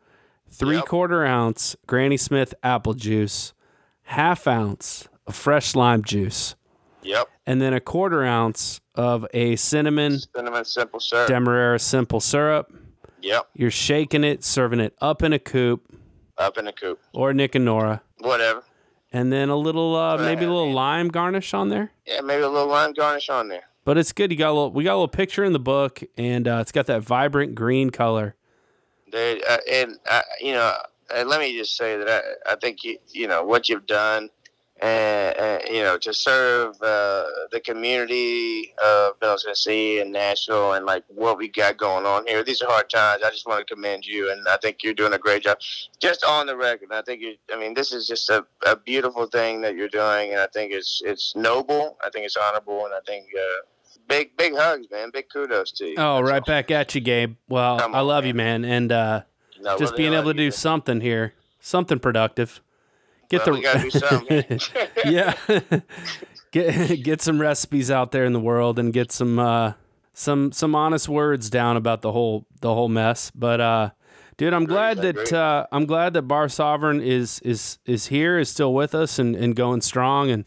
three 0.50 0.76
Yep. 0.76 0.86
quarter 0.86 1.24
ounce 1.24 1.76
Granny 1.86 2.16
Smith 2.16 2.54
apple 2.62 2.94
juice, 2.94 3.52
half 4.04 4.46
ounce 4.46 5.08
of 5.26 5.34
fresh 5.36 5.74
lime 5.76 6.02
juice, 6.02 6.54
Yep. 7.02 7.28
and 7.46 7.60
then 7.62 7.72
a 7.74 7.80
quarter 7.80 8.24
ounce 8.24 8.80
of 8.94 9.26
a 9.32 9.56
cinnamon 9.56 10.18
Cinnamon 10.34 10.64
simple 10.64 11.00
syrup. 11.00 11.28
demerara 11.28 11.78
simple 11.78 12.20
syrup. 12.20 12.72
yep. 13.20 13.48
You're 13.54 13.70
shaking 13.70 14.24
it, 14.24 14.42
serving 14.44 14.80
it 14.80 14.94
up 15.00 15.22
in 15.22 15.32
a 15.32 15.38
coupe 15.38 15.86
Up 16.38 16.58
in 16.58 16.64
the 16.66 16.72
coop. 16.72 16.98
or 17.14 17.32
Nick 17.32 17.54
and 17.54 17.64
Nora, 17.64 18.02
Whatever. 18.18 18.64
and 19.12 19.32
then 19.32 19.48
a 19.48 19.56
little 19.56 19.94
uh, 19.96 20.18
maybe 20.18 20.44
a 20.44 20.48
little 20.48 20.72
lime 20.72 21.08
garnish 21.08 21.54
on 21.54 21.68
there. 21.68 21.92
Yeah, 22.04 22.20
maybe 22.20 22.42
a 22.42 22.48
little 22.48 22.68
lime 22.68 22.92
garnish 22.94 23.28
on 23.30 23.48
there. 23.48 23.64
But 23.84 23.98
it's 23.98 24.12
good. 24.12 24.30
You 24.30 24.38
got 24.38 24.50
a 24.50 24.54
little. 24.54 24.70
We 24.70 24.84
got 24.84 24.92
a 24.92 24.94
little 24.94 25.08
picture 25.08 25.44
in 25.44 25.52
the 25.52 25.58
book, 25.58 26.02
and 26.16 26.46
uh, 26.46 26.58
it's 26.60 26.72
got 26.72 26.86
that 26.86 27.02
vibrant 27.02 27.54
green 27.54 27.90
color. 27.90 28.36
Dude, 29.10 29.42
uh, 29.48 29.58
and 29.70 29.98
uh, 30.08 30.22
you 30.40 30.52
know, 30.52 30.72
uh, 31.14 31.24
let 31.26 31.40
me 31.40 31.56
just 31.56 31.76
say 31.76 31.96
that 31.96 32.08
I, 32.08 32.52
I 32.52 32.56
think 32.56 32.84
you, 32.84 32.98
you 33.08 33.26
know 33.26 33.42
what 33.42 33.68
you've 33.68 33.86
done, 33.86 34.30
and, 34.80 35.36
and 35.36 35.62
you 35.68 35.82
know 35.82 35.98
to 35.98 36.14
serve 36.14 36.76
uh, 36.80 37.24
the 37.50 37.60
community 37.64 38.72
of 38.82 39.14
Middle 39.20 39.36
Tennessee 39.36 39.98
and 39.98 40.12
Nashville 40.12 40.74
and 40.74 40.86
like 40.86 41.02
what 41.08 41.36
we 41.36 41.48
got 41.48 41.76
going 41.76 42.06
on 42.06 42.24
here. 42.26 42.44
These 42.44 42.62
are 42.62 42.70
hard 42.70 42.88
times. 42.88 43.22
I 43.24 43.30
just 43.30 43.48
want 43.48 43.66
to 43.66 43.74
commend 43.74 44.06
you, 44.06 44.30
and 44.30 44.46
I 44.46 44.58
think 44.58 44.84
you're 44.84 44.94
doing 44.94 45.12
a 45.12 45.18
great 45.18 45.42
job. 45.42 45.58
Just 46.00 46.24
on 46.24 46.46
the 46.46 46.56
record, 46.56 46.90
I 46.92 47.02
think 47.02 47.20
you. 47.20 47.34
I 47.52 47.58
mean, 47.58 47.74
this 47.74 47.92
is 47.92 48.06
just 48.06 48.30
a, 48.30 48.46
a 48.64 48.76
beautiful 48.76 49.26
thing 49.26 49.60
that 49.62 49.74
you're 49.74 49.88
doing, 49.88 50.30
and 50.30 50.40
I 50.40 50.46
think 50.54 50.72
it's 50.72 51.02
it's 51.04 51.34
noble. 51.34 51.98
I 52.00 52.10
think 52.10 52.26
it's 52.26 52.36
honorable, 52.36 52.84
and 52.84 52.94
I 52.94 53.00
think. 53.04 53.26
Big 54.12 54.36
big 54.36 54.54
hugs, 54.54 54.86
man. 54.90 55.10
Big 55.12 55.28
kudos 55.32 55.72
to 55.72 55.86
you. 55.86 55.94
Oh, 55.96 56.16
That's 56.16 56.30
right 56.30 56.42
all. 56.42 56.46
back 56.46 56.70
at 56.70 56.94
you, 56.94 57.00
Gabe. 57.00 57.36
Well, 57.48 57.78
Come 57.78 57.94
I 57.94 58.00
on, 58.00 58.06
love 58.06 58.26
you, 58.26 58.34
man. 58.34 58.62
man, 58.62 58.70
and 58.70 58.92
uh, 58.92 59.22
No, 59.60 59.78
just 59.78 59.92
well, 59.92 59.96
being 59.98 60.12
able 60.12 60.30
to 60.32 60.34
do 60.34 60.44
you. 60.44 60.50
something 60.50 61.00
here, 61.00 61.32
something 61.60 61.98
productive. 61.98 62.60
Get 63.30 63.46
Well, 63.46 63.56
we 63.56 63.62
gotta 63.62 63.80
do 63.80 63.90
something. 63.90 64.26
the 64.48 64.90
yeah, 65.06 65.80
get 66.52 67.02
get 67.02 67.22
some 67.22 67.40
recipes 67.40 67.90
out 67.90 68.12
there 68.12 68.24
in 68.26 68.32
the 68.34 68.40
world 68.40 68.78
and 68.78 68.92
get 68.92 69.10
some 69.10 69.38
uh, 69.38 69.72
some 70.12 70.52
some 70.52 70.74
honest 70.74 71.08
words 71.08 71.48
down 71.48 71.76
about 71.78 72.02
the 72.02 72.12
whole 72.12 72.46
the 72.60 72.74
whole 72.74 72.88
mess. 72.88 73.30
But 73.34 73.60
uh, 73.62 73.90
dude, 74.36 74.52
I'm 74.52 74.66
glad 74.66 74.98
that 74.98 75.32
uh, 75.32 75.66
I'm 75.72 75.86
glad 75.86 76.12
that 76.12 76.22
Bar 76.22 76.50
Sovereign 76.50 77.00
is 77.00 77.40
is 77.40 77.78
is 77.86 78.08
here, 78.08 78.38
is 78.38 78.50
still 78.50 78.74
with 78.74 78.94
us, 78.94 79.18
and, 79.18 79.34
and 79.34 79.56
going 79.56 79.80
strong, 79.80 80.30
and 80.30 80.44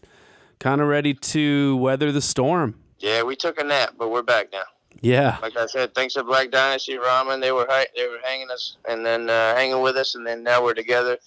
kind 0.60 0.80
of 0.80 0.86
ready 0.86 1.14
to 1.14 1.76
weather 1.78 2.12
the 2.12 2.22
storm. 2.22 2.76
Yeah, 2.98 3.22
we 3.22 3.36
took 3.36 3.60
a 3.60 3.64
nap, 3.64 3.94
but 3.98 4.10
we're 4.10 4.22
back 4.22 4.48
now. 4.52 4.62
Yeah, 5.02 5.36
Like 5.42 5.56
I 5.58 5.66
said, 5.66 5.94
thanks 5.94 6.14
to 6.14 6.24
Black 6.24 6.50
Dynasty 6.50 6.96
Ramen, 6.96 7.40
they 7.42 7.52
were 7.52 7.66
hi- 7.68 7.86
they 7.94 8.06
were 8.08 8.18
hanging 8.24 8.50
us 8.50 8.78
and 8.88 9.04
then 9.04 9.28
uh, 9.28 9.54
hanging 9.54 9.82
with 9.82 9.96
us, 9.96 10.14
and 10.14 10.26
then 10.26 10.42
now 10.42 10.62
we're 10.64 10.72
together, 10.72 11.18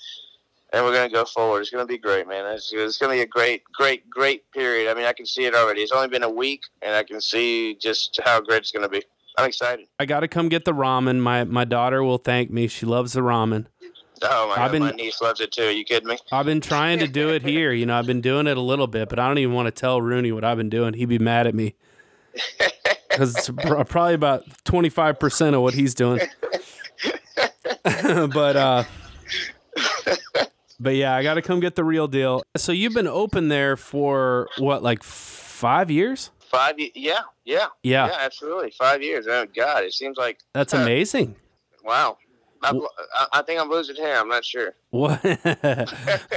and 0.74 0.84
we're 0.84 0.94
gonna 0.94 1.08
go 1.10 1.24
forward. 1.24 1.62
It's 1.62 1.70
gonna 1.70 1.86
be 1.86 2.00
great, 2.00 2.28
man. 2.28 2.46
It's, 2.52 2.72
it's 2.74 2.98
gonna 2.98 3.14
be 3.14 3.22
a 3.22 3.28
great, 3.28 3.64
great, 3.72 4.10
great 4.10 4.50
period. 4.52 4.90
I 4.90 4.96
mean, 4.96 5.06
I 5.06 5.14
can 5.14 5.28
see 5.28 5.46
it 5.46 5.54
already. 5.54 5.82
It's 5.82 5.92
only 5.92 6.08
been 6.08 6.24
a 6.24 6.30
week, 6.30 6.64
and 6.82 6.96
I 6.96 7.04
can 7.04 7.22
see 7.22 7.76
just 7.76 8.20
how 8.26 8.42
great 8.42 8.58
it's 8.64 8.72
gonna 8.72 8.90
be. 8.90 9.04
I'm 9.38 9.46
excited. 9.48 9.86
I 10.00 10.06
got 10.06 10.22
to 10.22 10.28
come 10.28 10.50
get 10.50 10.66
the 10.66 10.74
ramen. 10.74 11.20
My 11.20 11.44
my 11.44 11.64
daughter 11.64 12.04
will 12.04 12.18
thank 12.18 12.50
me. 12.50 12.68
She 12.68 12.88
loves 12.88 13.14
the 13.14 13.22
ramen. 13.22 13.68
Oh 14.24 14.48
my 14.48 14.54
I've 14.54 14.58
god, 14.58 14.72
been- 14.72 14.82
my 14.84 14.92
niece 14.92 15.22
loves 15.22 15.40
it 15.42 15.52
too. 15.52 15.70
you 15.70 15.84
kidding 15.86 16.08
me? 16.10 16.18
I've 16.32 16.46
been 16.46 16.62
trying 16.62 17.00
to 17.00 17.08
do 17.08 17.30
it 17.30 17.42
here. 17.44 17.72
You 17.72 17.86
know, 17.86 17.98
I've 17.98 18.06
been 18.08 18.22
doing 18.22 18.48
it 18.48 18.58
a 18.58 18.62
little 18.62 18.88
bit, 18.88 19.10
but 19.10 19.20
I 19.20 19.28
don't 19.28 19.38
even 19.38 19.54
want 19.54 19.68
to 19.68 19.72
tell 19.72 20.02
Rooney 20.02 20.32
what 20.32 20.44
I've 20.44 20.58
been 20.58 20.70
doing. 20.70 20.94
He'd 20.94 21.06
be 21.10 21.20
mad 21.20 21.48
at 21.48 21.56
me 21.56 21.76
because 23.10 23.36
it's 23.36 23.50
probably 23.50 24.14
about 24.14 24.44
twenty 24.64 24.90
five 24.90 25.20
percent 25.20 25.56
of 25.56 25.62
what 25.62 25.74
he's 25.74 25.94
doing. 25.94 26.22
but 27.84 28.56
uh, 28.56 28.84
but 30.80 30.96
yeah, 30.96 31.16
I 31.16 31.24
got 31.24 31.36
to 31.36 31.42
come 31.42 31.60
get 31.60 31.76
the 31.76 31.84
real 31.84 32.08
deal. 32.08 32.44
So 32.58 32.72
you've 32.72 32.94
been 32.94 33.08
open 33.08 33.48
there 33.50 33.76
for 33.78 34.48
what, 34.58 34.82
like 34.84 35.04
five 35.04 35.92
years? 35.92 36.32
Five, 36.50 36.80
ye- 36.80 36.92
yeah, 36.96 37.20
yeah, 37.46 37.68
Yeah, 37.84 38.08
yeah, 38.08 38.18
absolutely. 38.22 38.72
Five 38.72 39.04
years. 39.04 39.28
Oh 39.28 39.46
God, 39.56 39.84
it 39.84 39.94
seems 39.94 40.18
like 40.18 40.40
that's 40.54 40.74
uh, 40.74 40.78
amazing. 40.78 41.36
wow. 41.84 42.18
I, 42.64 43.28
I 43.34 43.42
think 43.44 43.62
I'm 43.62 43.70
losing 43.70 43.96
hair. 43.96 44.20
I'm 44.20 44.28
not 44.30 44.44
sure. 44.46 44.74
What? 44.92 45.22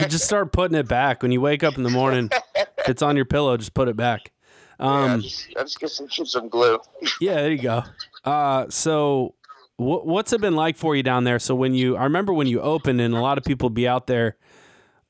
just 0.08 0.24
start 0.24 0.52
putting 0.52 0.76
it 0.76 0.86
back 0.88 1.22
when 1.22 1.32
you 1.32 1.40
wake 1.40 1.64
up 1.64 1.76
in 1.76 1.82
the 1.82 1.90
morning. 1.90 2.28
If 2.54 2.88
it's 2.88 3.02
on 3.02 3.16
your 3.16 3.24
pillow, 3.24 3.56
just 3.56 3.74
put 3.74 3.88
it 3.88 3.96
back. 3.96 4.30
yeah, 4.78 4.86
I 4.86 5.08
Um, 5.14 5.20
just, 5.22 5.48
I 5.56 5.62
just 5.62 5.80
get 5.80 5.90
some 5.90 6.08
some 6.08 6.48
glue. 6.48 6.78
yeah, 7.20 7.34
there 7.34 7.50
you 7.52 7.62
go. 7.62 7.82
Uh, 8.24 8.66
so 8.68 9.34
wh- 9.76 10.04
what's 10.06 10.32
it 10.32 10.40
been 10.40 10.54
like 10.56 10.76
for 10.76 10.94
you 10.94 11.02
down 11.02 11.24
there? 11.24 11.38
So 11.38 11.54
when 11.54 11.74
you, 11.74 11.96
I 11.96 12.04
remember 12.04 12.32
when 12.32 12.46
you 12.46 12.60
opened, 12.60 13.00
and 13.00 13.14
a 13.14 13.20
lot 13.20 13.38
of 13.38 13.44
people 13.44 13.70
be 13.70 13.88
out 13.88 14.06
there 14.06 14.36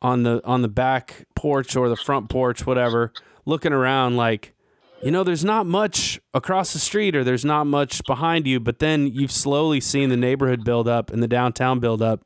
on 0.00 0.22
the 0.22 0.40
on 0.44 0.62
the 0.62 0.68
back 0.68 1.26
porch 1.34 1.76
or 1.76 1.88
the 1.88 1.96
front 1.96 2.28
porch, 2.28 2.64
whatever, 2.66 3.12
looking 3.44 3.72
around 3.72 4.16
like, 4.16 4.54
you 5.03 5.11
know, 5.11 5.24
there's 5.24 5.44
not 5.44 5.66
much 5.66 6.20
across 6.34 6.72
the 6.72 6.78
street 6.78 7.14
or 7.16 7.24
there's 7.24 7.44
not 7.44 7.66
much 7.66 8.03
behind 8.07 8.46
you, 8.46 8.61
but 8.61 8.78
then 8.78 9.07
you've 9.09 9.32
slowly 9.32 9.80
seen 9.80 10.09
the 10.11 10.16
neighborhood 10.16 10.64
build 10.64 10.88
up 10.88 11.11
and 11.11 11.22
the 11.22 11.28
downtown 11.28 11.80
build 11.80 12.00
up. 12.03 12.20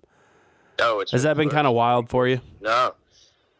Oh, 0.79 1.01
it's 1.01 1.12
Has 1.12 1.22
that 1.22 1.37
been 1.37 1.49
kind 1.49 1.66
of 1.66 1.72
wild 1.74 2.11
for 2.11 2.29
you? 2.29 2.41
No, 2.61 2.95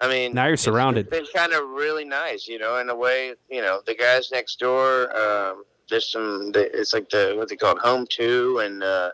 I 0.01 0.09
mean 0.09 0.35
Now 0.35 0.45
you're 0.45 0.55
it's- 0.55 0.65
surrounded. 0.65 1.09
It's 1.11 1.33
been 1.33 1.41
kind 1.41 1.53
of 1.55 1.67
really 1.71 2.05
nice, 2.05 2.47
you 2.47 2.59
know, 2.59 2.77
in 2.77 2.89
a 2.91 2.95
way. 2.95 3.35
You 3.49 3.63
know, 3.63 3.81
the 3.87 3.95
guys 3.95 4.31
next 4.31 4.59
door. 4.59 5.17
Um, 5.17 5.65
there's 5.89 6.11
some. 6.11 6.53
It's 6.55 6.93
like 6.93 7.09
the 7.09 7.35
what 7.39 7.49
they 7.49 7.57
call 7.57 7.79
Home 7.79 8.07
Two, 8.11 8.59
and 8.59 8.83
uh, 8.83 9.13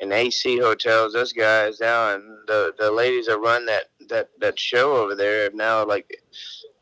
and 0.00 0.12
AC 0.12 0.58
hotels. 0.58 1.12
Those 1.12 1.32
guys 1.32 1.78
now, 1.80 2.14
and 2.14 2.24
the 2.48 2.74
the 2.78 2.90
ladies 2.90 3.26
that 3.26 3.38
run 3.38 3.66
that 3.66 3.84
that 4.08 4.30
that 4.40 4.58
show 4.58 4.96
over 4.96 5.14
there 5.14 5.44
have 5.44 5.54
now 5.54 5.84
like 5.86 6.20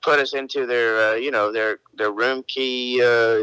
put 0.02 0.18
us 0.18 0.34
into 0.34 0.66
their 0.66 1.12
uh, 1.12 1.14
you 1.14 1.30
know 1.30 1.52
their 1.52 1.78
their 1.96 2.10
room 2.12 2.42
key. 2.48 3.00
Uh, 3.02 3.38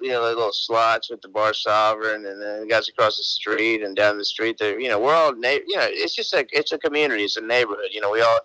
you 0.00 0.10
know, 0.10 0.22
little 0.22 0.52
slots 0.52 1.10
with 1.10 1.20
the 1.22 1.28
bar 1.28 1.52
sovereign, 1.54 2.26
and 2.26 2.40
then 2.40 2.60
the 2.60 2.66
guys 2.68 2.88
across 2.88 3.16
the 3.16 3.22
street 3.24 3.82
and 3.82 3.96
down 3.96 4.16
the 4.18 4.24
street. 4.24 4.56
They're 4.58 4.78
you 4.78 4.88
know 4.88 4.98
we're 5.00 5.14
all 5.14 5.34
na- 5.34 5.48
you 5.66 5.76
know 5.76 5.86
it's 5.88 6.14
just 6.14 6.32
like 6.34 6.48
it's 6.52 6.72
a 6.72 6.78
community, 6.78 7.24
it's 7.24 7.36
a 7.36 7.40
neighborhood. 7.40 7.88
You 7.90 8.00
know, 8.00 8.10
we 8.10 8.20
all 8.20 8.38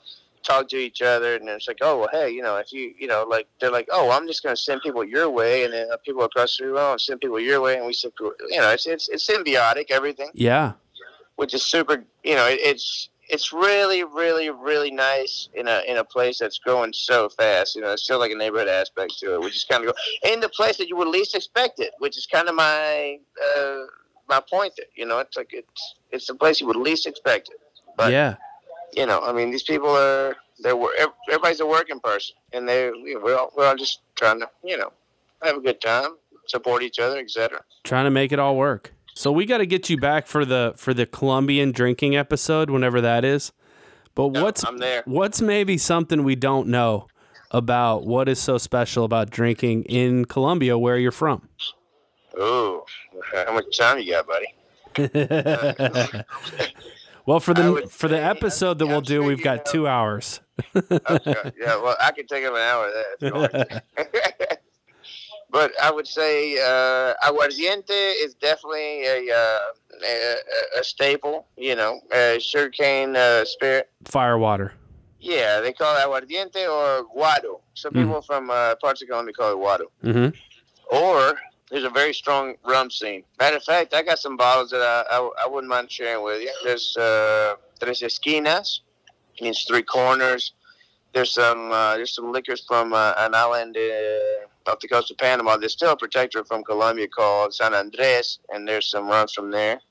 talk 0.44 0.68
to 0.70 0.78
each 0.78 1.02
other, 1.02 1.36
and 1.36 1.48
it's 1.50 1.68
like, 1.68 1.78
oh 1.82 2.00
well, 2.00 2.10
hey, 2.12 2.30
you 2.32 2.42
know, 2.42 2.58
if 2.58 2.72
you 2.74 2.94
you 2.98 3.08
know 3.08 3.26
like 3.30 3.48
they're 3.60 3.72
like, 3.72 3.88
oh, 3.92 4.12
I'm 4.12 4.28
just 4.28 4.44
gonna 4.44 4.56
send 4.58 4.82
people 4.82 5.04
your 5.04 5.30
way, 5.30 5.64
and 5.64 5.74
then 5.74 5.88
people 6.06 6.24
across 6.24 6.50
the 6.58 6.66
street, 6.66 6.74
oh, 6.76 6.98
send 6.98 7.22
people 7.22 7.40
your 7.40 7.62
way, 7.62 7.78
and 7.78 7.86
we 7.86 7.94
send 7.94 8.16
people, 8.16 8.34
you 8.50 8.60
know, 8.60 8.70
it's 8.70 8.86
it's 8.86 9.10
it's 9.10 9.28
symbiotic, 9.30 9.90
everything, 9.92 10.30
Yeah. 10.34 10.74
which 11.36 11.54
is 11.54 11.64
super. 11.64 12.04
You 12.24 12.36
know, 12.36 12.48
it, 12.48 12.60
it's 12.62 13.10
it's 13.30 13.54
really 13.54 14.04
really 14.04 14.50
really 14.50 14.92
nice 14.92 15.50
in 15.54 15.68
a 15.68 15.82
in 15.88 15.98
a 15.98 16.04
place 16.04 16.40
that's 16.40 16.58
growing 16.58 16.94
so 16.94 17.30
fast. 17.30 17.76
You 17.76 17.82
know, 17.82 17.92
it's 17.92 18.04
still 18.04 18.20
like 18.20 18.32
a 18.32 18.36
neighborhood 18.36 18.68
aspect 18.68 19.18
to 19.20 19.36
it, 19.36 19.42
which 19.42 19.56
is 19.56 19.64
kind 19.64 19.84
of 19.84 19.94
go 19.94 20.30
in 20.32 20.40
the 20.40 20.50
place 20.50 20.78
that 20.78 20.90
you 20.90 20.98
would 20.98 21.08
least 21.08 21.36
expect 21.36 21.80
it, 21.80 21.94
which 22.00 22.18
is 22.18 22.26
kind 22.26 22.50
of 22.50 22.56
my 22.56 23.20
uh, 23.58 23.78
my 24.30 24.42
point. 24.50 24.74
There, 24.78 24.86
you 24.96 25.06
know, 25.06 25.20
it's 25.20 25.38
like 25.38 25.50
it's 25.52 25.96
it's 26.12 26.28
the 26.28 26.36
place 26.36 26.60
you 26.62 26.68
would 26.68 26.76
least 26.76 27.08
expect 27.08 27.50
it. 27.50 27.60
But 27.96 28.12
yeah. 28.12 28.36
you 28.94 29.06
know, 29.06 29.22
I 29.22 29.32
mean, 29.32 29.52
these 29.52 29.64
people 29.64 29.90
are 29.90 30.36
they're 30.60 30.78
everybody's 31.28 31.60
a 31.60 31.66
working 31.66 32.00
person, 32.00 32.36
and 32.52 32.68
they 32.68 32.92
we're 32.92 33.38
all, 33.38 33.52
we're 33.56 33.68
all 33.68 33.76
just 33.76 34.02
trying 34.16 34.40
to 34.40 34.50
you 34.64 34.78
know 34.78 34.92
have 35.44 35.58
a 35.58 35.62
good 35.62 35.82
time, 35.82 36.18
support 36.48 36.84
each 36.84 37.00
other, 37.00 37.20
etc. 37.20 37.62
trying 37.84 38.06
to 38.06 38.12
make 38.12 38.32
it 38.32 38.40
all 38.40 38.56
work. 38.56 38.93
So 39.16 39.32
we 39.32 39.46
got 39.46 39.60
to 39.60 39.66
get 39.66 39.90
you 39.90 39.98
back 39.98 40.28
for 40.28 40.44
the 40.46 40.74
for 40.76 40.94
the 40.94 41.06
Colombian 41.06 41.72
drinking 41.72 42.16
episode 42.16 42.70
whenever 42.70 43.00
that 43.02 43.24
is. 43.24 43.52
But 44.16 44.32
No, 44.32 44.44
what's 44.44 44.64
I'm 44.66 44.78
there. 44.78 45.04
what's 45.06 45.42
maybe 45.42 45.78
something 45.78 46.24
we 46.24 46.36
don't 46.36 46.68
know 46.68 47.08
about 47.52 48.06
what 48.06 48.28
is 48.28 48.40
so 48.40 48.58
special 48.58 49.04
about 49.06 49.30
drinking 49.30 49.84
in 49.84 50.26
Colombia 50.26 50.78
where 50.78 50.98
you're 50.98 51.12
from? 51.12 51.48
Ooh, 52.40 52.84
how 53.34 53.54
much 53.54 53.78
time 53.78 54.00
you 54.00 54.12
got, 54.12 54.26
buddy? 54.28 54.48
well, 57.26 57.40
for 57.40 57.54
the 57.54 57.88
for 57.90 58.08
the 58.08 58.20
episode 58.22 58.80
that 58.80 58.86
I'm 58.86 58.92
we'll 58.92 59.02
do, 59.02 59.24
we've 59.24 59.44
got 59.44 59.66
2 59.66 59.88
hours. 59.88 60.42
Okay, 60.76 61.52
yeah, 61.60 61.76
well, 61.82 61.96
I 62.00 62.12
can 62.12 62.26
take 62.28 62.46
up 62.46 62.54
an 62.54 62.60
hour 62.60 62.88
of 62.88 62.94
that. 62.94 63.04
If 63.22 63.34
you 63.34 63.40
want 63.40 63.52
to. 63.52 64.58
But 65.54 65.72
I 65.82 65.92
would 65.92 66.08
say 66.08 66.56
uh, 66.58 67.14
aguardiente 67.24 67.92
is 68.26 68.34
definitely 68.34 69.06
a, 69.06 69.32
uh, 69.32 69.60
a, 70.04 70.36
a- 70.80 70.84
staple. 70.84 71.46
You 71.56 71.76
know, 71.76 72.02
uh, 72.12 72.40
sugarcane 72.40 73.16
uh, 73.16 73.46
spirit. 73.46 73.88
Firewater. 74.06 74.74
Yeah, 75.20 75.62
they 75.62 75.72
call 75.72 75.96
it 75.96 76.00
aguardiente 76.08 76.68
or 76.68 77.06
guaro. 77.16 77.62
Some 77.76 77.94
Mm. 77.94 78.02
people 78.02 78.22
from 78.24 78.50
uh, 78.50 78.76
parts 78.82 79.04
of 79.04 79.08
Colombia 79.08 79.34
call 79.34 79.52
it 79.54 79.58
guaro. 79.64 79.86
Mhm. 80.04 80.34
Or 80.92 81.36
there's 81.70 81.84
a 81.84 81.90
very 82.02 82.14
strong 82.16 82.56
rum 82.66 82.90
scene. 82.90 83.24
Matter 83.40 83.58
of 83.58 83.64
fact, 83.64 83.94
I 83.94 84.02
got 84.02 84.18
some 84.18 84.36
bottles 84.36 84.72
that 84.72 84.82
I, 84.82 85.18
I, 85.18 85.30
I 85.44 85.48
wouldn't 85.48 85.70
mind 85.70 85.92
sharing 85.92 86.24
with 86.24 86.42
you. 86.42 86.52
There's 86.64 86.98
uh, 86.98 87.56
Tres 87.80 88.02
Esquinas, 88.02 88.80
means 89.40 89.64
three 89.66 89.84
corners. 89.84 90.54
There's 91.14 91.32
some 91.32 91.72
uh, 91.72 91.94
there's 91.98 92.16
some 92.16 92.32
liquors 92.32 92.66
from 92.68 92.92
uh, 92.94 93.14
an 93.18 93.36
island 93.36 93.78
off 94.68 94.80
the 94.80 94.88
coast 94.88 95.12
of 95.12 95.18
Panama. 95.18 95.58
There's 95.58 95.74
still 95.74 95.92
a 95.92 95.98
protector 95.98 96.44
from 96.44 96.64
Colombia 96.64 97.08
called 97.08 97.54
San 97.54 97.74
Andres, 97.74 98.40
and 98.50 98.68
there's 98.68 98.90
some 98.90 99.08
rums 99.08 99.34
from 99.34 99.52
there. 99.52 99.82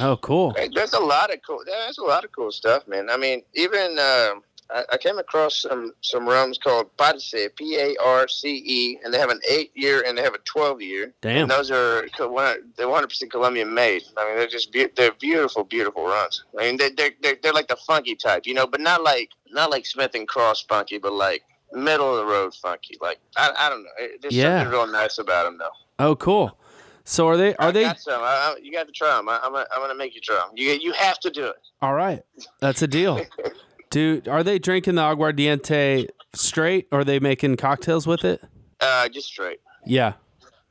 Oh, 0.00 0.16
cool. 0.18 0.54
There's 0.74 0.92
a 0.92 1.00
lot 1.00 1.32
of 1.32 1.40
cool. 1.44 1.60
There's 1.66 1.98
a 1.98 2.04
lot 2.04 2.24
of 2.24 2.30
cool 2.32 2.52
stuff, 2.52 2.86
man. 2.86 3.10
I 3.10 3.16
mean, 3.16 3.42
even 3.54 3.96
uh, 3.98 4.30
I, 4.70 4.84
I 4.92 4.96
came 4.96 5.18
across 5.18 5.62
some 5.62 5.92
some 6.02 6.28
rums 6.28 6.56
called 6.56 6.96
Parce, 6.96 7.34
P 7.56 7.76
A 7.78 7.96
R 8.00 8.28
C 8.28 8.62
E, 8.64 8.98
and 9.02 9.12
they 9.12 9.18
have 9.18 9.30
an 9.30 9.40
eight 9.48 9.72
year 9.74 10.04
and 10.06 10.16
they 10.16 10.22
have 10.22 10.34
a 10.34 10.44
twelve 10.44 10.80
year. 10.80 11.12
Damn. 11.20 11.42
And 11.42 11.50
those 11.50 11.72
are 11.72 12.06
they're 12.16 12.28
one 12.28 12.62
hundred 12.78 13.08
percent 13.08 13.32
Colombian 13.32 13.74
made. 13.74 14.04
I 14.16 14.26
mean, 14.26 14.36
they're 14.36 14.46
just 14.46 14.70
be- 14.70 14.90
they're 14.94 15.12
beautiful, 15.12 15.64
beautiful 15.64 16.04
runs. 16.04 16.44
I 16.56 16.64
mean, 16.64 16.76
they 16.76 16.90
they're, 16.90 17.10
they're 17.20 17.36
they're 17.42 17.52
like 17.52 17.68
the 17.68 17.76
funky 17.76 18.14
type, 18.14 18.46
you 18.46 18.54
know, 18.54 18.68
but 18.68 18.80
not 18.80 19.02
like 19.02 19.30
not 19.50 19.70
like 19.70 19.84
Smith 19.84 20.14
and 20.14 20.28
Cross 20.28 20.66
funky, 20.68 20.98
but 20.98 21.12
like 21.12 21.42
middle 21.72 22.10
of 22.10 22.18
the 22.26 22.32
road 22.32 22.54
funky. 22.54 22.96
Like 23.00 23.18
I, 23.36 23.52
I 23.58 23.68
don't 23.70 23.82
know. 23.82 23.90
There's 24.20 24.34
Yeah. 24.34 24.60
something 24.60 24.72
real 24.72 24.86
nice 24.86 25.18
about 25.18 25.44
them, 25.44 25.58
though. 25.58 25.70
Oh, 25.98 26.16
cool. 26.16 26.56
So 27.04 27.26
are 27.28 27.36
they 27.36 27.54
are 27.56 27.68
I 27.68 27.70
they 27.70 27.82
got 27.84 28.00
some. 28.00 28.20
I, 28.22 28.56
you 28.62 28.70
got 28.72 28.86
to 28.86 28.92
try 28.92 29.16
them. 29.16 29.28
I, 29.28 29.40
I'm 29.42 29.52
gonna, 29.52 29.66
I'm 29.74 29.80
gonna 29.80 29.94
make 29.94 30.14
you 30.14 30.20
try 30.20 30.36
them. 30.36 30.50
You 30.54 30.70
you 30.72 30.92
have 30.92 31.18
to 31.20 31.30
do 31.30 31.46
it. 31.46 31.56
All 31.80 31.94
right. 31.94 32.22
That's 32.60 32.82
a 32.82 32.86
deal. 32.88 33.20
Dude, 33.90 34.28
are 34.28 34.42
they 34.44 34.58
drinking 34.58 34.96
the 34.96 35.02
aguardiente 35.02 36.08
straight 36.34 36.88
or 36.92 37.00
are 37.00 37.04
they 37.04 37.18
making 37.20 37.56
cocktails 37.56 38.06
with 38.06 38.22
it? 38.24 38.42
Uh, 38.80 39.08
just 39.08 39.28
straight, 39.28 39.60
Yeah. 39.86 40.12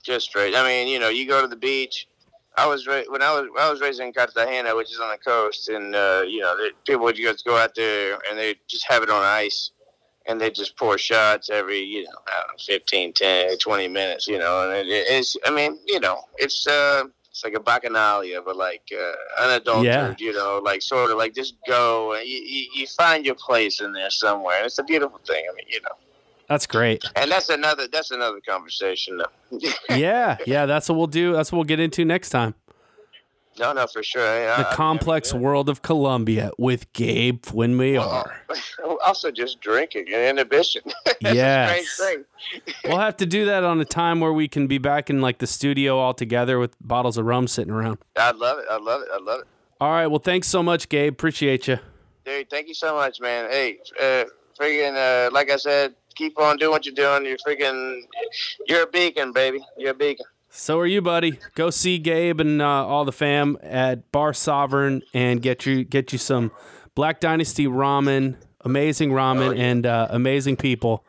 just 0.04 0.28
straight. 0.28 0.54
I 0.56 0.64
mean, 0.64 0.88
you 0.88 1.00
know, 1.00 1.10
you 1.10 1.28
go 1.28 1.41
to 1.41 1.48
the 1.48 1.56
beach. 1.56 2.08
I 2.56 2.66
was 2.68 2.86
ra- 2.88 3.02
when 3.10 3.22
I 3.24 3.32
was 3.39 3.50
I 3.60 3.70
was 3.72 3.82
raised 3.82 4.00
in 4.00 4.14
Cartagena, 4.14 4.76
which 4.76 4.91
is 4.91 5.00
on 5.00 5.10
the 5.10 5.18
coast, 5.18 5.70
and 5.70 5.95
uh, 5.95 6.24
you 6.28 6.39
know, 6.41 6.56
people 6.86 7.04
would 7.06 7.16
just 7.16 7.43
go 7.45 7.58
out 7.58 7.74
there 7.76 8.18
and 8.30 8.38
they 8.38 8.56
just 8.68 8.86
have 8.88 9.02
it 9.04 9.10
on 9.10 9.24
ice, 9.24 9.72
and 10.28 10.39
they 10.41 10.49
just 10.49 10.75
pour 10.78 10.97
shots 10.97 11.49
every 11.49 11.80
you 11.80 12.03
know, 12.03 12.09
know, 12.11 12.53
15, 12.65 13.13
10, 13.13 13.57
20 13.57 13.88
minutes, 13.88 14.28
you 14.28 14.38
know, 14.38 14.69
and 14.69 14.88
it, 14.88 14.91
it's 14.91 15.36
I 15.45 15.51
mean, 15.51 15.80
you 15.86 15.99
know, 15.99 16.21
it's 16.38 16.67
uh, 16.67 17.03
it's 17.30 17.43
like 17.43 17.53
a 17.53 17.59
bacchanalia, 17.59 18.43
but 18.43 18.55
like 18.57 18.82
uh, 18.91 19.43
unadulterated, 19.43 20.19
Yeah. 20.19 20.28
you 20.28 20.34
know, 20.34 20.59
like 20.63 20.82
sort 20.82 21.11
of 21.11 21.17
like 21.17 21.34
just 21.36 21.55
go 21.67 22.13
and 22.13 22.28
you, 22.28 22.38
you, 22.38 22.69
you 22.73 22.88
find 22.88 23.25
your 23.25 23.36
place 23.36 23.80
in 23.82 23.93
there 23.93 24.09
somewhere. 24.09 24.57
And 24.57 24.65
it's 24.65 24.80
a 24.80 24.84
beautiful 24.84 25.19
thing. 25.25 25.45
I 25.49 25.53
mean, 25.55 25.65
you 25.69 25.80
know, 25.82 25.95
That's 26.49 26.65
great. 26.65 27.03
and 27.15 27.30
that's 27.32 27.49
another 27.49 27.88
that's 27.88 28.11
another 28.11 28.39
conversation. 28.47 29.17
Though. 29.17 29.59
Yeah, 29.95 30.38
yeah, 30.45 30.65
that's 30.65 30.89
what 30.89 30.97
we'll 30.97 31.07
do. 31.07 31.34
That's 31.34 31.51
what 31.51 31.57
we'll 31.57 31.65
get 31.65 31.80
into 31.80 32.03
next 32.05 32.30
time. 32.32 32.53
No, 33.60 33.74
no, 33.74 33.88
for 33.88 34.03
sure. 34.03 34.22
I- 34.26 34.62
The 34.62 34.70
I- 34.70 34.74
complex 34.74 35.34
I 35.34 35.38
world 35.38 35.70
of 35.70 35.82
Colombia 35.82 36.51
with 36.58 36.91
Gabe 36.93 37.41
Fuenmayor. 37.43 38.32
Also, 39.05 39.32
just 39.32 39.62
drinking 39.62 40.05
and 40.14 40.22
inhibition. 40.38 40.82
That's 41.05 41.18
Yes. 41.36 41.82
a 41.82 41.86
strange 41.86 42.26
thing. 42.64 42.74
We'll 42.86 42.99
have 42.99 43.18
to 43.18 43.26
do 43.26 43.45
that 43.45 43.64
on 43.64 43.80
a 43.80 43.86
time 43.86 44.20
where 44.20 44.34
we 44.34 44.47
can 44.47 44.68
be 44.68 44.78
back 44.78 45.10
in 45.10 45.22
like 45.22 45.38
the 45.39 45.47
studio 45.47 45.97
all 45.97 46.14
together 46.14 46.60
with 46.60 46.76
bottles 46.82 47.18
of 47.18 47.26
rum 47.26 47.47
sitting 47.47 47.72
around. 47.74 47.97
I 48.18 48.32
love 48.32 48.60
it. 48.60 48.66
I 48.70 48.78
love 48.78 49.01
it. 49.01 49.08
I 49.14 49.18
love 49.20 49.41
it. 49.41 49.47
All 49.80 49.89
right, 49.91 50.08
well, 50.08 50.20
thanks 50.20 50.47
so 50.47 50.62
much, 50.64 50.89
Gabe. 50.89 51.14
Appreciate 51.14 51.68
you. 51.68 51.80
Dude, 52.26 52.49
thank 52.49 52.68
you 52.68 52.74
so 52.74 52.95
much, 52.95 53.22
man. 53.22 53.49
Hey, 53.49 53.78
uh, 54.01 54.26
freaking, 54.60 54.95
uh, 55.28 55.32
like 55.32 55.49
I 55.51 55.55
said, 55.58 55.93
keep 56.16 56.38
on 56.39 56.58
doing 56.58 56.72
what 56.72 56.86
you're 56.86 56.95
doing. 56.95 57.26
You're 57.26 57.38
freaking, 57.38 58.01
you're 58.68 58.84
a 58.84 58.88
beacon, 58.88 59.32
baby. 59.32 59.60
You're 59.78 59.91
a 59.91 59.95
beacon. 59.95 60.26
So 60.60 60.80
are 60.80 60.88
you, 60.88 61.03
buddy. 61.03 61.38
Go 61.53 61.70
see 61.70 61.99
Gabe 61.99 62.39
and 62.41 62.64
uh, 62.64 62.66
all 62.88 63.05
the 63.05 63.12
fam 63.12 63.58
at 63.62 64.12
Bar 64.12 64.34
Sovereign 64.34 65.03
and 65.14 65.39
get 65.39 65.68
you 65.68 65.84
get 65.84 66.12
you 66.12 66.18
some 66.18 66.51
Black 66.95 67.20
Dynasty 67.20 67.68
ramen, 67.68 68.38
amazing 68.62 69.12
ramen, 69.12 69.49
Oh, 69.49 69.51
yeah. 69.51 69.64
and 69.66 69.86
uh, 69.86 70.08
amazing 70.10 70.58
people. 70.58 71.05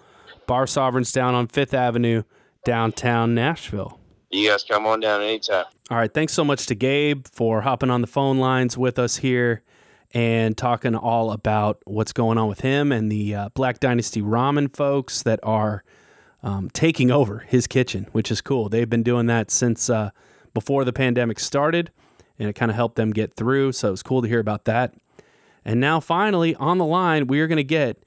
Bar 0.47 0.67
Sovereign's 0.67 1.13
down 1.13 1.35
on 1.35 1.47
Fifth 1.47 1.73
Avenue, 1.73 2.25
downtown 2.65 3.35
Nashville. 3.35 3.99
You 4.31 4.51
guys 4.51 4.65
come 4.65 4.85
on 4.87 5.01
down 5.01 5.23
anytime. 5.23 5.65
All 5.91 5.97
right, 5.97 6.13
thanks 6.13 6.35
so 6.35 6.45
much 6.45 6.67
to 6.67 6.75
Gabe 6.75 7.27
for 7.33 7.63
hopping 7.63 7.89
on 7.91 8.03
the 8.03 8.07
phone 8.07 8.37
lines 8.37 8.77
with 8.77 8.99
us 8.99 9.17
here 9.17 9.63
and 10.13 10.59
talking 10.59 10.95
all 10.95 11.33
about 11.33 11.81
what's 11.87 12.13
going 12.13 12.37
on 12.37 12.49
with 12.49 12.61
him 12.61 12.93
and 12.93 13.11
the 13.11 13.35
uh, 13.35 13.49
Black 13.55 13.81
Dynasty 13.81 14.21
Ramen 14.21 14.75
folks 14.77 15.23
that 15.23 15.41
are 15.43 15.85
um, 16.43 16.71
taking 16.71 17.11
over 17.11 17.41
his 17.41 17.67
kitchen, 17.67 18.07
which 18.13 18.31
is 18.31 18.41
cool. 18.41 18.69
They've 18.69 18.89
been 18.89 19.03
doing 19.03 19.27
that 19.27 19.51
since 19.51 19.91
uh, 19.91 20.11
before 20.55 20.85
the 20.85 20.93
pandemic 20.93 21.41
started, 21.41 21.91
and 22.39 22.49
it 22.49 22.55
kind 22.55 22.71
of 22.71 22.77
helped 22.77 22.97
them 22.97 23.13
get 23.13 23.35
through. 23.35 23.73
So 23.73 23.89
it 23.89 23.91
was 23.93 24.03
cool 24.03 24.23
to 24.23 24.29
hear 24.29 24.41
about 24.41 24.65
that. 24.67 24.95
And 25.65 25.81
now, 25.81 26.01
finally, 26.01 26.55
on 26.55 26.79
the 26.79 26.85
line, 26.85 27.27
we 27.27 27.41
are 27.41 27.47
going 27.47 27.57
to 27.57 27.65
get 27.65 28.03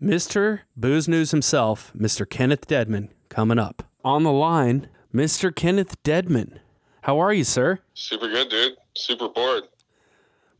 Mr. 0.00 0.60
Booze 0.76 1.08
News 1.08 1.30
himself, 1.30 1.92
Mr. 1.96 2.28
Kenneth 2.28 2.66
Deadman, 2.66 3.10
coming 3.28 3.58
up. 3.58 3.82
On 4.04 4.22
the 4.22 4.32
line, 4.32 4.88
Mr. 5.14 5.54
Kenneth 5.54 6.00
Deadman. 6.02 6.60
How 7.02 7.18
are 7.18 7.32
you, 7.32 7.44
sir? 7.44 7.80
Super 7.94 8.28
good, 8.28 8.48
dude. 8.48 8.76
Super 8.94 9.28
bored. 9.28 9.64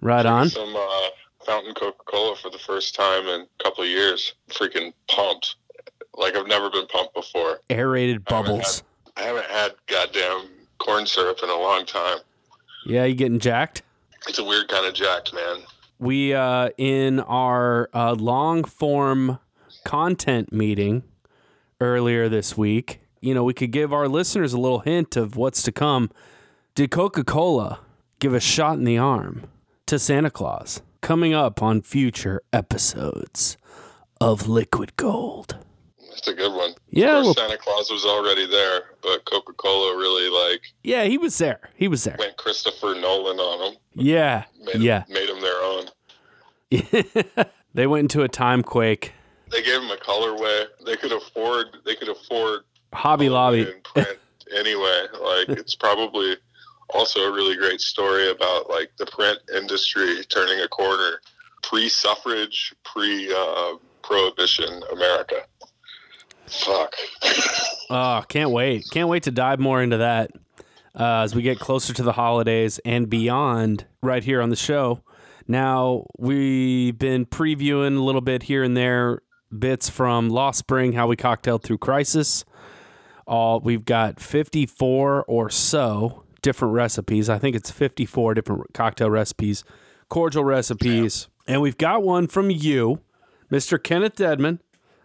Right 0.01 0.27
on. 0.27 0.49
Some 0.49 0.75
uh, 0.75 1.09
fountain 1.45 1.75
Coca 1.75 2.03
Cola 2.07 2.37
for 2.37 2.51
the 2.51 2.59
first 2.59 2.95
time 2.95 3.27
in 3.27 3.43
a 3.43 3.63
couple 3.63 3.85
of 3.85 3.91
years. 3.91 4.35
Freaking 4.51 4.93
pumped. 5.09 5.57
Like 6.17 6.37
I've 6.37 6.47
never 6.47 6.71
been 6.71 6.87
pumped 6.87 7.15
before. 7.15 7.61
Aerated 7.71 8.23
I 8.27 8.35
haven't 8.35 8.47
bubbles. 8.47 8.83
I 9.17 9.23
haven't 9.23 9.47
had 9.47 9.73
goddamn 9.87 10.49
corn 10.79 11.07
syrup 11.07 11.39
in 11.43 11.49
a 11.49 11.57
long 11.57 11.87
time. 11.87 12.19
Yeah, 12.85 13.05
you 13.05 13.15
getting 13.15 13.39
jacked? 13.39 13.83
It's 14.29 14.39
a 14.39 14.45
weird 14.45 14.69
kind 14.69 14.87
of 14.87 14.95
jacked, 14.95 15.33
man. 15.33 15.59
We, 15.99 16.35
uh, 16.35 16.71
in 16.79 17.21
our 17.21 17.89
uh, 17.93 18.15
long 18.15 18.65
form 18.65 19.39
content 19.85 20.53
meeting 20.53 21.05
earlier 21.81 22.29
this 22.29 22.57
week, 22.57 23.01
you 23.21 23.35
know, 23.35 23.45
we 23.45 23.55
could 23.55 23.71
give 23.71 23.93
our 23.93 24.09
listeners 24.09 24.53
a 24.53 24.59
little 24.59 24.81
hint 24.81 25.17
of 25.17 25.37
what's 25.37 25.63
to 25.63 25.73
come. 25.73 26.11
Did 26.75 26.91
Coca 26.91 27.23
Cola 27.23 27.81
give 28.19 28.35
a 28.35 28.41
shot 28.41 28.75
in 28.79 28.85
the 28.85 28.99
arm 28.99 29.45
to 29.87 29.99
Santa 29.99 30.31
Claus? 30.31 30.83
Coming 31.01 31.35
up 31.35 31.63
on 31.63 31.83
future 31.83 32.43
episodes 32.53 33.57
of 34.21 34.49
Liquid 34.49 34.97
Gold. 34.97 35.59
That's 36.13 36.29
a 36.29 36.35
good 36.35 36.53
one. 36.55 36.75
Yeah, 36.91 37.21
well- 37.23 37.35
Santa 37.35 37.57
Claus 37.59 37.91
was 37.91 38.05
already 38.05 38.47
there, 38.47 38.91
but 39.03 39.25
Coca 39.25 39.53
Cola 39.55 39.97
really 39.97 40.29
like 40.29 40.63
Yeah, 40.85 41.05
he 41.05 41.19
was 41.19 41.37
there. 41.39 41.71
He 41.75 41.89
was 41.89 42.05
there. 42.05 42.17
went 42.19 42.37
Christopher 42.37 42.95
Nolan 42.95 43.39
on 43.41 43.73
him. 43.73 43.79
Yeah. 43.95 44.45
Made 44.61 44.75
'em- 44.77 44.83
Yeah. 44.83 45.05
made 45.09 45.29
him 45.29 45.41
their 45.41 45.61
own. 45.63 45.89
they 47.75 47.87
went 47.87 48.05
into 48.05 48.23
a 48.23 48.29
time 48.29 48.63
quake. 48.63 49.13
They 49.51 49.63
gave 49.63 49.83
him 49.83 49.91
a 49.91 49.97
colorway. 49.97 50.67
They 50.87 50.97
could 50.97 51.13
afford. 51.13 51.67
They 51.85 51.95
could 51.97 52.09
afford 52.09 52.61
Hobby 52.95 53.29
Lobby. 53.29 53.63
in 53.63 53.81
print 53.83 54.19
anyway. 54.57 55.07
Like 55.21 55.49
it's 55.59 55.75
probably 55.75 56.37
also 56.91 57.21
a 57.21 57.33
really 57.33 57.57
great 57.57 57.81
story 57.81 58.31
about 58.31 58.69
like 58.71 58.91
the 58.99 59.07
print 59.07 59.39
industry 59.55 60.25
turning 60.29 60.61
a 60.61 60.69
corner, 60.69 61.21
pre-suffrage, 61.63 62.75
pre-prohibition 62.85 64.83
uh, 64.83 64.95
America. 64.95 65.45
Fuck. 66.53 66.95
Oh, 67.91 68.25
can't 68.29 68.51
wait. 68.51 68.89
Can't 68.91 69.09
wait 69.09 69.25
to 69.25 69.31
dive 69.31 69.59
more 69.59 69.83
into 69.83 69.99
that 69.99 70.31
uh, 70.99 71.23
as 71.23 71.35
we 71.35 71.43
get 71.43 71.59
closer 71.59 71.93
to 71.95 72.03
the 72.03 72.13
holidays 72.13 72.79
and 72.85 73.09
beyond 73.09 73.87
right 74.03 74.23
here 74.23 74.41
on 74.41 74.51
the 74.51 74.57
show. 74.57 75.03
Now, 75.49 76.07
we've 76.19 76.97
been 76.97 77.27
previewing 77.27 77.97
a 77.97 78.01
little 78.01 78.21
bit 78.21 78.45
here 78.45 78.63
and 78.63 78.77
there 78.77 79.21
bits 79.57 79.89
from 79.89 80.29
Lost 80.29 80.59
Spring, 80.59 80.93
how 80.93 81.07
we 81.07 81.17
cocktailed 81.17 81.63
through 81.63 81.79
crisis. 81.79 82.45
All 83.27 83.61
we've 83.61 83.85
got 83.85 84.21
54 84.21 85.25
or 85.25 85.51
so 85.51 86.25
different 86.43 86.75
recipes. 86.75 87.29
I 87.29 87.39
think 87.39 87.57
it's 87.57 87.71
54 87.71 88.35
different 88.35 88.75
cocktail 88.75 89.11
recipes, 89.11 89.65
cordial 90.09 90.45
recipes. 90.45 91.29
And 91.47 91.61
we've 91.61 91.79
got 91.79 92.03
one 92.03 92.27
from 92.27 92.51
you, 92.51 93.01
Mr. 93.51 93.83
Kenneth 93.83 94.17
Dedman, 94.17 94.61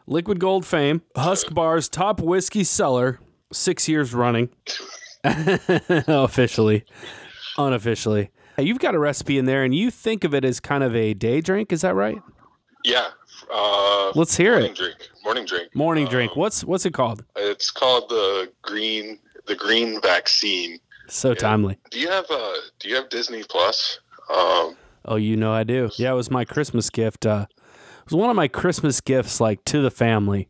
Liquid 0.08 0.40
Gold 0.40 0.66
fame, 0.66 1.02
Husk 1.16 1.54
Bar's 1.54 1.90
top 1.90 2.22
whiskey 2.22 2.64
seller, 2.64 3.20
six 3.52 3.88
years 3.90 4.14
running. 4.14 4.50
Officially, 5.24 6.86
unofficially. 7.58 8.30
Hey, 8.56 8.64
You've 8.64 8.80
got 8.80 8.96
a 8.96 9.00
recipe 9.00 9.38
in 9.38 9.46
there, 9.46 9.64
and 9.64 9.76
you 9.76 9.92
think 9.92 10.24
of 10.24 10.34
it 10.34 10.46
as 10.46 10.60
kind 10.60 10.84
of 10.84 10.96
a 10.96 11.14
day 11.14 11.42
drink. 11.42 11.72
Is 11.72 11.82
that 11.82 11.94
right? 11.96 12.22
Yeah. 12.84 13.08
Uh, 13.54 14.12
Let's 14.16 14.36
hear 14.38 14.54
it. 14.54 14.60
morning 14.60 14.72
it. 14.72 14.78
drink. 14.78 14.98
Morning 15.24 15.46
drink. 15.46 15.76
Morning 15.76 16.08
Uh, 16.08 16.10
drink. 16.12 16.36
What's 16.36 16.64
what's 16.64 16.86
it 16.86 16.94
called? 16.94 17.24
It's 17.36 17.70
called 17.72 18.10
the 18.10 18.52
green. 18.62 19.20
The 19.48 19.56
green 19.56 20.02
vaccine. 20.02 20.80
So 21.08 21.34
timely. 21.34 21.78
Do 21.92 22.00
you 22.00 22.10
have 22.10 22.26
uh 22.30 22.54
Do 22.80 22.90
you 22.90 22.96
have 22.96 23.10
Disney 23.10 23.44
Plus? 23.44 24.00
Um, 24.34 24.76
Oh, 25.06 25.16
you 25.16 25.38
know 25.38 25.54
I 25.54 25.64
do. 25.64 25.90
Yeah, 25.98 26.12
it 26.12 26.16
was 26.16 26.30
my 26.30 26.44
Christmas 26.44 26.90
gift. 26.90 27.26
Uh, 27.26 27.46
was 28.08 28.16
one 28.16 28.30
of 28.30 28.36
my 28.36 28.48
Christmas 28.48 29.02
gifts, 29.02 29.40
like 29.40 29.64
to 29.66 29.82
the 29.82 29.92
family, 29.92 30.48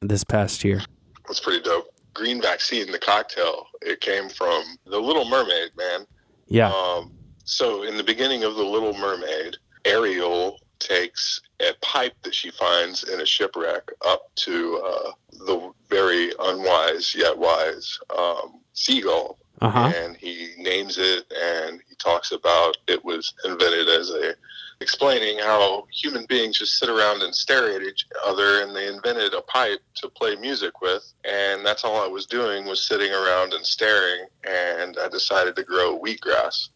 this 0.00 0.24
past 0.24 0.64
year. 0.64 0.82
That's 1.26 1.40
pretty 1.40 1.62
dope. 1.62 1.86
Green 2.14 2.40
vaccine, 2.42 2.90
the 2.92 2.98
cocktail. 2.98 3.66
It 3.80 4.00
came 4.00 4.28
from 4.28 4.62
The 4.86 4.98
Little 4.98 5.24
Mermaid, 5.24 5.70
man. 5.76 6.06
Yeah. 6.46 6.70
Um, 6.70 7.12
so 7.44 7.84
in 7.84 7.96
the 7.96 8.04
beginning 8.04 8.44
of 8.44 8.54
The 8.56 8.62
Little 8.64 8.92
Mermaid, 8.92 9.56
Ariel 9.84 10.58
takes 10.78 11.40
a 11.60 11.72
pipe 11.80 12.12
that 12.22 12.34
she 12.34 12.50
finds 12.50 13.04
in 13.04 13.20
a 13.20 13.26
shipwreck 13.26 13.82
up 14.06 14.22
to 14.34 14.82
uh, 14.84 15.10
the 15.46 15.72
very 15.88 16.32
unwise 16.40 17.14
yet 17.14 17.36
wise 17.38 17.98
um, 18.18 18.60
seagull, 18.74 19.38
Uh 19.60 19.70
huh. 19.70 19.92
and 19.96 20.16
he 20.16 20.50
names 20.58 20.98
it, 20.98 21.24
and 21.32 21.80
he 21.88 21.94
talks 21.96 22.32
about 22.32 22.76
it 22.88 23.02
was 23.04 23.32
invented 23.44 23.88
as 23.88 24.10
a 24.10 24.34
explaining 24.82 25.38
how 25.38 25.86
human 25.90 26.26
beings 26.26 26.58
just 26.58 26.78
sit 26.78 26.88
around 26.88 27.22
and 27.22 27.34
stare 27.34 27.74
at 27.74 27.82
each 27.82 28.06
other 28.26 28.62
and 28.62 28.74
they 28.74 28.86
invented 28.88 29.32
a 29.32 29.40
pipe 29.42 29.80
to 29.94 30.08
play 30.08 30.36
music 30.36 30.80
with 30.82 31.12
and 31.24 31.64
that's 31.64 31.84
all 31.84 32.02
i 32.02 32.06
was 32.06 32.26
doing 32.26 32.66
was 32.66 32.82
sitting 32.82 33.12
around 33.12 33.54
and 33.54 33.64
staring 33.64 34.26
and 34.44 34.98
i 34.98 35.08
decided 35.08 35.56
to 35.56 35.62
grow 35.62 35.98
wheatgrass 35.98 36.68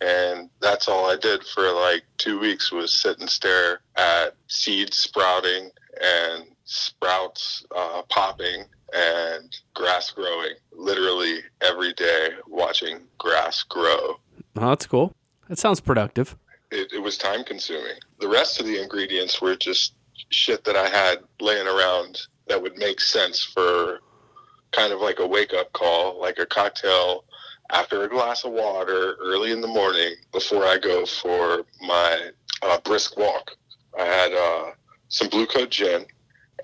and 0.00 0.48
that's 0.60 0.88
all 0.88 1.08
i 1.10 1.16
did 1.16 1.44
for 1.44 1.70
like 1.72 2.02
two 2.18 2.40
weeks 2.40 2.72
was 2.72 2.92
sit 2.92 3.18
and 3.20 3.30
stare 3.30 3.80
at 3.96 4.34
seeds 4.48 4.96
sprouting 4.96 5.70
and 6.02 6.44
sprouts 6.64 7.64
uh, 7.76 8.02
popping 8.08 8.64
and 8.94 9.56
grass 9.74 10.10
growing 10.10 10.54
literally 10.72 11.40
every 11.60 11.92
day 11.92 12.30
watching 12.48 13.00
grass 13.18 13.62
grow 13.62 14.16
Oh, 14.56 14.68
that's 14.68 14.86
cool. 14.86 15.14
That 15.48 15.58
sounds 15.58 15.80
productive. 15.80 16.36
It, 16.72 16.92
it 16.92 16.98
was 16.98 17.18
time 17.18 17.44
consuming. 17.44 17.96
The 18.20 18.28
rest 18.28 18.60
of 18.60 18.66
the 18.66 18.80
ingredients 18.80 19.40
were 19.40 19.56
just 19.56 19.94
shit 20.30 20.64
that 20.64 20.76
I 20.76 20.88
had 20.88 21.18
laying 21.40 21.66
around 21.66 22.20
that 22.48 22.60
would 22.60 22.76
make 22.76 23.00
sense 23.00 23.42
for 23.42 24.00
kind 24.72 24.92
of 24.92 25.00
like 25.00 25.18
a 25.18 25.26
wake 25.26 25.52
up 25.54 25.72
call, 25.72 26.20
like 26.20 26.38
a 26.38 26.46
cocktail 26.46 27.24
after 27.70 28.04
a 28.04 28.08
glass 28.08 28.44
of 28.44 28.52
water 28.52 29.16
early 29.20 29.52
in 29.52 29.60
the 29.60 29.68
morning 29.68 30.14
before 30.32 30.64
I 30.64 30.78
go 30.78 31.06
for 31.06 31.64
my 31.80 32.30
uh, 32.62 32.78
brisk 32.80 33.16
walk. 33.16 33.52
I 33.98 34.04
had 34.04 34.32
uh, 34.32 34.72
some 35.08 35.28
Blue 35.28 35.46
Coat 35.46 35.70
gin 35.70 36.06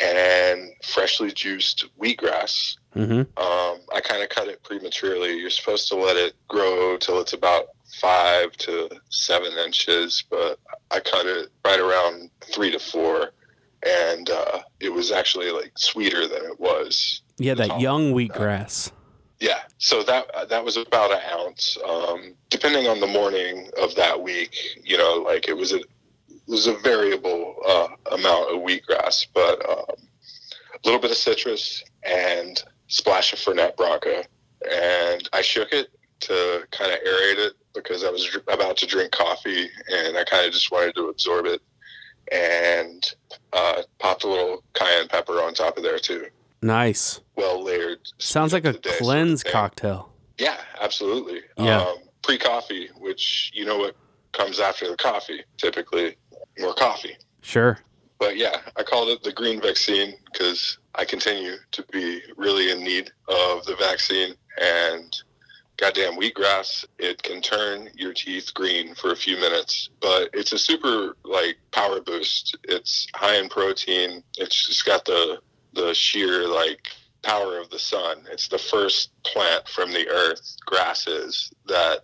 and 0.01 0.71
freshly 0.83 1.33
juiced 1.33 1.87
wheatgrass. 2.01 2.77
Mm-hmm. 2.95 3.21
Um, 3.21 3.81
I 3.95 4.01
kind 4.03 4.23
of 4.23 4.29
cut 4.29 4.49
it 4.49 4.63
prematurely. 4.63 5.37
You're 5.39 5.51
supposed 5.51 5.89
to 5.89 5.97
let 5.97 6.17
it 6.17 6.35
grow 6.47 6.97
till 6.99 7.21
it's 7.21 7.33
about 7.33 7.69
five 8.01 8.53
to 8.59 8.89
seven 9.09 9.53
inches, 9.64 10.24
but 10.30 10.59
I 10.91 11.01
cut 11.01 11.26
it 11.26 11.51
right 11.64 11.80
around 11.80 12.30
three 12.53 12.70
to 12.70 12.78
four, 12.78 13.32
and 13.84 14.28
uh, 14.30 14.61
it 14.80 14.93
was 14.93 15.11
actually 15.12 15.51
like 15.51 15.72
sweeter 15.76 16.26
than 16.26 16.45
it 16.45 16.61
was. 16.61 17.22
Yeah, 17.39 17.55
that 17.55 17.80
young 17.80 18.12
wheatgrass. 18.12 18.93
Yeah, 19.41 19.61
so 19.78 20.03
that 20.03 20.49
that 20.49 20.64
was 20.64 20.76
about 20.76 21.12
an 21.12 21.20
ounce. 21.32 21.78
Um, 21.89 22.34
depending 22.51 22.89
on 22.89 23.01
the 23.01 23.07
morning 23.07 23.70
of 23.80 23.95
that 23.95 24.20
week, 24.20 24.57
you 24.82 24.99
know, 24.99 25.22
like 25.24 25.49
it 25.49 25.57
was 25.57 25.72
a 25.72 25.78
it 25.78 26.49
was 26.49 26.66
a 26.66 26.76
variable 26.78 27.57
uh, 27.66 27.89
amount 28.12 28.55
of 28.55 28.62
wheatgrass, 28.62 29.26
but 29.32 29.68
um, 29.68 29.97
a 30.74 30.80
little 30.84 31.01
bit 31.01 31.11
of 31.11 31.16
citrus 31.16 31.84
and 32.03 32.62
splash 32.89 33.32
of 33.32 33.39
Fernet 33.39 33.76
Branca, 33.76 34.24
and 34.70 35.28
I 35.32 35.43
shook 35.43 35.72
it 35.72 35.91
to 36.20 36.66
kind 36.72 36.91
of 36.91 36.99
aerate 36.99 37.39
it 37.39 37.53
because 37.75 38.05
I 38.05 38.11
was 38.11 38.25
dr- 38.25 38.45
about 38.49 38.77
to 38.79 38.87
drink 38.87 39.12
coffee 39.12 39.69
and 39.93 40.16
I 40.16 40.25
kind 40.25 40.47
of 40.47 40.53
just 40.53 40.71
wanted 40.71 40.95
to 40.97 41.09
absorb 41.09 41.47
it, 41.47 41.61
and 42.33 43.14
uh, 43.53 43.83
popped 43.99 44.25
a 44.25 44.29
little 44.29 44.62
cayenne 44.75 45.09
pepper 45.09 45.43
on 45.43 45.55
top 45.55 45.77
of 45.77 45.83
there 45.83 45.99
too. 45.99 46.27
Nice. 46.62 47.21
Well 47.37 47.62
layered. 47.62 48.01
Sounds 48.19 48.53
like 48.53 48.64
a 48.64 48.73
the 48.73 48.79
day 48.79 48.91
sort 48.91 49.01
of 49.01 49.07
cleanse 49.07 49.43
cocktail. 49.43 50.12
Yeah, 50.39 50.57
absolutely. 50.81 51.41
Yeah. 51.57 51.81
Um, 51.81 51.97
Pre 52.23 52.37
coffee, 52.37 52.91
which 52.99 53.51
you 53.55 53.64
know 53.64 53.79
what 53.79 53.97
comes 54.33 54.61
after 54.61 54.89
the 54.89 54.97
coffee, 54.97 55.43
typically 55.57 56.16
more 56.59 56.75
coffee. 56.75 57.16
Sure. 57.43 57.79
But 58.19 58.37
yeah, 58.37 58.57
I 58.77 58.83
called 58.83 59.09
it 59.09 59.23
the 59.23 59.33
green 59.33 59.61
vaccine 59.61 60.14
because 60.31 60.79
I 60.97 61.05
continue 61.05 61.55
to 61.71 61.85
be 61.93 62.21
really 62.37 62.71
in 62.73 62.81
need 62.83 63.12
of 63.29 63.64
the 63.64 63.77
vaccine. 63.79 64.35
And 64.61 65.16
goddamn 65.79 66.18
wheatgrass, 66.18 66.85
it 66.99 67.22
can 67.22 67.41
turn 67.41 67.89
your 67.95 68.12
teeth 68.12 68.53
green 68.53 68.95
for 68.95 69.12
a 69.12 69.16
few 69.16 69.37
minutes, 69.37 69.89
but 70.01 70.29
it's 70.35 70.53
a 70.53 70.59
super 70.59 71.16
like 71.24 71.57
power 71.72 72.01
boost. 72.01 72.57
It's 72.64 73.07
high 73.14 73.37
in 73.37 73.49
protein. 73.49 74.22
It's 74.37 74.66
just 74.66 74.85
got 74.85 75.05
the 75.07 75.41
the 75.72 75.95
sheer 75.95 76.47
like 76.47 76.89
power 77.22 77.59
of 77.59 77.70
the 77.70 77.79
sun. 77.79 78.26
It's 78.31 78.49
the 78.49 78.59
first 78.59 79.11
plant 79.22 79.66
from 79.68 79.93
the 79.93 80.09
earth, 80.09 80.57
grasses 80.66 81.51
that 81.66 82.01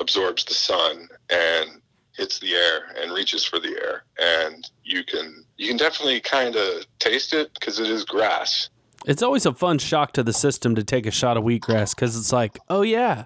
absorbs 0.00 0.44
the 0.44 0.54
sun 0.54 1.08
and 1.30 1.80
hits 2.16 2.38
the 2.40 2.54
air 2.54 2.94
and 3.00 3.12
reaches 3.12 3.44
for 3.44 3.60
the 3.60 3.78
air 3.80 4.02
and 4.18 4.70
you 4.82 5.04
can 5.04 5.44
you 5.56 5.68
can 5.68 5.76
definitely 5.76 6.20
kind 6.20 6.56
of 6.56 6.84
taste 6.98 7.32
it 7.32 7.52
because 7.54 7.78
it 7.78 7.88
is 7.88 8.04
grass 8.04 8.70
It's 9.06 9.22
always 9.22 9.46
a 9.46 9.54
fun 9.54 9.78
shock 9.78 10.12
to 10.12 10.22
the 10.22 10.32
system 10.32 10.74
to 10.74 10.84
take 10.84 11.06
a 11.06 11.10
shot 11.10 11.36
of 11.36 11.44
wheatgrass 11.44 11.94
because 11.94 12.16
it's 12.16 12.32
like, 12.32 12.58
oh 12.68 12.82
yeah, 12.82 13.24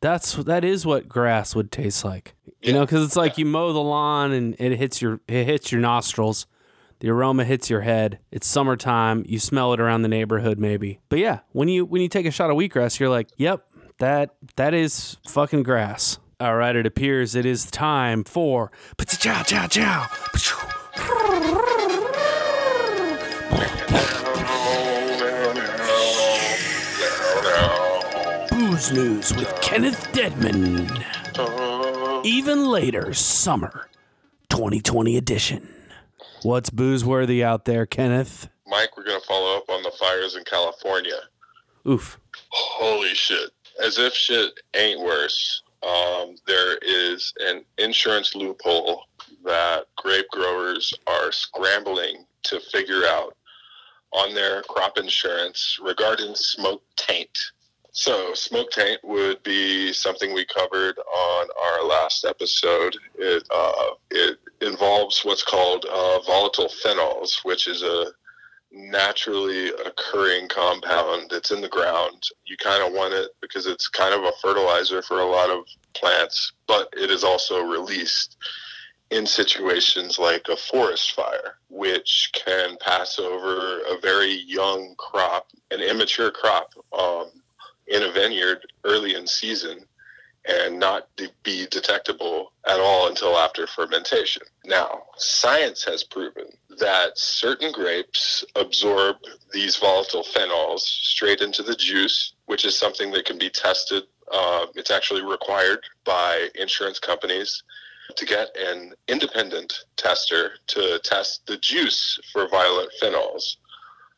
that's 0.00 0.34
that 0.34 0.64
is 0.64 0.84
what 0.84 1.08
grass 1.08 1.54
would 1.54 1.70
taste 1.70 2.04
like. 2.04 2.34
You 2.60 2.72
know, 2.72 2.84
because 2.84 3.04
it's 3.04 3.16
like 3.16 3.38
you 3.38 3.46
mow 3.46 3.72
the 3.72 3.80
lawn 3.80 4.32
and 4.32 4.56
it 4.58 4.76
hits 4.76 5.00
your 5.00 5.20
it 5.28 5.44
hits 5.44 5.70
your 5.70 5.80
nostrils, 5.80 6.46
the 7.00 7.10
aroma 7.10 7.44
hits 7.44 7.70
your 7.70 7.82
head. 7.82 8.18
It's 8.32 8.46
summertime. 8.46 9.24
You 9.28 9.38
smell 9.38 9.72
it 9.72 9.80
around 9.80 10.02
the 10.02 10.08
neighborhood, 10.08 10.58
maybe. 10.58 11.00
But 11.08 11.20
yeah, 11.20 11.40
when 11.52 11.68
you 11.68 11.84
when 11.84 12.02
you 12.02 12.08
take 12.08 12.26
a 12.26 12.30
shot 12.30 12.50
of 12.50 12.56
wheatgrass, 12.56 12.98
you're 12.98 13.08
like, 13.08 13.28
yep, 13.36 13.66
that 13.98 14.34
that 14.56 14.74
is 14.74 15.16
fucking 15.28 15.62
grass. 15.62 16.18
All 16.40 16.56
right, 16.56 16.74
it 16.74 16.86
appears 16.86 17.34
it 17.34 17.46
is 17.46 17.64
time 17.66 18.24
for 18.24 18.70
chow 19.06 19.42
chow 19.42 19.66
chow. 19.66 20.06
Booze 28.78 28.92
News 28.92 29.34
with 29.34 29.60
Kenneth 29.60 30.12
Deadman. 30.12 30.88
Even 32.24 32.66
later, 32.70 33.12
summer 33.12 33.88
2020 34.50 35.16
edition. 35.16 35.68
What's 36.44 36.70
booze 36.70 37.04
worthy 37.04 37.42
out 37.42 37.64
there, 37.64 37.86
Kenneth? 37.86 38.48
mike 38.68 38.96
we're 38.96 39.02
going 39.02 39.20
to 39.20 39.26
follow 39.26 39.56
up 39.56 39.68
on 39.68 39.82
the 39.82 39.90
fires 39.98 40.36
in 40.36 40.44
california 40.44 41.18
Oof. 41.88 42.20
holy 42.50 43.14
shit 43.14 43.50
as 43.82 43.98
if 43.98 44.12
shit 44.12 44.52
ain't 44.76 45.00
worse 45.00 45.64
um, 45.82 46.36
there 46.46 46.78
is 46.80 47.32
an 47.40 47.64
insurance 47.78 48.36
loophole 48.36 49.02
that 49.44 49.86
grape 49.96 50.28
growers 50.30 50.94
are 51.08 51.32
scrambling 51.32 52.24
to 52.44 52.60
figure 52.60 53.02
out 53.06 53.34
on 54.12 54.34
their 54.34 54.62
crop 54.62 54.98
insurance 54.98 55.78
regarding 55.82 56.34
smoke 56.34 56.82
taint. 56.96 57.38
So, 57.92 58.34
smoke 58.34 58.70
taint 58.70 59.00
would 59.02 59.42
be 59.42 59.92
something 59.92 60.32
we 60.32 60.44
covered 60.44 60.98
on 60.98 61.48
our 61.62 61.84
last 61.84 62.24
episode. 62.24 62.96
It 63.16 63.42
uh, 63.50 63.90
it 64.10 64.38
involves 64.60 65.24
what's 65.24 65.42
called 65.42 65.84
uh, 65.86 66.20
volatile 66.20 66.70
phenols, 66.84 67.44
which 67.44 67.66
is 67.66 67.82
a 67.82 68.12
naturally 68.70 69.68
occurring 69.68 70.48
compound. 70.48 71.30
that's 71.30 71.50
in 71.50 71.60
the 71.60 71.68
ground. 71.68 72.22
You 72.46 72.56
kind 72.58 72.82
of 72.82 72.92
want 72.92 73.14
it 73.14 73.30
because 73.40 73.66
it's 73.66 73.88
kind 73.88 74.14
of 74.14 74.22
a 74.22 74.32
fertilizer 74.42 75.02
for 75.02 75.20
a 75.20 75.26
lot 75.26 75.50
of 75.50 75.64
plants, 75.94 76.52
but 76.66 76.88
it 76.96 77.10
is 77.10 77.24
also 77.24 77.62
released 77.62 78.36
in 79.10 79.26
situations 79.26 80.18
like 80.18 80.46
a 80.48 80.56
forest 80.56 81.12
fire, 81.12 81.56
which 81.70 82.30
can 82.34 82.76
pass 82.80 83.18
over 83.18 83.80
a 83.80 83.98
very 84.02 84.44
young 84.46 84.94
crop, 84.98 85.48
an 85.70 85.80
immature 85.80 86.30
crop, 86.30 86.74
um, 86.92 87.30
in 87.90 88.02
a 88.02 88.12
vineyard 88.12 88.66
early 88.84 89.14
in 89.14 89.26
season 89.26 89.84
and 90.48 90.78
not 90.78 91.08
de- 91.16 91.28
be 91.42 91.66
detectable 91.66 92.52
at 92.66 92.80
all 92.80 93.08
until 93.08 93.36
after 93.36 93.66
fermentation. 93.66 94.42
Now, 94.64 95.02
science 95.16 95.84
has 95.84 96.04
proven 96.04 96.46
that 96.78 97.18
certain 97.18 97.72
grapes 97.72 98.44
absorb 98.54 99.16
these 99.52 99.76
volatile 99.76 100.24
phenols 100.24 100.80
straight 100.80 101.40
into 101.40 101.62
the 101.62 101.74
juice, 101.74 102.32
which 102.46 102.64
is 102.64 102.78
something 102.78 103.10
that 103.12 103.26
can 103.26 103.38
be 103.38 103.50
tested. 103.50 104.04
Uh, 104.32 104.66
it's 104.74 104.90
actually 104.90 105.22
required 105.22 105.80
by 106.04 106.48
insurance 106.54 106.98
companies 106.98 107.62
to 108.16 108.24
get 108.24 108.56
an 108.56 108.94
independent 109.06 109.84
tester 109.96 110.52
to 110.68 110.98
test 111.00 111.46
the 111.46 111.58
juice 111.58 112.18
for 112.32 112.48
volatile 112.48 112.88
phenols. 113.02 113.56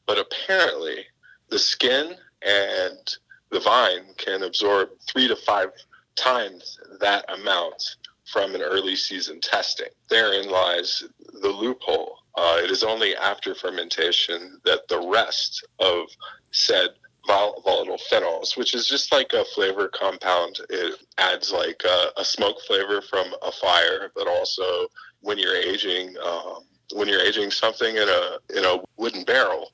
But 0.07 0.19
apparently, 0.19 1.07
the 1.49 1.59
skin 1.59 2.15
and 2.43 3.17
the 3.51 3.61
vine 3.61 4.15
can 4.17 4.43
absorb 4.43 4.91
three 5.09 5.29
to 5.29 5.37
five 5.37 5.71
times 6.17 6.79
that 7.01 7.25
amount 7.33 7.97
from 8.31 8.55
an 8.55 8.63
early 8.63 8.97
season 8.97 9.41
testing. 9.41 9.89
Therein 10.09 10.49
lies 10.49 11.03
the 11.43 11.49
loophole. 11.49 12.19
Uh, 12.37 12.61
it 12.63 12.71
is 12.71 12.85
only 12.85 13.17
after 13.17 13.55
fermentation 13.55 14.61
that 14.65 14.87
the 14.89 15.01
rest 15.13 15.67
of 15.81 16.07
said 16.53 16.91
vol- 17.27 17.61
volatile 17.65 17.99
phenols, 18.11 18.57
which 18.57 18.75
is 18.75 18.87
just 18.87 19.13
like 19.13 19.33
a 19.33 19.45
flavor 19.47 19.89
compound, 19.89 20.59
it 20.69 21.01
adds 21.19 21.53
like 21.53 21.83
a, 21.85 22.21
a 22.21 22.25
smoke 22.25 22.61
flavor 22.67 23.03
from 23.03 23.27
a 23.43 23.53
fire, 23.53 24.11
but 24.15 24.29
also 24.29 24.87
when 25.21 25.39
you're 25.39 25.57
aging, 25.57 26.15
um, 26.25 26.65
when 26.95 27.09
you're 27.09 27.21
aging 27.21 27.51
something 27.51 27.97
in 27.97 28.09
a 28.09 28.39
in 28.57 28.65
a 28.65 28.79
wooden 28.97 29.25
barrel, 29.25 29.73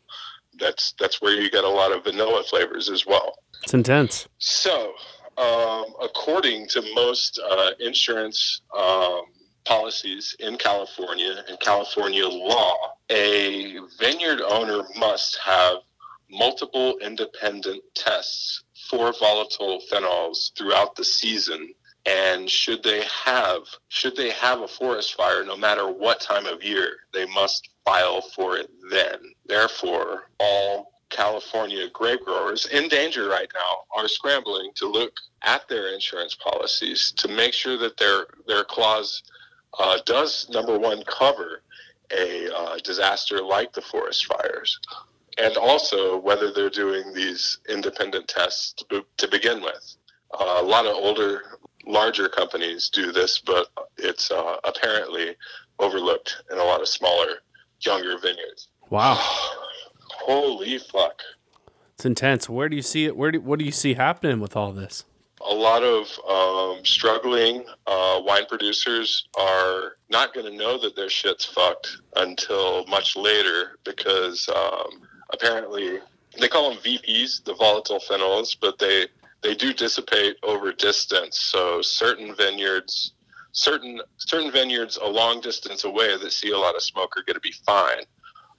that's 0.59 0.95
that's 0.99 1.21
where 1.21 1.33
you 1.41 1.51
get 1.51 1.65
a 1.65 1.69
lot 1.69 1.93
of 1.93 2.05
vanilla 2.05 2.43
flavors 2.45 2.89
as 2.89 3.07
well. 3.07 3.35
It's 3.63 3.75
intense. 3.75 4.29
So, 4.39 4.93
um, 5.39 5.87
according 6.03 6.69
to 6.69 6.83
most 6.95 7.41
uh, 7.51 7.71
insurance 7.81 8.63
um, 8.77 9.23
policies 9.65 10.37
in 10.39 10.57
California 10.57 11.45
and 11.49 11.59
California 11.61 12.27
law, 12.27 12.75
a 13.11 13.79
vineyard 13.99 14.41
owner 14.41 14.85
must 14.97 15.39
have 15.45 15.79
multiple 16.31 16.97
independent 17.03 17.83
tests 17.95 18.65
for 18.91 19.13
volatile 19.19 19.81
phenols 19.91 20.57
throughout 20.57 20.97
the 20.97 21.05
season. 21.05 21.73
And 22.07 22.49
should 22.49 22.85
they 22.85 23.03
have 23.25 23.63
should 23.89 24.17
they 24.17 24.31
have 24.31 24.61
a 24.61 24.69
forest 24.69 25.15
fire, 25.15 25.45
no 25.45 25.57
matter 25.57 25.91
what 25.91 26.21
time 26.21 26.47
of 26.47 26.63
year, 26.63 26.99
they 27.13 27.27
must 27.27 27.69
file 27.85 28.21
for 28.21 28.57
it 28.57 28.71
then. 28.91 29.19
Therefore, 29.49 30.29
all 30.41 30.93
California 31.09 31.89
grape 31.89 32.25
growers 32.25 32.67
in 32.67 32.89
danger 32.89 33.29
right 33.29 33.49
now 33.55 33.85
are 33.97 34.09
scrambling 34.09 34.71
to 34.75 34.89
look 34.89 35.13
at 35.43 35.69
their 35.69 35.95
insurance 35.95 36.35
policies 36.35 37.13
to 37.17 37.29
make 37.29 37.53
sure 37.53 37.79
that 37.79 37.97
their 37.97 38.27
their 38.47 38.65
clause 38.65 39.23
uh, 39.79 39.99
does 40.05 40.49
number 40.51 40.79
one 40.79 41.03
cover 41.05 41.63
a 42.13 42.49
uh, 42.55 42.79
disaster 42.85 43.41
like 43.41 43.73
the 43.73 43.83
forest 43.83 44.27
fires, 44.27 44.79
and 45.39 45.57
also 45.57 46.19
whether 46.19 46.53
they're 46.53 46.71
doing 46.71 47.13
these 47.13 47.59
independent 47.69 48.29
tests 48.29 48.73
to, 48.91 49.05
to 49.17 49.29
begin 49.29 49.61
with. 49.61 49.97
Uh, 50.39 50.59
a 50.61 50.63
lot 50.63 50.87
of 50.87 50.95
older, 50.95 51.59
larger 51.85 52.29
companies 52.29 52.89
do 52.91 53.13
this, 53.13 53.39
but 53.39 53.69
it's 53.97 54.31
uh, 54.31 54.57
apparently 54.65 55.37
overlooked 55.79 56.43
in 56.51 56.59
a 56.59 56.65
lot 56.65 56.81
of 56.81 56.89
smaller, 56.89 57.43
younger 57.81 58.19
vineyards. 58.19 58.69
Wow, 58.91 59.17
Holy 60.11 60.79
fuck. 60.79 61.23
it's 61.95 62.05
intense. 62.05 62.49
Where 62.49 62.69
do 62.69 62.77
you 62.77 62.83
see 62.83 63.05
it? 63.07 63.17
Where 63.17 63.31
do 63.33 63.41
what 63.41 63.59
do 63.59 63.65
you 63.65 63.73
see 63.73 63.95
happening 63.95 64.41
with 64.41 64.57
all 64.57 64.73
this? 64.73 65.05
a 65.49 65.55
lot 65.55 65.83
of 65.83 66.09
um, 66.29 66.85
struggling 66.85 67.65
uh, 67.87 68.21
wine 68.25 68.47
producers 68.49 69.29
are 69.39 69.97
not 70.11 70.35
going 70.35 70.51
to 70.51 70.57
know 70.57 70.79
that 70.79 70.97
their 70.97 71.11
shit's 71.11 71.45
fucked 71.45 71.99
until 72.17 72.85
much 72.87 73.17
later 73.17 73.79
because 73.85 74.49
um, 74.49 75.03
apparently 75.33 75.99
they 76.41 76.49
call 76.49 76.71
them 76.71 76.79
VPs, 76.79 77.45
the 77.45 77.55
volatile 77.55 78.01
phenols, 78.01 78.57
but 78.61 78.79
they 78.79 79.07
they 79.43 79.55
do 79.55 79.73
dissipate 79.73 80.37
over 80.43 80.73
distance. 80.73 81.39
So 81.39 81.81
certain 81.83 82.35
vineyards, 82.35 83.13
certain 83.53 84.01
certain 84.17 84.51
vineyards 84.51 84.97
a 84.97 85.07
long 85.07 85.41
distance 85.41 85.85
away 85.85 86.17
that 86.17 86.33
see 86.33 86.51
a 86.51 86.59
lot 86.59 86.75
of 86.75 86.83
smoke 86.83 87.17
are 87.17 87.23
going 87.23 87.35
to 87.35 87.41
be 87.41 87.55
fine, 87.65 88.03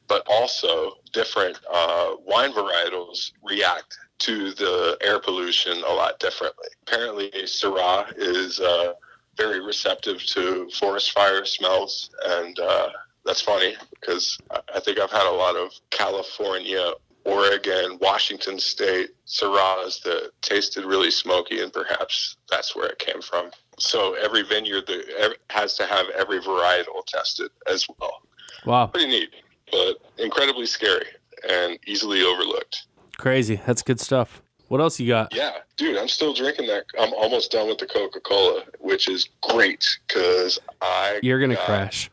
but 0.07 0.25
also 0.29 0.93
different 1.13 1.59
uh, 1.71 2.11
wine 2.25 2.51
varietals 2.51 3.31
react 3.43 3.97
to 4.19 4.51
the 4.53 4.97
air 5.03 5.19
pollution 5.19 5.77
a 5.83 5.93
lot 5.93 6.19
differently. 6.19 6.67
Apparently, 6.87 7.29
Syrah 7.43 8.11
is 8.17 8.59
uh, 8.59 8.93
very 9.35 9.59
receptive 9.63 10.23
to 10.27 10.69
forest 10.71 11.11
fire 11.11 11.45
smells, 11.45 12.09
and 12.25 12.57
uh, 12.59 12.89
that's 13.25 13.41
funny 13.41 13.75
because 13.99 14.37
I- 14.73 14.79
think 14.79 14.99
I've 14.99 15.11
had 15.11 15.29
a 15.29 15.35
lot 15.35 15.55
of 15.55 15.71
California, 15.91 16.93
Oregon, 17.25 17.97
Washington 18.01 18.57
State 18.57 19.09
Syrahs 19.27 20.01
that 20.03 20.31
tasted 20.41 20.85
really 20.85 21.11
smoky, 21.11 21.61
and 21.61 21.71
perhaps 21.73 22.37
that's 22.49 22.75
where 22.75 22.87
it 22.87 22.99
came 22.99 23.21
from. 23.21 23.51
So 23.77 24.13
every 24.15 24.43
vineyard 24.43 24.87
that 24.87 25.35
has 25.49 25.75
to 25.75 25.85
have 25.85 26.07
every 26.17 26.39
varietal 26.39 27.05
tested 27.05 27.51
as 27.71 27.85
well. 27.99 28.21
Wow, 28.65 28.87
Pretty 28.87 29.07
neat, 29.07 29.29
but 29.71 29.97
incredibly 30.17 30.65
scary 30.65 31.05
and 31.49 31.77
easily 31.87 32.23
overlooked. 32.23 32.87
crazy. 33.17 33.61
That's 33.65 33.81
good 33.81 33.99
stuff. 33.99 34.41
What 34.67 34.81
else 34.81 34.99
you 34.99 35.07
got? 35.07 35.33
Yeah, 35.33 35.51
dude, 35.77 35.97
I'm 35.97 36.07
still 36.09 36.33
drinking 36.33 36.67
that. 36.67 36.85
I'm 36.99 37.13
almost 37.13 37.51
done 37.51 37.67
with 37.69 37.77
the 37.77 37.85
Coca 37.85 38.19
Cola, 38.19 38.63
which 38.79 39.07
is 39.07 39.29
great 39.41 39.85
because 40.07 40.59
I 40.81 41.19
You're 41.23 41.39
gonna 41.39 41.55
crash. 41.55 42.09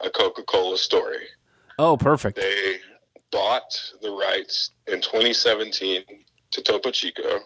a 0.00 0.10
Coca 0.10 0.42
Cola 0.42 0.76
story. 0.78 1.26
Oh, 1.78 1.96
perfect. 1.96 2.36
They 2.36 2.78
bought 3.30 3.72
the 4.02 4.10
rights 4.10 4.70
in 4.88 5.00
2017 5.00 6.02
to 6.50 6.62
Topo 6.62 6.90
Chico, 6.90 7.40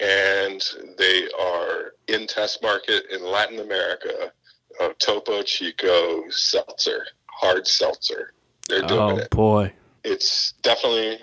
and 0.00 0.62
they 0.98 1.28
are 1.38 1.92
in 2.08 2.26
test 2.26 2.62
market 2.62 3.04
in 3.12 3.22
Latin 3.24 3.60
America 3.60 4.32
of 4.80 4.96
Topo 4.98 5.42
Chico 5.42 6.28
seltzer, 6.30 7.06
hard 7.26 7.66
seltzer. 7.66 8.32
They're 8.68 8.82
doing 8.82 9.00
Oh 9.00 9.18
it. 9.18 9.30
boy. 9.30 9.72
It's 10.04 10.52
definitely 10.62 11.18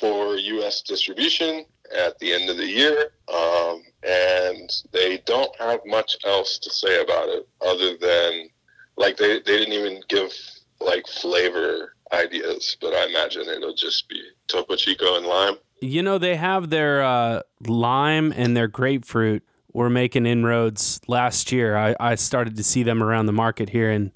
for 0.00 0.36
U.S. 0.36 0.82
distribution 0.82 1.64
at 1.96 2.18
the 2.18 2.32
end 2.32 2.48
of 2.48 2.56
the 2.56 2.66
year, 2.66 3.12
um, 3.32 3.82
and 4.02 4.70
they 4.92 5.22
don't 5.26 5.54
have 5.58 5.80
much 5.84 6.16
else 6.24 6.58
to 6.58 6.70
say 6.70 7.02
about 7.02 7.28
it 7.28 7.46
other 7.60 7.96
than 7.98 8.48
like 8.96 9.16
they, 9.16 9.40
they 9.40 9.58
didn't 9.58 9.74
even 9.74 10.00
give 10.08 10.32
like 10.80 11.06
flavor 11.06 11.94
ideas, 12.12 12.76
but 12.80 12.92
I 12.94 13.06
imagine 13.06 13.42
it'll 13.48 13.74
just 13.74 14.08
be 14.08 14.20
Topo 14.48 14.76
Chico 14.76 15.16
and 15.16 15.26
lime. 15.26 15.54
You 15.80 16.02
know 16.02 16.18
they 16.18 16.36
have 16.36 16.70
their 16.70 17.02
uh, 17.02 17.42
lime 17.66 18.32
and 18.36 18.56
their 18.56 18.68
grapefruit 18.68 19.42
were 19.72 19.90
making 19.90 20.26
inroads 20.26 21.00
last 21.08 21.50
year. 21.50 21.76
I, 21.76 21.96
I 21.98 22.14
started 22.14 22.56
to 22.56 22.64
see 22.64 22.82
them 22.82 23.02
around 23.02 23.26
the 23.26 23.32
market 23.32 23.70
here 23.70 23.90
in 23.90 24.12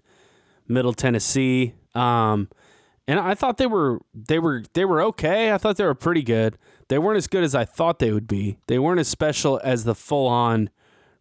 Middle 0.68 0.92
Tennessee, 0.92 1.74
um, 1.94 2.48
and 3.08 3.18
I 3.20 3.34
thought 3.34 3.56
they 3.58 3.66
were 3.66 4.00
they 4.14 4.38
were 4.38 4.64
they 4.74 4.84
were 4.84 5.00
okay. 5.02 5.52
I 5.52 5.58
thought 5.58 5.76
they 5.76 5.84
were 5.84 5.94
pretty 5.94 6.22
good. 6.22 6.56
They 6.88 6.98
weren't 6.98 7.16
as 7.18 7.26
good 7.26 7.42
as 7.44 7.54
I 7.54 7.64
thought 7.64 7.98
they 7.98 8.12
would 8.12 8.28
be. 8.28 8.58
They 8.66 8.78
weren't 8.78 9.00
as 9.00 9.08
special 9.08 9.60
as 9.64 9.84
the 9.84 9.94
full 9.94 10.26
on 10.28 10.70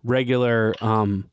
regular 0.04 0.76
um, 0.82 1.30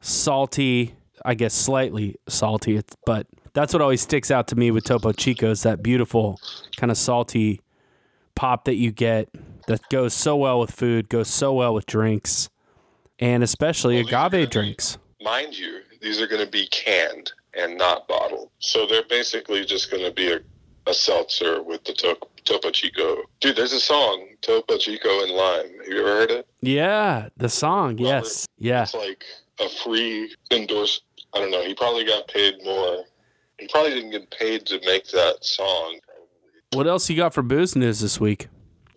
salty. 0.00 0.94
I 1.24 1.34
guess 1.34 1.54
slightly 1.54 2.16
salty, 2.28 2.80
but 3.04 3.26
that's 3.52 3.72
what 3.72 3.80
always 3.82 4.00
sticks 4.02 4.30
out 4.30 4.46
to 4.48 4.56
me 4.56 4.70
with 4.70 4.84
Topo 4.84 5.12
Chico 5.12 5.50
is 5.50 5.62
that 5.62 5.82
beautiful 5.82 6.38
kind 6.76 6.90
of 6.90 6.96
salty 6.98 7.62
pop 8.36 8.64
that 8.66 8.74
you 8.74 8.92
get 8.92 9.28
that 9.66 9.80
goes 9.88 10.12
so 10.14 10.36
well 10.36 10.60
with 10.60 10.70
food, 10.70 11.08
goes 11.08 11.28
so 11.28 11.52
well 11.54 11.74
with 11.74 11.86
drinks, 11.86 12.48
and 13.18 13.42
especially 13.42 13.96
Well, 13.96 14.06
agave 14.06 14.30
gonna 14.30 14.44
be- 14.44 14.46
drinks. 14.46 14.98
Mind 15.22 15.58
you, 15.58 15.80
these 16.00 16.20
are 16.20 16.26
going 16.28 16.44
to 16.44 16.50
be 16.50 16.68
canned 16.68 17.32
and 17.56 17.76
not 17.78 18.06
bottled. 18.08 18.50
So 18.58 18.86
they're 18.86 19.04
basically 19.08 19.64
just 19.64 19.90
going 19.90 20.04
to 20.04 20.12
be 20.12 20.32
a, 20.32 20.40
a 20.86 20.94
seltzer 20.94 21.62
with 21.62 21.84
the 21.84 21.92
to- 21.94 22.18
Topo 22.44 22.70
Chico. 22.70 23.22
Dude, 23.40 23.56
there's 23.56 23.72
a 23.72 23.80
song, 23.80 24.28
Topo 24.42 24.78
Chico 24.78 25.22
and 25.22 25.32
Lime. 25.32 25.78
Have 25.80 25.88
you 25.88 26.00
ever 26.00 26.08
heard 26.08 26.30
it? 26.30 26.48
Yeah, 26.60 27.28
the 27.36 27.48
song. 27.48 27.98
Yes. 27.98 28.46
Yeah. 28.58 28.82
It's 28.82 28.94
like 28.94 29.24
a 29.60 29.68
free 29.68 30.34
endorse. 30.50 31.00
I 31.34 31.40
don't 31.40 31.50
know. 31.50 31.64
He 31.64 31.74
probably 31.74 32.04
got 32.04 32.28
paid 32.28 32.54
more. 32.64 33.04
He 33.58 33.66
probably 33.68 33.94
didn't 33.94 34.10
get 34.10 34.30
paid 34.30 34.66
to 34.66 34.80
make 34.84 35.08
that 35.08 35.38
song. 35.40 35.98
What 36.72 36.86
else 36.86 37.08
you 37.08 37.16
got 37.16 37.32
for 37.32 37.42
booze 37.42 37.74
news 37.74 38.00
this 38.00 38.20
week? 38.20 38.48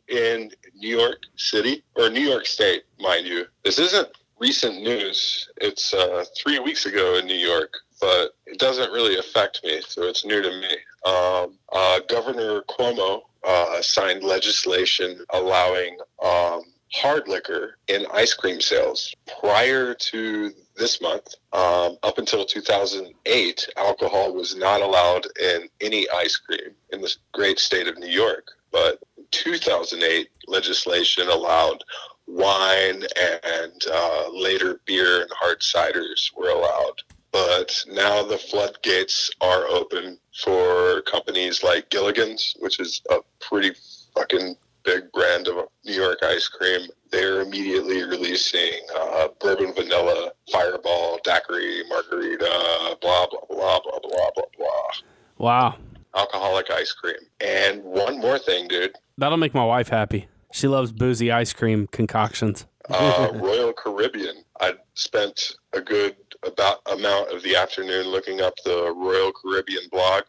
in 0.09 0.51
New 0.75 0.97
York 0.97 1.19
City 1.35 1.83
or 1.95 2.09
New 2.09 2.21
York 2.21 2.45
State, 2.45 2.83
mind 2.99 3.27
you. 3.27 3.45
This 3.63 3.79
isn't 3.79 4.07
recent 4.39 4.81
news. 4.81 5.49
It's 5.57 5.93
uh, 5.93 6.25
three 6.35 6.59
weeks 6.59 6.85
ago 6.85 7.17
in 7.17 7.27
New 7.27 7.35
York, 7.35 7.71
but 7.99 8.31
it 8.45 8.59
doesn't 8.59 8.91
really 8.91 9.17
affect 9.17 9.61
me, 9.63 9.81
so 9.81 10.03
it's 10.03 10.25
new 10.25 10.41
to 10.41 10.49
me. 10.49 10.77
Um, 11.05 11.57
uh, 11.71 11.99
Governor 12.07 12.61
Cuomo 12.63 13.21
uh, 13.43 13.81
signed 13.81 14.23
legislation 14.23 15.23
allowing 15.31 15.97
um, 16.23 16.63
hard 16.93 17.27
liquor 17.27 17.77
in 17.87 18.05
ice 18.13 18.33
cream 18.33 18.59
sales. 18.61 19.13
Prior 19.39 19.93
to 19.93 20.51
this 20.75 21.01
month, 21.01 21.35
um, 21.53 21.97
up 22.03 22.17
until 22.17 22.45
2008, 22.45 23.69
alcohol 23.77 24.33
was 24.33 24.55
not 24.55 24.81
allowed 24.81 25.27
in 25.41 25.69
any 25.81 26.09
ice 26.11 26.37
cream 26.37 26.71
in 26.91 27.01
the 27.01 27.13
great 27.33 27.59
state 27.59 27.87
of 27.87 27.97
New 27.97 28.07
York. 28.07 28.47
But 28.71 28.99
2008 29.31 30.29
legislation 30.47 31.27
allowed 31.27 31.83
wine 32.27 33.03
and 33.23 33.83
uh, 33.91 34.29
later 34.31 34.79
beer 34.85 35.21
and 35.21 35.31
hard 35.39 35.59
ciders 35.61 36.31
were 36.35 36.49
allowed. 36.49 37.01
But 37.31 37.83
now 37.87 38.23
the 38.23 38.37
floodgates 38.37 39.29
are 39.41 39.65
open 39.67 40.19
for 40.43 41.01
companies 41.03 41.63
like 41.63 41.89
Gilligan's, 41.89 42.55
which 42.59 42.79
is 42.79 43.01
a 43.09 43.17
pretty 43.39 43.73
fucking 44.15 44.55
big 44.83 45.11
brand 45.11 45.47
of 45.47 45.67
New 45.85 45.93
York 45.93 46.19
ice 46.23 46.47
cream. 46.47 46.87
They're 47.11 47.41
immediately 47.41 48.03
releasing 48.03 48.79
uh, 48.97 49.27
bourbon 49.39 49.73
vanilla, 49.73 50.31
fireball, 50.51 51.19
daiquiri, 51.23 51.83
margarita, 51.89 52.97
blah, 53.01 53.27
blah, 53.27 53.39
blah, 53.49 53.79
blah, 53.79 53.99
blah, 54.01 54.29
blah, 54.35 54.43
blah. 54.57 54.91
Wow. 55.37 55.75
Alcoholic 56.15 56.71
ice 56.71 56.91
cream. 56.93 57.15
And 57.41 57.83
one 57.83 58.19
more 58.19 58.39
thing, 58.39 58.67
dude. 58.67 58.93
That'll 59.17 59.37
make 59.37 59.53
my 59.53 59.65
wife 59.65 59.89
happy. 59.89 60.27
She 60.51 60.67
loves 60.67 60.91
boozy 60.91 61.31
ice 61.31 61.53
cream 61.53 61.87
concoctions. 61.87 62.65
uh, 62.89 63.29
Royal 63.35 63.73
Caribbean. 63.73 64.43
I 64.59 64.73
spent 64.95 65.55
a 65.73 65.81
good 65.81 66.15
about 66.45 66.81
amount 66.91 67.31
of 67.31 67.41
the 67.43 67.55
afternoon 67.55 68.07
looking 68.07 68.41
up 68.41 68.55
the 68.63 68.91
Royal 68.95 69.31
Caribbean 69.31 69.87
blog 69.91 70.23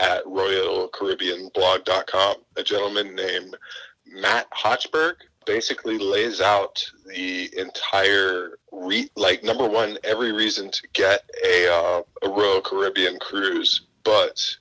at 0.00 0.24
royalcaribbeanblog.com. 0.24 2.36
A 2.56 2.62
gentleman 2.62 3.14
named 3.14 3.56
Matt 4.06 4.50
Hochberg 4.50 5.14
basically 5.46 5.98
lays 5.98 6.40
out 6.40 6.82
the 7.06 7.50
entire 7.58 8.58
re- 8.72 9.10
like 9.16 9.44
number 9.44 9.68
one 9.68 9.98
every 10.04 10.32
reason 10.32 10.70
to 10.70 10.82
get 10.92 11.28
a 11.44 11.68
uh, 11.68 12.02
a 12.22 12.28
Royal 12.28 12.60
Caribbean 12.60 13.18
cruise, 13.18 13.82
but 14.02 14.56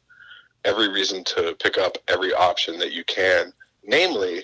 every 0.66 0.90
reason 0.90 1.24
to 1.24 1.56
pick 1.62 1.78
up 1.78 1.98
every 2.08 2.34
option 2.34 2.78
that 2.80 2.92
you 2.92 3.04
can, 3.06 3.54
namely 3.84 4.44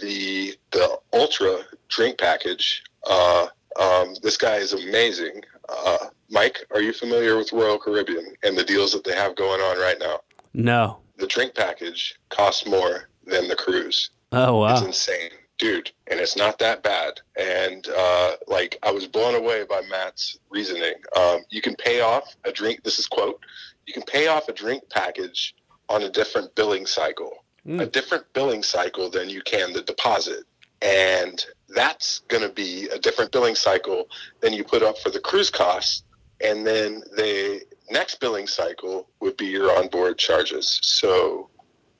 the 0.00 0.56
the 0.70 0.98
ultra 1.12 1.58
drink 1.88 2.18
package. 2.18 2.82
Uh, 3.04 3.48
um, 3.80 4.14
this 4.22 4.36
guy 4.36 4.56
is 4.56 4.72
amazing. 4.72 5.42
Uh, 5.86 6.08
Mike, 6.30 6.58
are 6.72 6.80
you 6.80 6.92
familiar 6.92 7.36
with 7.36 7.52
Royal 7.52 7.78
Caribbean 7.78 8.34
and 8.42 8.56
the 8.56 8.64
deals 8.64 8.92
that 8.92 9.04
they 9.04 9.14
have 9.14 9.36
going 9.36 9.60
on 9.60 9.78
right 9.78 9.98
now? 9.98 10.20
No. 10.54 10.98
The 11.16 11.26
drink 11.26 11.54
package 11.54 12.14
costs 12.30 12.66
more 12.66 13.08
than 13.26 13.48
the 13.48 13.56
cruise. 13.56 14.10
Oh 14.32 14.58
wow! 14.60 14.72
It's 14.72 14.82
insane, 14.82 15.30
dude, 15.58 15.90
and 16.10 16.18
it's 16.18 16.36
not 16.36 16.58
that 16.58 16.82
bad. 16.82 17.20
and 17.38 17.86
uh, 17.96 18.32
like 18.48 18.78
I 18.82 18.90
was 18.90 19.06
blown 19.06 19.34
away 19.34 19.64
by 19.68 19.82
Matt's 19.90 20.38
reasoning. 20.50 20.94
Um, 21.16 21.40
you 21.50 21.60
can 21.60 21.76
pay 21.76 22.00
off 22.00 22.34
a 22.44 22.52
drink. 22.52 22.82
This 22.82 22.98
is 22.98 23.06
quote. 23.06 23.38
You 23.86 23.92
can 23.92 24.02
pay 24.04 24.28
off 24.28 24.48
a 24.48 24.52
drink 24.52 24.84
package 24.90 25.54
on 25.88 26.02
a 26.02 26.08
different 26.10 26.54
billing 26.54 26.86
cycle, 26.86 27.44
Mm. 27.66 27.80
a 27.82 27.86
different 27.86 28.24
billing 28.32 28.62
cycle 28.62 29.08
than 29.10 29.28
you 29.28 29.40
can 29.42 29.72
the 29.72 29.82
deposit, 29.82 30.44
and 30.80 31.44
that's 31.74 32.20
going 32.28 32.42
to 32.42 32.48
be 32.48 32.88
a 32.88 32.98
different 32.98 33.32
billing 33.32 33.54
cycle 33.54 34.08
than 34.40 34.52
you 34.52 34.64
put 34.64 34.82
up 34.82 34.98
for 34.98 35.10
the 35.10 35.20
cruise 35.20 35.50
costs, 35.50 36.04
and 36.42 36.66
then 36.66 37.02
the 37.16 37.60
next 37.90 38.20
billing 38.20 38.46
cycle 38.46 39.08
would 39.20 39.36
be 39.36 39.46
your 39.46 39.76
onboard 39.76 40.18
charges. 40.18 40.78
So 40.82 41.48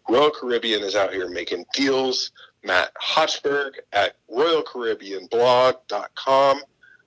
Royal 0.09 0.31
Caribbean 0.31 0.83
is 0.83 0.97
out 0.97 1.13
here 1.13 1.29
making 1.29 1.65
deals. 1.75 2.33
Matt 2.65 2.93
Hochberg 2.95 3.73
at 3.93 4.15
RoyalCaribbeanBlog.com. 4.31 6.61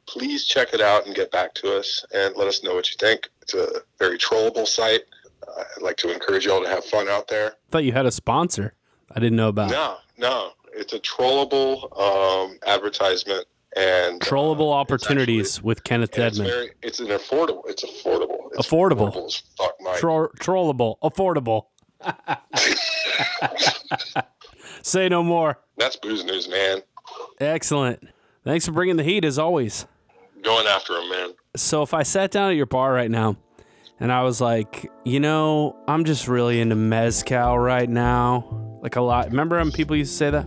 Please 0.08 0.46
check 0.46 0.74
it 0.74 0.82
out 0.82 1.06
and 1.06 1.16
get 1.16 1.32
back 1.32 1.54
to 1.56 1.78
us 1.78 2.06
and 2.14 2.36
let 2.36 2.48
us 2.48 2.64
know 2.64 2.76
what 2.76 2.92
you 2.92 2.98
think. 3.00 3.30
It's 3.42 3.54
a 3.54 3.82
very 3.98 4.18
trollable 4.18 4.68
site. 4.68 5.04
Uh, 5.48 5.64
I'd 5.76 5.82
like 5.82 5.98
to 5.98 6.14
encourage 6.14 6.46
you 6.46 6.54
all 6.54 6.62
to 6.62 6.70
have 6.70 6.86
fun 6.86 7.10
out 7.10 7.28
there. 7.28 7.48
I 7.48 7.72
thought 7.72 7.84
you 7.86 7.94
had 7.94 8.06
a 8.06 8.12
sponsor. 8.12 8.76
I 9.12 9.20
didn't 9.20 9.38
know 9.38 9.50
about. 9.50 9.72
No, 9.72 9.98
no, 10.18 10.52
it's 10.76 10.94
a 10.94 11.00
trollable 11.00 11.90
um, 12.00 12.58
advertisement 12.68 13.46
and 13.78 14.22
uh, 14.22 14.26
Trollable 14.26 14.72
it's 14.72 14.92
opportunities 14.92 15.62
with 15.62 15.84
Kenneth 15.84 16.18
actually- 16.18 16.50
and 16.50 16.70
it's 16.82 16.82
it's 16.82 17.00
an 17.02 17.08
affordable. 17.08 17.62
It's 17.68 17.84
affordable. 17.84 18.38
It's 18.54 18.66
Affordable. 18.68 19.26
as 19.26 19.44
fuck. 19.58 19.74
Tro- 19.98 20.30
trollable, 20.40 20.96
affordable. 21.04 21.66
Say 24.82 25.10
no 25.10 25.24
more. 25.24 25.58
That's 25.78 25.96
booze 25.96 26.24
news, 26.24 26.48
man. 26.48 26.82
Excellent. 27.40 28.08
Thanks 28.44 28.66
for 28.66 28.72
bringing 28.72 28.98
the 28.98 29.04
heat 29.04 29.26
as 29.26 29.40
always. 29.40 29.88
Going 30.44 30.68
after 30.68 30.96
him, 30.98 31.10
man. 31.10 31.30
So 31.56 31.82
if 31.82 31.94
I 31.94 32.04
sat 32.04 32.32
down 32.32 32.52
at 32.52 32.56
your 32.56 32.68
bar 32.68 32.94
right 32.94 33.10
now 33.10 33.36
and 34.00 34.12
I 34.12 34.22
was 34.24 34.40
like, 34.40 34.90
you 35.04 35.20
know, 35.20 35.76
I'm 35.88 36.06
just 36.06 36.28
really 36.28 36.62
into 36.62 36.76
mezcal 36.76 37.58
right 37.58 37.90
now, 37.90 38.78
like 38.82 38.96
a 38.96 39.02
lot. 39.02 39.28
Remember 39.30 39.58
when 39.58 39.72
people 39.72 39.96
used 39.96 40.12
to 40.14 40.18
say 40.18 40.30
that? 40.30 40.46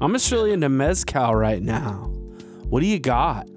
I'm 0.00 0.12
just 0.12 0.30
really 0.32 0.52
into 0.52 0.68
mezcal 0.68 1.34
right 1.34 1.62
now. 1.62 2.10
What 2.68 2.80
do 2.80 2.86
you 2.86 2.98
got? 2.98 3.48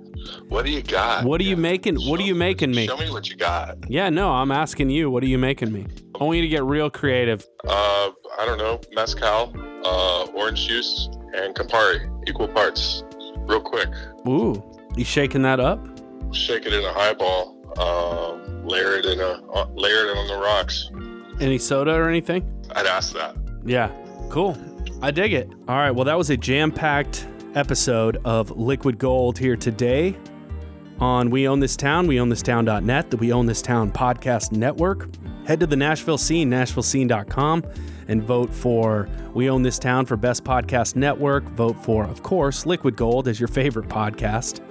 What 0.50 0.66
do 0.66 0.72
you 0.72 0.82
got? 0.82 1.24
What 1.26 1.40
are 1.42 1.44
you 1.46 1.52
Yeah. 1.52 1.56
making? 1.56 1.96
What 2.08 2.20
are 2.20 2.24
you 2.24 2.36
making 2.36 2.72
me? 2.72 2.88
Show 2.88 2.98
me 2.98 3.10
what 3.12 3.30
you 3.30 3.36
got. 3.36 3.78
Yeah, 3.90 4.10
no, 4.10 4.32
I'm 4.32 4.52
asking 4.52 4.90
you. 4.90 5.10
What 5.10 5.24
are 5.24 5.28
you 5.28 5.38
making 5.38 5.72
me? 5.72 5.86
I 6.20 6.24
want 6.24 6.36
you 6.38 6.42
to 6.42 6.48
get 6.48 6.64
real 6.64 6.90
creative. 6.90 7.46
Uh, 7.68 8.10
I 8.40 8.46
don't 8.46 8.58
know, 8.58 8.80
mezcal, 8.94 9.54
uh, 9.86 10.26
orange 10.34 10.68
juice, 10.68 11.10
and 11.36 11.56
Campari, 11.56 12.10
equal 12.28 12.48
parts. 12.50 13.04
Real 13.48 13.62
quick, 13.62 13.88
Ooh, 14.28 14.62
you 14.98 15.06
shaking 15.06 15.42
that 15.44 15.60
up? 15.62 15.80
shake 16.34 16.66
it 16.66 16.74
in 16.74 16.84
a 16.84 16.92
highball. 16.92 17.56
Um, 17.80 18.68
layer 18.68 18.96
it 18.98 19.06
in 19.06 19.20
a, 19.22 19.42
uh, 19.54 19.68
layer 19.76 20.08
it 20.08 20.18
on 20.18 20.28
the 20.28 20.36
rocks. 20.36 20.90
Any 21.40 21.58
soda 21.58 21.94
or 21.94 22.10
anything? 22.10 22.44
I'd 22.76 22.86
ask 22.88 23.14
that. 23.14 23.36
Yeah, 23.66 23.90
cool. 24.30 24.58
I 25.02 25.12
dig 25.12 25.34
it. 25.34 25.50
All 25.68 25.76
right, 25.78 25.92
well, 25.92 26.06
that 26.06 26.18
was 26.18 26.30
a 26.30 26.38
jam 26.38 26.72
packed 26.72 27.28
episode 27.56 28.18
of 28.26 28.52
Liquid 28.52 28.98
Gold 28.98 29.38
here 29.38 29.56
today 29.56 30.18
on 31.00 31.30
We 31.30 31.48
Own 31.48 31.60
This 31.60 31.76
Town, 31.76 32.08
weownthistown.net, 32.08 33.12
the 33.12 33.18
We 33.18 33.32
Own 33.32 33.46
This 33.46 33.62
Town 33.62 33.92
podcast 33.92 34.52
network. 34.52 35.08
Head 35.46 35.60
to 35.60 35.68
the 35.68 35.76
Nashville 35.76 36.18
Scene, 36.18 36.50
nashvillescene.com, 36.50 37.64
and 38.08 38.24
vote 38.24 38.54
for 38.54 39.08
We 39.34 39.50
Own 39.50 39.62
This 39.62 39.80
Town 39.80 40.06
for 40.06 40.18
Best 40.18 40.44
Podcast 40.44 40.96
Network. 40.96 41.44
Vote 41.52 41.84
for, 41.84 42.04
of 42.04 42.24
course, 42.24 42.66
Liquid 42.66 42.96
Gold 42.96 43.28
as 43.28 43.40
your 43.40 43.48
favorite 43.48 43.88
podcast, 43.88 44.62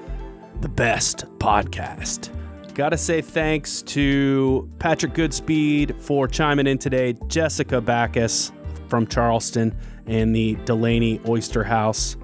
the 0.61 0.69
best 0.69 1.27
podcast. 1.39 2.31
Gotta 2.75 2.99
say 2.99 3.23
thanks 3.23 3.81
to 3.83 4.71
Patrick 4.79 5.15
Goodspeed 5.15 5.99
for 5.99 6.29
chiming 6.29 6.67
in 6.67 6.77
today, 6.77 7.15
Jessica 7.27 7.81
Backus 7.81 8.53
from 8.89 9.07
Charleston, 9.07 9.75
and 10.07 10.35
the 10.35 10.55
Delaney 10.65 11.21
Oyster 11.29 11.65
House. 11.65 12.17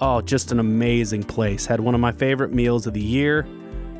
Oh, 0.00 0.20
just 0.20 0.52
an 0.52 0.60
amazing 0.60 1.22
place. 1.22 1.66
Had 1.66 1.80
one 1.80 1.94
of 1.94 2.00
my 2.00 2.12
favorite 2.12 2.52
meals 2.52 2.86
of 2.86 2.94
the 2.94 3.00
year 3.00 3.46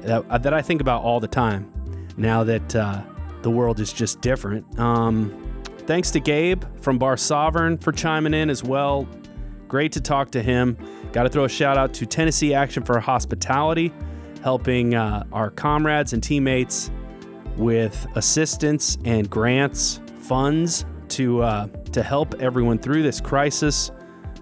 that, 0.03 0.43
that 0.43 0.53
I 0.53 0.63
think 0.63 0.81
about 0.81 1.03
all 1.03 1.21
the 1.21 1.29
time 1.29 1.73
now 2.17 2.45
that 2.45 2.77
uh, 2.77 3.03
the 3.43 3.51
world 3.51 3.81
is 3.81 3.93
just 3.93 4.21
different. 4.21 4.79
Um, 4.79 5.63
thanks 5.87 6.11
to 6.13 6.21
Gabe 6.21 6.65
from 6.81 6.99
Bar 6.99 7.17
Sovereign 7.17 7.79
for 7.79 7.93
chiming 7.93 8.35
in 8.35 8.51
as 8.51 8.63
well. 8.63 9.09
Great 9.69 9.93
to 9.93 10.01
talk 10.01 10.31
to 10.33 10.43
him. 10.43 10.77
Got 11.13 11.25
to 11.25 11.29
throw 11.29 11.45
a 11.45 11.49
shout 11.49 11.77
out 11.77 11.95
to 11.95 12.07
Tennessee 12.07 12.55
Action 12.55 12.83
for 12.83 13.01
Hospitality, 13.01 13.93
helping 14.43 14.95
uh, 14.95 15.25
our 15.33 15.51
comrades 15.51 16.13
and 16.13 16.23
teammates 16.23 16.91
with 17.57 18.07
assistance 18.15 18.99
and 19.05 19.29
grants, 19.29 20.01
funds 20.21 20.85
to 21.09 21.43
uh, 21.43 21.69
to 21.93 22.03
help 22.03 22.35
everyone 22.41 22.79
through 22.79 23.03
this 23.03 23.21
crisis. 23.21 23.91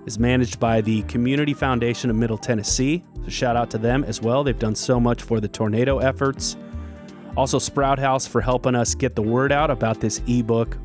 Is 0.06 0.18
managed 0.18 0.60
by 0.60 0.82
the 0.82 1.02
Community 1.04 1.54
Foundation 1.54 2.10
of 2.10 2.16
Middle 2.16 2.36
Tennessee. 2.36 3.02
So 3.24 3.30
shout 3.30 3.56
out 3.56 3.70
to 3.70 3.78
them 3.78 4.04
as 4.04 4.20
well. 4.20 4.44
They've 4.44 4.58
done 4.58 4.74
so 4.74 5.00
much 5.00 5.22
for 5.22 5.40
the 5.40 5.48
tornado 5.48 5.98
efforts. 5.98 6.58
Also, 7.38 7.58
Sprout 7.58 7.98
House 7.98 8.26
for 8.26 8.42
helping 8.42 8.74
us 8.74 8.94
get 8.94 9.16
the 9.16 9.22
word 9.22 9.50
out 9.50 9.70
about 9.70 10.00
this 10.00 10.20
ebook, 10.26 10.76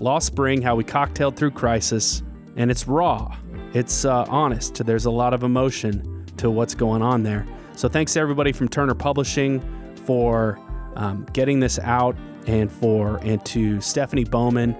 Lost 0.00 0.28
Spring: 0.28 0.62
How 0.62 0.76
We 0.76 0.82
Cocktailed 0.82 1.36
Through 1.36 1.50
Crisis, 1.50 2.22
and 2.56 2.70
it's 2.70 2.88
raw. 2.88 3.36
It's 3.74 4.06
uh, 4.06 4.24
honest. 4.30 4.84
There's 4.84 5.04
a 5.04 5.10
lot 5.10 5.34
of 5.34 5.42
emotion 5.42 6.24
to 6.38 6.50
what's 6.50 6.74
going 6.74 7.02
on 7.02 7.22
there. 7.22 7.46
So 7.76 7.88
thanks 7.88 8.14
to 8.14 8.20
everybody 8.20 8.52
from 8.52 8.68
Turner 8.68 8.94
Publishing 8.94 9.62
for 10.06 10.58
um, 10.96 11.26
getting 11.34 11.60
this 11.60 11.78
out, 11.78 12.16
and 12.46 12.72
for 12.72 13.18
and 13.18 13.44
to 13.46 13.80
Stephanie 13.80 14.24
Bowman, 14.24 14.74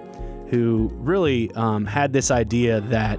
who 0.55 0.88
really 0.94 1.50
um, 1.52 1.84
had 1.84 2.12
this 2.12 2.30
idea 2.30 2.80
that 2.82 3.18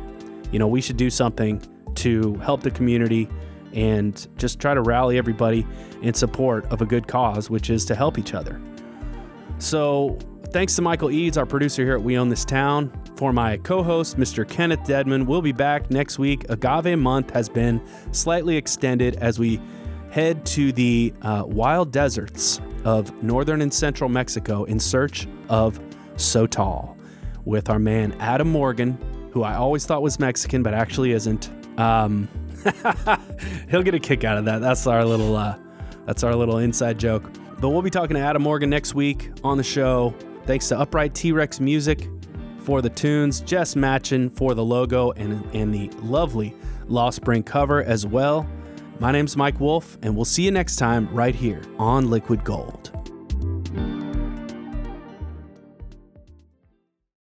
you 0.51 0.59
know 0.59 0.67
we 0.67 0.79
should 0.79 0.97
do 0.97 1.09
something 1.09 1.61
to 1.95 2.35
help 2.35 2.61
the 2.61 2.71
community 2.71 3.27
and 3.73 4.27
just 4.37 4.59
try 4.59 4.73
to 4.73 4.81
rally 4.81 5.17
everybody 5.17 5.67
in 6.01 6.13
support 6.13 6.65
of 6.71 6.81
a 6.81 6.85
good 6.85 7.07
cause, 7.07 7.49
which 7.49 7.69
is 7.69 7.83
to 7.85 7.95
help 7.95 8.17
each 8.17 8.33
other. 8.33 8.61
So, 9.57 10.17
thanks 10.51 10.75
to 10.77 10.81
Michael 10.81 11.11
Eads, 11.11 11.37
our 11.37 11.45
producer 11.45 11.83
here 11.83 11.95
at 11.95 12.01
We 12.01 12.17
Own 12.17 12.29
This 12.29 12.45
Town. 12.45 12.91
For 13.17 13.33
my 13.33 13.57
co 13.57 13.83
host, 13.83 14.17
Mr. 14.17 14.47
Kenneth 14.47 14.81
Dedman, 14.81 15.25
we'll 15.25 15.41
be 15.41 15.51
back 15.51 15.91
next 15.91 16.17
week. 16.17 16.45
Agave 16.49 16.97
month 16.97 17.31
has 17.31 17.49
been 17.49 17.81
slightly 18.11 18.55
extended 18.55 19.15
as 19.17 19.39
we 19.39 19.59
head 20.09 20.45
to 20.45 20.71
the 20.71 21.13
uh, 21.21 21.43
wild 21.45 21.91
deserts 21.91 22.61
of 22.85 23.11
northern 23.23 23.61
and 23.61 23.73
central 23.73 24.09
Mexico 24.09 24.63
in 24.65 24.79
search 24.79 25.27
of 25.49 25.79
Sotol 26.15 26.94
with 27.45 27.69
our 27.69 27.79
man 27.79 28.13
Adam 28.19 28.49
Morgan, 28.49 28.97
who 29.31 29.43
I 29.43 29.55
always 29.55 29.85
thought 29.85 30.01
was 30.01 30.19
Mexican, 30.19 30.63
but 30.63 30.73
actually 30.73 31.11
isn't. 31.11 31.49
Um, 31.79 32.27
he'll 33.69 33.83
get 33.83 33.93
a 33.93 33.99
kick 33.99 34.23
out 34.23 34.37
of 34.37 34.45
that. 34.45 34.59
That's 34.59 34.87
our 34.87 35.05
little 35.05 35.35
uh, 35.35 35.57
that's 36.05 36.23
our 36.23 36.35
little 36.35 36.57
inside 36.57 36.99
joke. 36.99 37.31
But 37.59 37.69
we'll 37.69 37.81
be 37.81 37.89
talking 37.89 38.15
to 38.15 38.21
Adam 38.21 38.41
Morgan 38.41 38.69
next 38.69 38.95
week 38.95 39.31
on 39.43 39.57
the 39.57 39.63
show. 39.63 40.13
Thanks 40.45 40.67
to 40.69 40.79
Upright 40.79 41.13
T 41.13 41.31
Rex 41.31 41.59
Music 41.59 42.07
for 42.59 42.81
the 42.81 42.89
tunes, 42.89 43.41
Jess 43.41 43.75
Matchin 43.75 44.31
for 44.31 44.53
the 44.55 44.63
logo 44.63 45.11
and, 45.11 45.45
and 45.55 45.73
the 45.73 45.89
lovely 46.01 46.55
Lost 46.87 47.17
Spring 47.17 47.43
cover 47.43 47.83
as 47.83 48.05
well. 48.05 48.47
My 48.99 49.11
name's 49.11 49.35
Mike 49.35 49.59
Wolf, 49.59 49.97
and 50.01 50.15
we'll 50.15 50.25
see 50.25 50.43
you 50.43 50.51
next 50.51 50.77
time 50.77 51.13
right 51.13 51.35
here 51.35 51.61
on 51.77 52.09
Liquid 52.09 52.43
Gold. 52.43 53.04